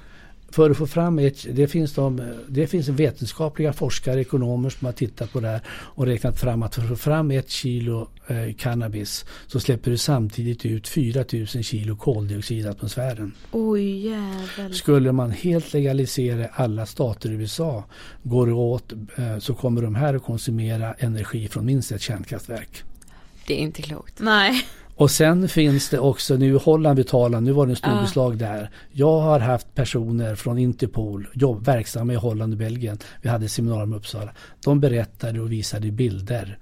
[0.51, 4.93] För att få fram ett, det finns, de, det finns vetenskapliga forskare, ekonomer som har
[4.93, 8.55] tittat på det här och räknat fram att för att få fram ett kilo eh,
[8.59, 13.33] cannabis så släpper du samtidigt ut 4000 kilo koldioxid i atmosfären.
[13.53, 14.75] Oj jävel.
[14.75, 17.85] Skulle man helt legalisera alla stater i USA
[18.23, 22.83] går det åt eh, så kommer de här att konsumera energi från minst ett kärnkraftverk.
[23.47, 24.21] Det är inte klokt.
[24.21, 24.67] Nej.
[25.01, 28.39] Och sen finns det också, nu Holland vi talar, nu var det en stor beslag
[28.39, 28.71] där.
[28.93, 32.99] Jag har haft personer från Interpol, jobb, verksamma i Holland och Belgien.
[33.23, 34.33] Vi hade seminarium i Uppsala.
[34.65, 36.59] De berättade och visade bilder.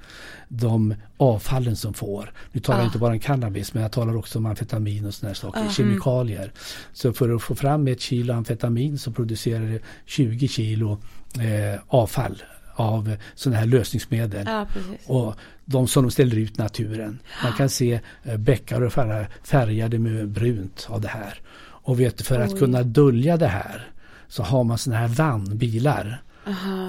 [0.48, 2.32] De avfallen som får.
[2.52, 5.34] Nu talar jag inte bara om cannabis men jag talar också om amfetamin och sådana
[5.34, 5.68] saker.
[5.70, 6.52] Kemikalier.
[6.92, 10.98] Så för att få fram ett kilo amfetamin så producerar det 20 kilo
[11.34, 12.42] eh, avfall
[12.78, 14.46] av sådana här lösningsmedel.
[14.46, 14.66] Ja.
[15.06, 15.34] Och
[15.64, 17.18] de som de ställer ut i naturen.
[17.42, 18.92] Man kan se eh, bäckar och
[19.42, 21.40] färgade med brunt av det här.
[21.60, 23.90] Och vet för att kunna dölja det här
[24.28, 26.22] så har man sådana här vannbilar.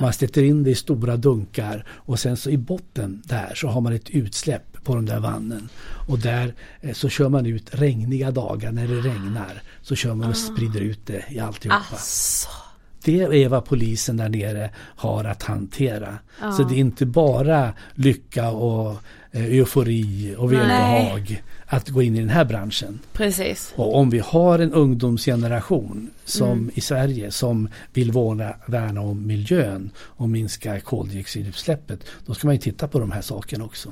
[0.02, 3.82] Man sätter in det i stora dunkar och sen så i botten där så har
[3.82, 5.70] man ett utsläpp på de där vannen.
[6.08, 9.62] Och där eh, så kör man ut regniga dagar när det regnar.
[9.82, 11.86] Så kör man och sprider ut det i alltihopa.
[11.92, 12.69] Asså.
[13.04, 16.18] Det är vad polisen där nere har att hantera.
[16.58, 18.96] Så det är inte bara lycka och
[19.32, 23.00] eh, eufori och välbehag att gå in i den här branschen.
[23.14, 23.74] Precis.
[23.76, 29.92] Och om vi har en ungdomsgeneration som i Sverige som vill vårda, värna om miljön
[29.98, 33.92] och minska koldioxidutsläppet, då ska man ju titta på de här sakerna också.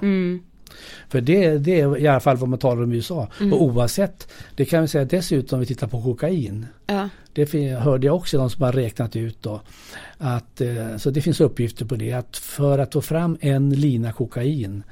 [1.09, 3.27] För det, det är i alla fall vad man talar om i USA.
[3.51, 6.65] Och oavsett, det kan vi säga dessutom om vi tittar på kokain.
[6.87, 7.09] Ja.
[7.33, 9.61] Det hörde jag också de som har räknat ut då.
[10.17, 12.13] Att, eh, så det finns uppgifter på det.
[12.13, 14.83] Att för att få fram en lina kokain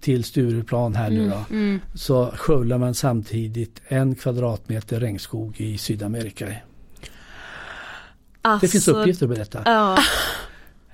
[0.00, 1.44] till Stureplan här nu då.
[1.94, 6.46] Så skövlar man samtidigt en kvadratmeter regnskog i Sydamerika.
[8.42, 9.62] Alltså, Det finns uppgifter på detta.
[9.64, 9.98] Ja.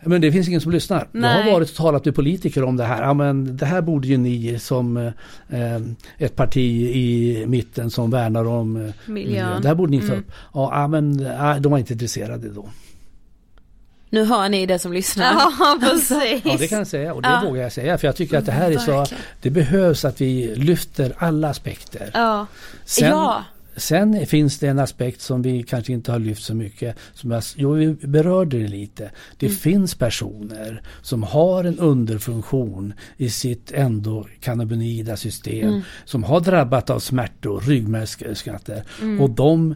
[0.02, 1.08] Men det finns ingen som lyssnar.
[1.12, 1.42] Jag Nej.
[1.42, 3.02] har varit och talat med politiker om det här.
[3.02, 5.76] Ja, men det här borde ju ni som eh,
[6.18, 9.62] ett parti i mitten som värnar om eh, Miljön.
[9.62, 10.32] Det här borde ni ta upp.
[10.54, 12.68] Ja, ja, men ja, de var inte intresserade då.
[14.10, 15.32] Nu hör ni det som lyssnar.
[15.32, 16.42] Ja precis.
[16.44, 18.52] Ja det kan jag säga och det vågar jag säga för jag tycker att det
[18.52, 19.06] här är så
[19.42, 22.10] Det behövs att vi lyfter alla aspekter.
[22.14, 22.46] Ja.
[22.84, 23.44] Sen, Ja.
[23.76, 26.96] Sen finns det en aspekt som vi kanske inte har lyft så mycket.
[27.14, 29.10] Som jag, jo, vi berörde det lite.
[29.38, 29.56] Det Mm.
[29.58, 35.68] finns personer som har en underfunktion i sitt endokannabinoida system.
[35.68, 35.80] Mm.
[36.04, 38.82] Som har drabbat av smärtor, ryggmärgssmärtor.
[39.02, 39.20] Mm.
[39.20, 39.74] Och de,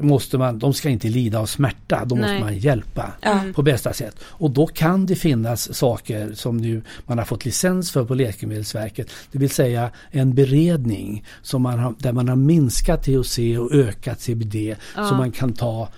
[0.00, 2.04] måste man, de ska inte lida av smärta.
[2.04, 2.40] De måste Nej.
[2.40, 3.12] man hjälpa
[3.54, 4.16] på bästa sätt.
[4.22, 9.10] Och då kan det finnas saker som nu man har fått licens för på Läkemedelsverket.
[9.32, 13.25] Det vill säga en beredning som man har, där man har minskat THC
[13.58, 15.88] och ökat CBD som man kan ta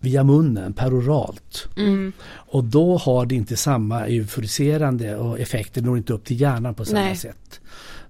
[0.00, 1.68] via munnen peroralt.
[1.76, 2.12] Mm.
[2.28, 6.84] Och då har det inte samma euforiserande och effekter når inte upp till hjärnan på
[6.84, 7.16] samma Nej.
[7.16, 7.60] sätt.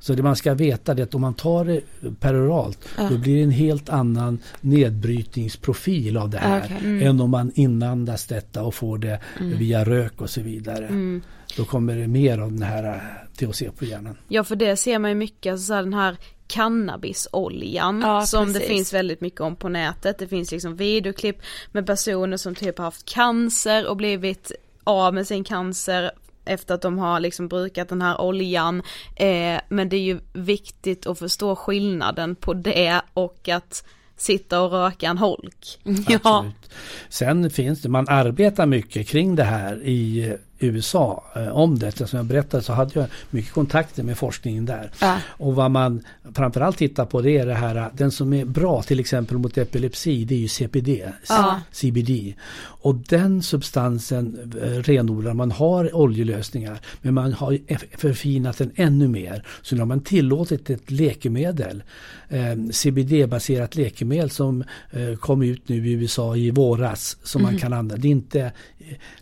[0.02, 1.80] Så det man ska veta är att om man tar det
[2.20, 7.04] peroralt då blir det en helt annan nedbrytningsprofil av det här Okej.
[7.04, 11.20] än om man inandas detta och får det via rök och så vidare.
[11.56, 14.16] Då kommer det mer av den här eh, THC på hjärnan.
[14.28, 16.16] Ja för det ser man ju mycket, alltså så här, den här
[16.46, 18.68] cannabisoljan Ja, som det precis.
[18.68, 20.18] finns väldigt mycket om på nätet.
[20.18, 21.36] Det finns liksom videoklipp
[21.72, 24.52] med personer som typ har haft cancer och blivit
[24.84, 26.10] av med sin cancer
[26.44, 28.82] efter att de har liksom brukat den här oljan.
[29.16, 33.84] Eh, men det är ju viktigt att förstå skillnaden på det och att
[34.16, 35.78] sitta och röka en holk.
[36.08, 36.14] Ja.
[36.24, 36.61] Absolut.
[37.08, 40.32] Sen finns det, man arbetar mycket kring det här i
[40.62, 42.08] USA eh, om det.
[42.08, 44.90] Som jag berättade så hade jag mycket kontakter med forskningen där.
[45.00, 45.18] Ja.
[45.26, 46.02] Och vad man
[46.34, 50.24] framförallt tittar på det är det här, den som är bra till exempel mot epilepsi
[50.24, 51.60] det är ju CPD, Ja.
[51.72, 52.34] CBD.
[52.58, 57.58] Och den substansen eh, renodlar, man har oljelösningar men man har
[57.98, 59.46] förfinat den ännu mer.
[59.62, 61.82] Så nu har man tillåtit ett läkemedel,
[62.28, 67.72] eh, CBD-baserat läkemedel som eh, kom ut nu i USA i våras som man kan
[67.72, 68.02] använda.
[68.02, 68.52] Det, är inte,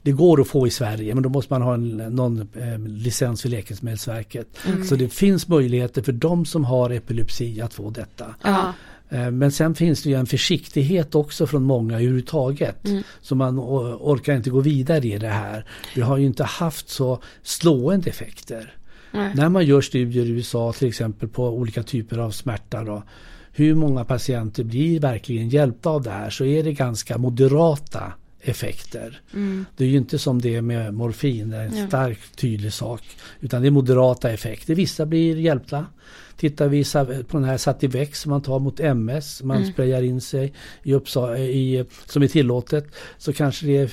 [0.03, 3.43] det går att få i Sverige men då måste man ha en, någon eh, licens
[3.43, 4.47] för Läkemedelsverket.
[4.89, 8.35] Så det finns möjligheter för de som har epilepsi att få detta.
[8.43, 8.73] Ja.
[9.11, 12.77] Eh, Men sen finns det ju en försiktighet också från många överhuvudtaget.
[13.21, 15.65] Så man orkar inte gå vidare i det här.
[15.95, 18.75] Vi har ju inte haft så slående effekter.
[19.13, 23.03] När man gör studier i USA till exempel på olika typer av smärta då,
[23.53, 29.21] hur många patienter blir verkligen hjälpta av det här så är det ganska moderata effekter.
[29.77, 33.03] Det är ju inte som det med morfin, det är en stark tydlig sak.
[33.41, 34.75] Utan det är moderata effekter.
[34.75, 35.87] Vissa blir hjälpta.
[36.37, 36.85] Tittar vi
[37.25, 40.53] på den här Sativex som man tar mot MS, man sprayar in sig
[40.83, 42.87] i Uppsala, i, som är tillåtet,
[43.19, 43.91] så kanske det är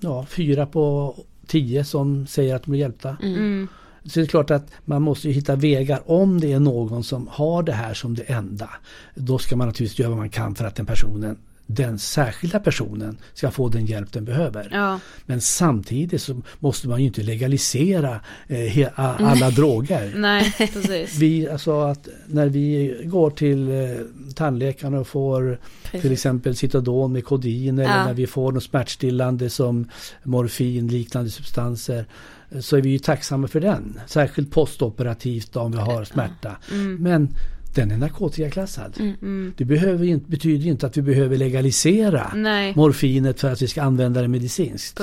[0.00, 1.14] ja, fyra på
[1.46, 3.16] tio som säger att de blir hjälpta.
[4.08, 7.28] Så det är klart att man måste ju hitta vägar om det är någon som
[7.30, 8.70] har det här som det enda.
[9.14, 11.36] Då ska man naturligtvis göra vad man kan för att den personen
[11.70, 14.68] den särskilda personen ska få den hjälp den behöver.
[14.72, 15.00] Ja.
[15.26, 20.12] Men samtidigt så måste man ju inte legalisera eh, alla droger.
[20.16, 21.18] Nej, precis.
[21.18, 23.74] Vi, alltså att när vi går till eh,
[24.34, 25.58] tandläkaren och får
[25.90, 28.04] till exempel Citodon med kodin eller Ja.
[28.04, 29.90] när vi får något smärtstillande som
[30.22, 32.06] morfin, liknande substanser
[32.60, 34.00] så är vi ju tacksamma för den.
[34.06, 36.56] Särskilt postoperativt om vi har smärta.
[36.98, 37.34] Men
[37.78, 39.16] den är narkotikaklassad.
[39.56, 42.72] Det behöver inte, betyder ju inte att vi behöver legalisera Nej.
[42.76, 45.00] morfinet för att vi ska använda det medicinskt.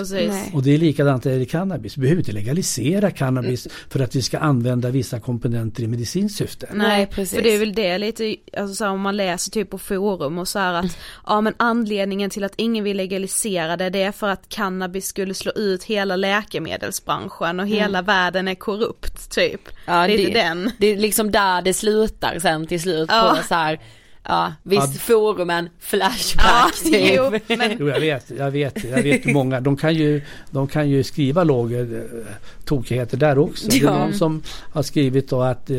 [0.53, 1.97] Och det är likadant när det cannabis.
[1.97, 6.67] Vi behöver inte legalisera cannabis för att vi ska använda vissa komponenter i medicinskt syfte.
[6.73, 7.35] Nej, precis.
[7.35, 10.37] För det är väl det lite, alltså så här, om man läser typ på forum
[10.37, 14.11] och så här att ja men anledningen till att ingen vill legalisera det det är
[14.11, 19.61] för att cannabis skulle slå ut hela läkemedelsbranschen och hela världen är korrupt typ.
[19.85, 20.71] Ja, lite det, den.
[20.77, 23.35] det är liksom där det slutar sen till slut Ja.
[23.41, 23.79] på så här,
[24.27, 24.99] ja visst Ja.
[24.99, 26.45] forumen, flashback
[26.83, 27.13] Ja, typ.
[27.17, 30.21] jo, men Jo, jag vet, jag vet, jag vet hur många, de kan ju,
[30.51, 32.33] de kan ju skriva lågor eh,
[32.65, 33.67] tokigheter där också.
[33.69, 33.97] Det är Ja.
[33.97, 34.41] någon som
[34.73, 35.69] har skrivit då att,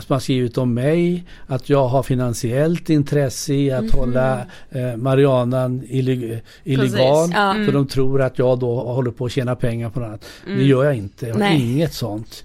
[0.00, 4.40] som har skrivit om mig, att jag har finansiellt intresse i att hålla
[4.70, 6.90] eh, marijuanan illeg- illegal.
[6.90, 7.54] Precis, ja.
[7.66, 10.24] För de tror att jag då håller på att tjäna pengar på något annat.
[10.46, 11.72] Det gör jag inte, jag har Nej.
[11.72, 12.44] inget sånt.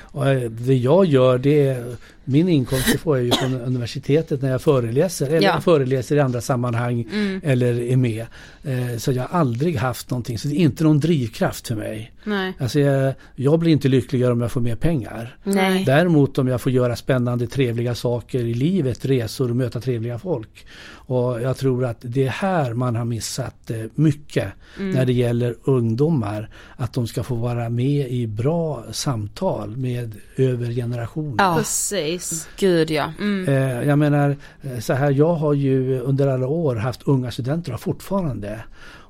[0.00, 4.50] Och, eh, det jag gör det är min inkomst får jag ju från universitetet när
[4.50, 5.60] jag föreläser eller Ja.
[5.60, 7.06] föreläser i andra sammanhang
[7.42, 8.26] eller är med.
[8.64, 12.12] Eh, så jag har aldrig haft någonting, så det är inte någon drivkraft för mig.
[12.24, 12.52] nej.
[12.58, 15.36] Alltså jag, jag blir inte lyckligare om jag får mer pengar.
[15.44, 15.84] Nej.
[15.84, 20.66] Däremot om jag får göra spännande, trevliga saker i livet, resor och möta trevliga folk.
[21.08, 24.48] Och jag tror att det är här man har missat eh, mycket
[24.78, 26.50] när det gäller ungdomar.
[26.76, 31.44] Att de ska få vara med i bra samtal med över generationer.
[31.44, 32.48] Ja, Precis.
[32.58, 33.12] gud ja.
[33.46, 37.74] Eh, jag menar eh, så här, jag har ju under alla år haft unga studenter
[37.74, 38.60] och fortfarande.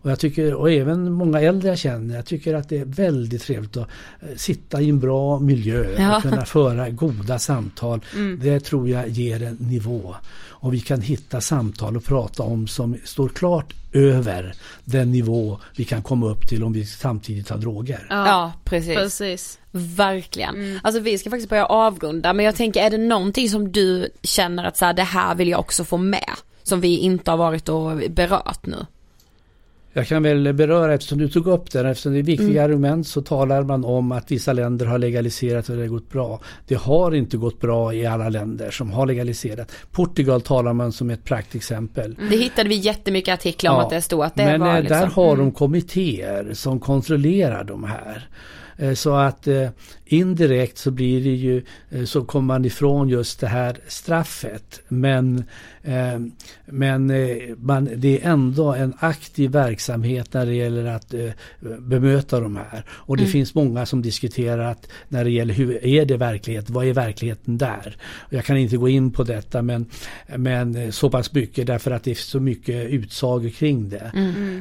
[0.00, 3.42] Och jag tycker, och även många äldre jag känner, jag tycker att det är väldigt
[3.42, 3.88] trevligt att
[4.36, 6.16] sitta i en bra miljö Ja.
[6.16, 8.00] och kunna föra goda samtal.
[8.14, 8.40] Mm.
[8.42, 10.14] Det tror jag ger en nivå.
[10.60, 14.54] Och vi kan hitta samtal och prata om som står klart över
[14.84, 18.06] den nivå vi kan komma upp till om vi samtidigt tar droger.
[18.10, 18.94] Ja, precis.
[18.94, 19.58] Precis.
[19.70, 20.80] Verkligen.
[20.82, 24.64] Alltså vi ska faktiskt börja avrunda men jag tänker är det någonting som du känner
[24.64, 26.30] att så här, det här vill jag också få med?
[26.62, 28.86] Som vi inte har varit och berört nu.
[29.92, 32.64] Jag kan väl beröra, eftersom du tog upp det, eftersom det är viktiga Mm.
[32.64, 36.40] argument så talar man om att vissa länder har legaliserat och det har gått bra.
[36.66, 39.72] Det har inte gått bra i alla länder som har legaliserat.
[39.92, 42.16] Portugal talar man som ett praktexempel.
[42.30, 44.80] Det hittade vi jättemycket artiklar om Ja, att det stod att det Men var eh,
[44.80, 44.98] liksom.
[45.00, 45.38] där har Mm.
[45.38, 48.28] de kommittéer som kontrollerar de här.
[48.76, 49.68] Eh, Så att eh,
[50.08, 54.80] indirekt så blir det ju eh, så kommer man ifrån just det här straffet.
[54.88, 55.44] Men,
[55.82, 56.20] eh,
[56.66, 61.14] men eh, man, det är ändå en aktiv verksamhet när det gäller att
[61.78, 62.84] bemöta de här.
[62.90, 63.32] Och det Mm.
[63.32, 67.58] finns många som diskuterar att när det gäller hur är det verklighet, vad är verkligheten
[67.58, 67.96] där?
[68.30, 69.86] Jag kan inte gå in på detta men,
[70.36, 74.12] men så pass mycket därför att det är så mycket utsagor kring det.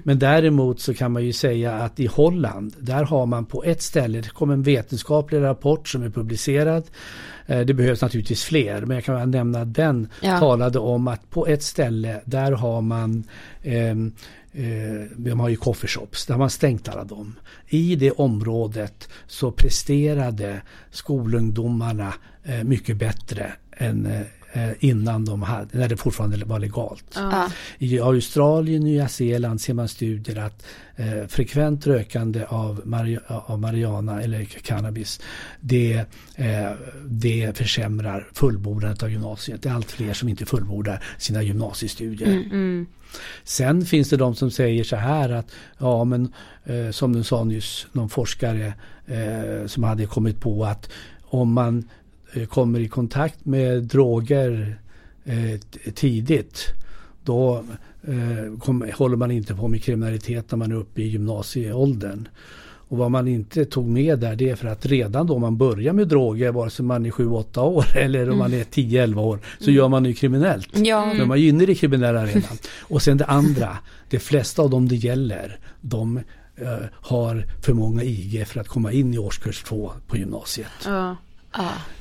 [0.04, 3.82] Men däremot så kan man ju säga att i Holland, där har man på ett
[3.82, 6.84] ställe, det kom en vetenskaplig rapport som är publicerad.
[7.46, 10.40] Eh, Det behövs naturligtvis fler, men jag kan bara nämna att den Ja.
[10.40, 13.24] talade om att på ett ställe, där har man
[13.64, 14.12] ehm,
[14.54, 17.36] eh, de har ju coffeeshops, där har man stängt alla dem.
[17.68, 20.62] I det området så presterade
[20.92, 24.22] skolungdomarna eh, mycket bättre än eh,
[24.80, 27.06] innan de hade, när det fortfarande var legalt.
[27.16, 27.52] Ja.
[27.78, 30.66] I Australien och Nya Zeeland ser man studier att
[30.96, 35.22] eh, frekvent rökande av, mari- av marijuana eller cannabis
[35.60, 35.94] det,
[36.36, 36.72] eh,
[37.06, 39.62] det försämrar fullbordandet av gymnasiet.
[39.64, 42.30] Det är allt fler som inte fullbordar sina gymnasiestudier.
[43.44, 46.34] Sen finns det de som säger så här att ja men
[46.66, 48.74] eh, som du sa nyss någon forskare
[49.06, 50.90] eh, som hade kommit på att
[51.30, 51.84] om man eh,
[52.50, 54.80] kommer i kontakt med droger
[55.26, 55.60] eh,
[55.94, 56.74] tidigt
[57.24, 57.64] då
[58.08, 62.28] eh, kom, håller man inte på med kriminalitet när man är uppe i gymnasieåldern.
[62.90, 65.94] Och vad man inte tog med där det är för att redan då man börjar
[65.94, 69.72] med droger vare sig man är 7-8 år eller om man är 10-11 år så
[69.72, 70.70] gör man ju kriminellt.
[70.78, 71.14] Ja.
[71.18, 72.58] Då är man ju inne i det kriminella redan.
[72.82, 73.78] Och sen det andra,
[74.10, 76.18] de flesta av dem det gäller, de
[76.56, 80.72] eh, har för många IG för att komma in i årskurs 2 på gymnasiet.
[80.86, 81.16] Ja.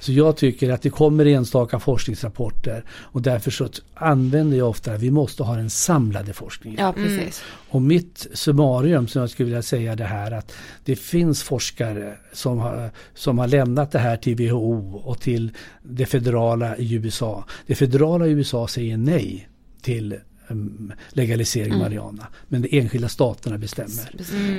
[0.00, 5.10] Så jag tycker att det kommer enstaka forskningsrapporter och därför så använder jag ofta, vi
[5.10, 6.80] måste ha den samlade forskningen.
[6.80, 7.42] ja, precis.
[7.68, 10.52] Och mitt summarium som jag skulle vilja säga det här att
[10.84, 15.52] det finns forskare som har, som har lämnat det här till WHO och till
[15.82, 17.44] det federala i USA.
[17.66, 19.48] Det federala i USA säger nej
[19.82, 20.16] till
[21.12, 22.26] legalisering av marijuana.
[22.48, 24.10] Men de enskilda staterna bestämmer.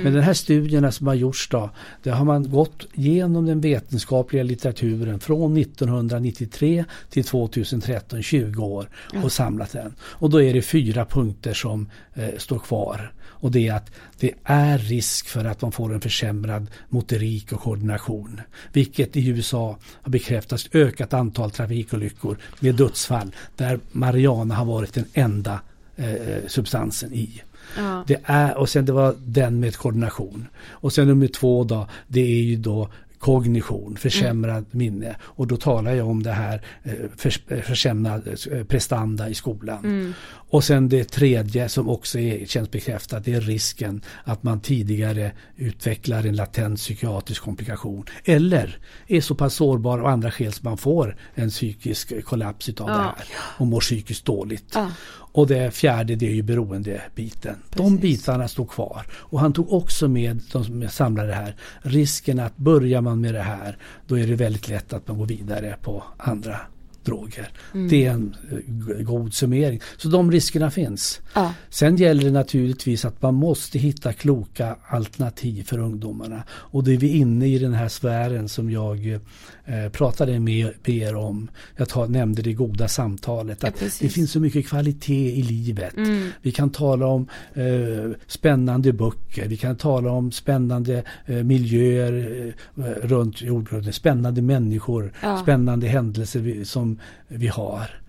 [0.02, 1.70] Men den här studierna som har gjorts då,
[2.02, 8.90] där har man gått genom den vetenskapliga litteraturen från 1993 till 2013, 20 år
[9.22, 9.94] och samlat den.
[10.00, 13.12] Och då är det fyra punkter som eh, står kvar.
[13.40, 17.60] Och det är att det är risk för att man får en försämrad motorik och
[17.60, 18.40] koordination.
[18.72, 25.04] Vilket i USA har bekräftats ökat antal trafikolyckor med dödsfall där marijuana har varit den
[25.12, 25.60] enda
[25.98, 27.42] eh, substansen i.
[27.76, 28.04] Ja.
[28.06, 30.46] Det är, och sen det var den med koordination.
[30.70, 32.88] Och sen nummer två då, det är ju då
[33.18, 35.16] kognition, försämrad minne.
[35.22, 40.14] Och då talar jag om det här eh, förs- eh, försämrad eh, prestanda i skolan.
[40.50, 45.32] Och sen det tredje som också är, känns bekräftat, det är risken att man tidigare
[45.56, 48.04] utvecklar en latent psykiatrisk komplikation.
[48.24, 52.86] Eller är så pass sårbar av andra skäl som man får en psykisk kollaps utav
[52.86, 54.72] det här och mår psykiskt dåligt.
[54.74, 54.90] Ja.
[55.32, 57.56] Och det fjärde det är ju beroendebiten.
[57.74, 59.06] De bitarna står kvar.
[59.12, 63.34] Och han tog också med, de som samlade det här, risken att börjar man med
[63.34, 66.60] det här då är det väldigt lätt att man går vidare på andra
[67.04, 67.50] droger.
[67.88, 69.80] Det är en eh, god summering.
[69.96, 71.20] Så de riskerna finns.
[71.34, 71.54] Ja.
[71.70, 76.42] Sen gäller det naturligtvis att man måste hitta kloka alternativ för ungdomarna.
[76.50, 79.20] Och då är vi inne i den här sfären som jag
[79.68, 81.50] eh, pratade med, med er om.
[81.76, 83.58] Jag tar, nämnde det goda samtalet.
[83.62, 83.98] Ja, Att precis.
[83.98, 85.94] det finns så mycket kvalitet i livet.
[86.42, 89.48] Vi kan tala om eh, spännande böcker.
[89.48, 92.46] Vi kan tala om spännande eh, miljöer
[92.76, 93.94] eh, runt jordklotet.
[93.94, 95.12] Spännande människor.
[95.22, 95.38] Ja.
[95.42, 98.00] Spännande händelser vi, som vi har.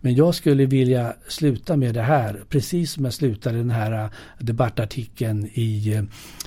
[0.00, 4.10] Men jag skulle vilja sluta med det här, precis som jag slutade den här eh,
[4.38, 6.02] debattartikeln i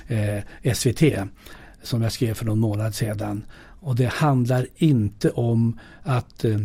[0.08, 1.02] eh, SVT
[1.82, 3.42] som jag skrev för någon månad sedan.
[3.80, 6.60] Och det handlar inte om att, eh,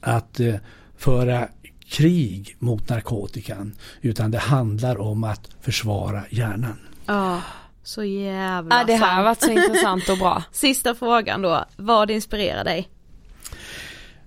[0.00, 0.54] att eh,
[0.96, 1.48] föra
[1.90, 6.76] krig mot narkotikan utan det handlar om att försvara hjärnan.
[7.06, 7.40] Ja,
[7.82, 10.42] så jävla Ja det här har varit så intressant och bra.
[10.52, 12.88] Sista frågan då, vad inspirerar dig?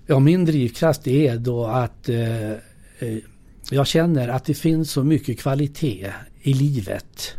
[0.06, 2.58] Ja, min drivkraft är då att eh, eh,
[3.70, 6.12] jag känner att det finns så mycket kvalitet
[6.42, 7.36] i livet.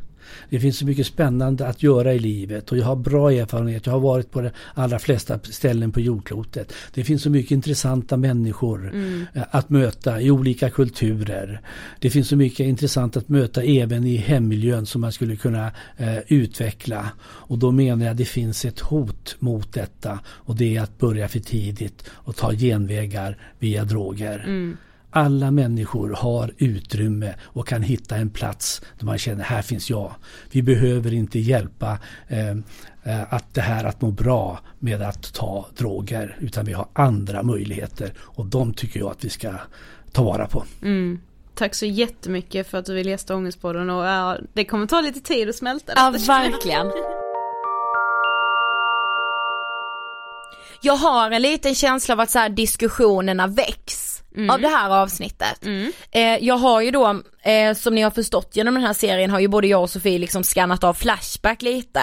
[0.49, 3.85] Det finns så mycket spännande att göra i livet och jag har bra erfarenhet.
[3.85, 6.73] Jag har varit på de allra flesta ställen på jordklotet.
[6.93, 8.93] Det finns så mycket intressanta människor
[9.33, 11.61] eh, att möta i olika kulturer.
[11.99, 16.17] Det finns så mycket intressant att möta även i hemmiljön som man skulle kunna eh,
[16.27, 17.11] utveckla.
[17.21, 20.97] Och då menar jag att det finns ett hot mot detta och det är att
[20.97, 24.75] börja för tidigt och ta genvägar via droger.
[25.17, 30.15] Alla människor har utrymme och kan hitta en plats där man känner här finns jag.
[30.51, 31.97] Vi behöver inte hjälpa
[32.27, 37.43] eh, att det här att må bra med att ta droger utan vi har andra
[37.43, 39.53] möjligheter och de tycker jag att vi ska
[40.11, 40.63] ta vara på.
[40.81, 41.19] Mm.
[41.53, 45.19] Tack så jättemycket för att du vill gästa Ångestpodden och ja, det kommer ta lite
[45.19, 46.25] tid att smälta Ja detta.
[46.25, 46.91] verkligen.
[50.81, 54.15] Jag har en liten känsla av att så här diskussionerna väcks
[54.49, 55.65] av det här avsnittet.
[56.11, 59.39] Eh, jag har ju då, eh, som ni har förstått genom den här serien har
[59.39, 62.01] ju både jag och Sofie liksom skannat av Flashback lite.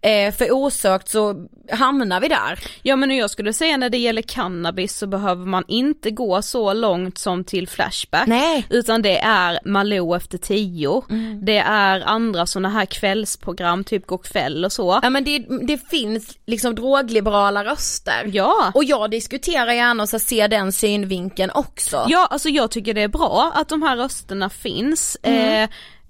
[0.00, 2.58] Eh, för osökt så hamnar vi där.
[2.82, 6.72] Ja men jag skulle säga när det gäller cannabis så behöver man inte gå så
[6.72, 8.26] långt som till Flashback.
[8.26, 8.66] Nej.
[8.70, 11.02] Utan det är Malou efter tio.
[11.42, 15.00] Det är andra sådana här kvällsprogram, typ kväll och så.
[15.02, 18.30] Ja men det, det finns liksom drogliberala röster.
[18.32, 18.72] Ja.
[18.74, 21.65] Och jag diskuterar gärna och så ser den synvinkeln också.
[22.08, 25.16] Ja, alltså jag tycker det är bra att de här rösterna finns.
[25.22, 25.68] Eh,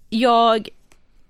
[0.08, 0.68] jag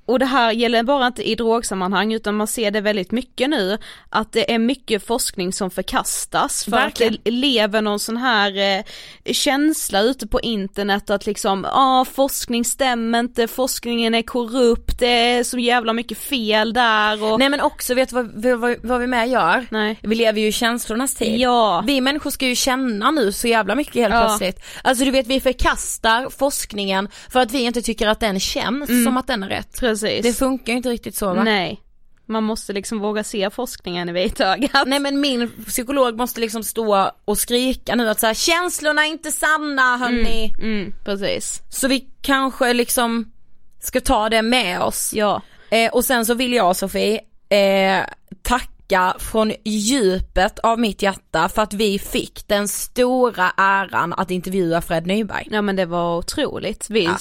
[0.06, 3.78] och det här gäller bara inte i drogsammanhang utan man ser det väldigt mycket nu
[4.08, 7.14] att det är mycket forskning som förkastas för Verkligen.
[7.14, 8.84] att det lever någon sån här eh,
[9.32, 15.06] känsla ute på internet att liksom, ja ah, forskning stämmer inte, forskningen är korrupt, det
[15.06, 19.00] är så jävla mycket fel där och Nej men också, vet du vad, vad, vad
[19.00, 19.66] vi med gör?
[19.70, 19.98] Nej.
[20.02, 21.40] Vi lever ju i känslornas tid.
[21.40, 21.84] Ja.
[21.86, 24.20] Vi människor ska ju känna nu så jävla mycket helt Ja.
[24.26, 24.64] plötsligt.
[24.82, 29.16] Alltså du vet vi förkastar forskningen för att vi inte tycker att den känns som
[29.16, 29.82] att den är rätt.
[29.82, 29.95] Mm.
[30.00, 30.22] Precis.
[30.22, 31.42] Det funkar ju inte riktigt så va?
[31.44, 31.80] Nej.
[32.28, 34.86] Man måste liksom våga se forskningen i vitögat.
[34.86, 39.10] Nej men min psykolog måste liksom stå och skrika nu att så här, känslorna är
[39.10, 40.52] inte sanna hörni.
[40.58, 41.62] Mm, precis.
[41.68, 43.32] Så vi kanske liksom
[43.80, 45.12] ska ta det med oss.
[45.14, 45.42] Ja.
[45.70, 48.04] Eh, och sen så vill jag Sofie eh,
[48.42, 54.80] tacka från djupet av mitt hjärta för att vi fick den stora äran att intervjua
[54.80, 55.48] Fred Nyberg.
[55.50, 56.90] Ja men det var otroligt.
[56.90, 57.16] Vi Ja.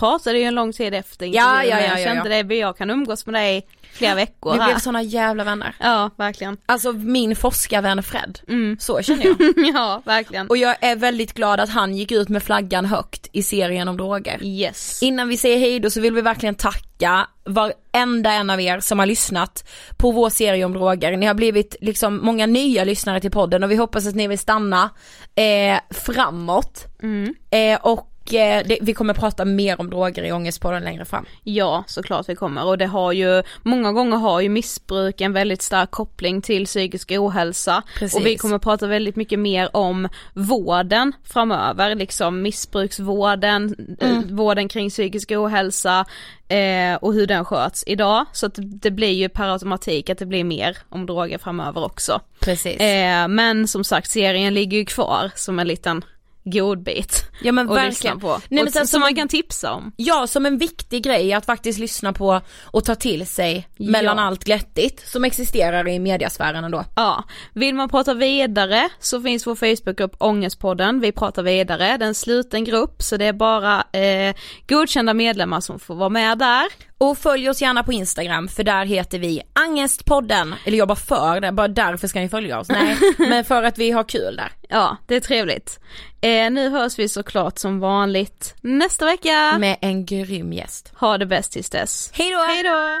[0.00, 2.42] Pratade ju en lång tid efter Ja, ja, ja, jag ja, kände ja.
[2.42, 5.74] det, jag kan umgås med dig flera veckor Vi blev såna jävla vänner.
[5.80, 6.56] Ja, verkligen.
[6.66, 8.38] Alltså min forskarvän Fred.
[8.48, 8.76] Mm.
[8.80, 9.36] Så känner jag.
[9.74, 10.46] ja, verkligen.
[10.46, 13.96] Och jag är väldigt glad att han gick ut med flaggan högt i serien om
[13.96, 14.38] droger.
[14.42, 15.02] Yes.
[15.02, 18.98] Innan vi säger hej då så vill vi verkligen tacka varenda en av er som
[18.98, 21.16] har lyssnat på vår serie om droger.
[21.16, 24.38] Ni har blivit liksom många nya lyssnare till podden och vi hoppas att ni vill
[24.38, 24.90] stanna
[25.34, 26.86] eh, framåt.
[27.02, 27.34] Mm.
[27.50, 31.26] Eh, och det, vi kommer prata mer om droger i Ångestpodden längre fram.
[31.44, 35.62] Ja, såklart vi kommer och det har ju, många gånger har ju missbruk en väldigt
[35.62, 37.82] stark koppling till psykisk ohälsa.
[37.98, 38.20] Precis.
[38.20, 44.90] Och vi kommer prata väldigt mycket mer om vården framöver, liksom missbruksvården, eh, vården kring
[44.90, 46.04] psykisk ohälsa
[46.48, 48.26] eh, och hur den sköts idag.
[48.32, 52.20] Så att det blir ju per automatik att det blir mer om droger framöver också.
[52.40, 52.80] Precis.
[52.80, 56.04] Eh, men som sagt serien ligger ju kvar som en liten
[56.44, 58.20] godbit ja men verkligen.
[58.20, 58.40] på.
[58.48, 59.92] Nej, men sen som som man kan tipsa om.
[59.96, 63.90] Ja, som en viktig grej att faktiskt lyssna på och ta till sig Ja.
[63.90, 66.84] mellan allt glättigt som existerar i mediasfären ändå.
[66.96, 72.08] Ja, vill man prata vidare så finns vår Facebookgrupp Ångestpodden, vi pratar vidare, det är
[72.08, 74.34] en sluten grupp så det är bara eh,
[74.68, 76.66] godkända medlemmar som får vara med där.
[77.00, 80.54] Och följ oss gärna på Instagram för där heter vi Angestpodden.
[80.64, 82.68] Eller jag bara för det, bara därför ska ni följa oss.
[82.68, 84.52] Nej, men för att vi har kul där.
[84.68, 85.80] Ja, det är trevligt.
[86.20, 89.58] Eh, nu hörs vi såklart som vanligt nästa vecka.
[89.58, 90.92] Med en grym gäst.
[90.96, 92.10] Ha det bäst tills dess.
[92.14, 92.38] Hej då!
[92.38, 93.00] Hej då!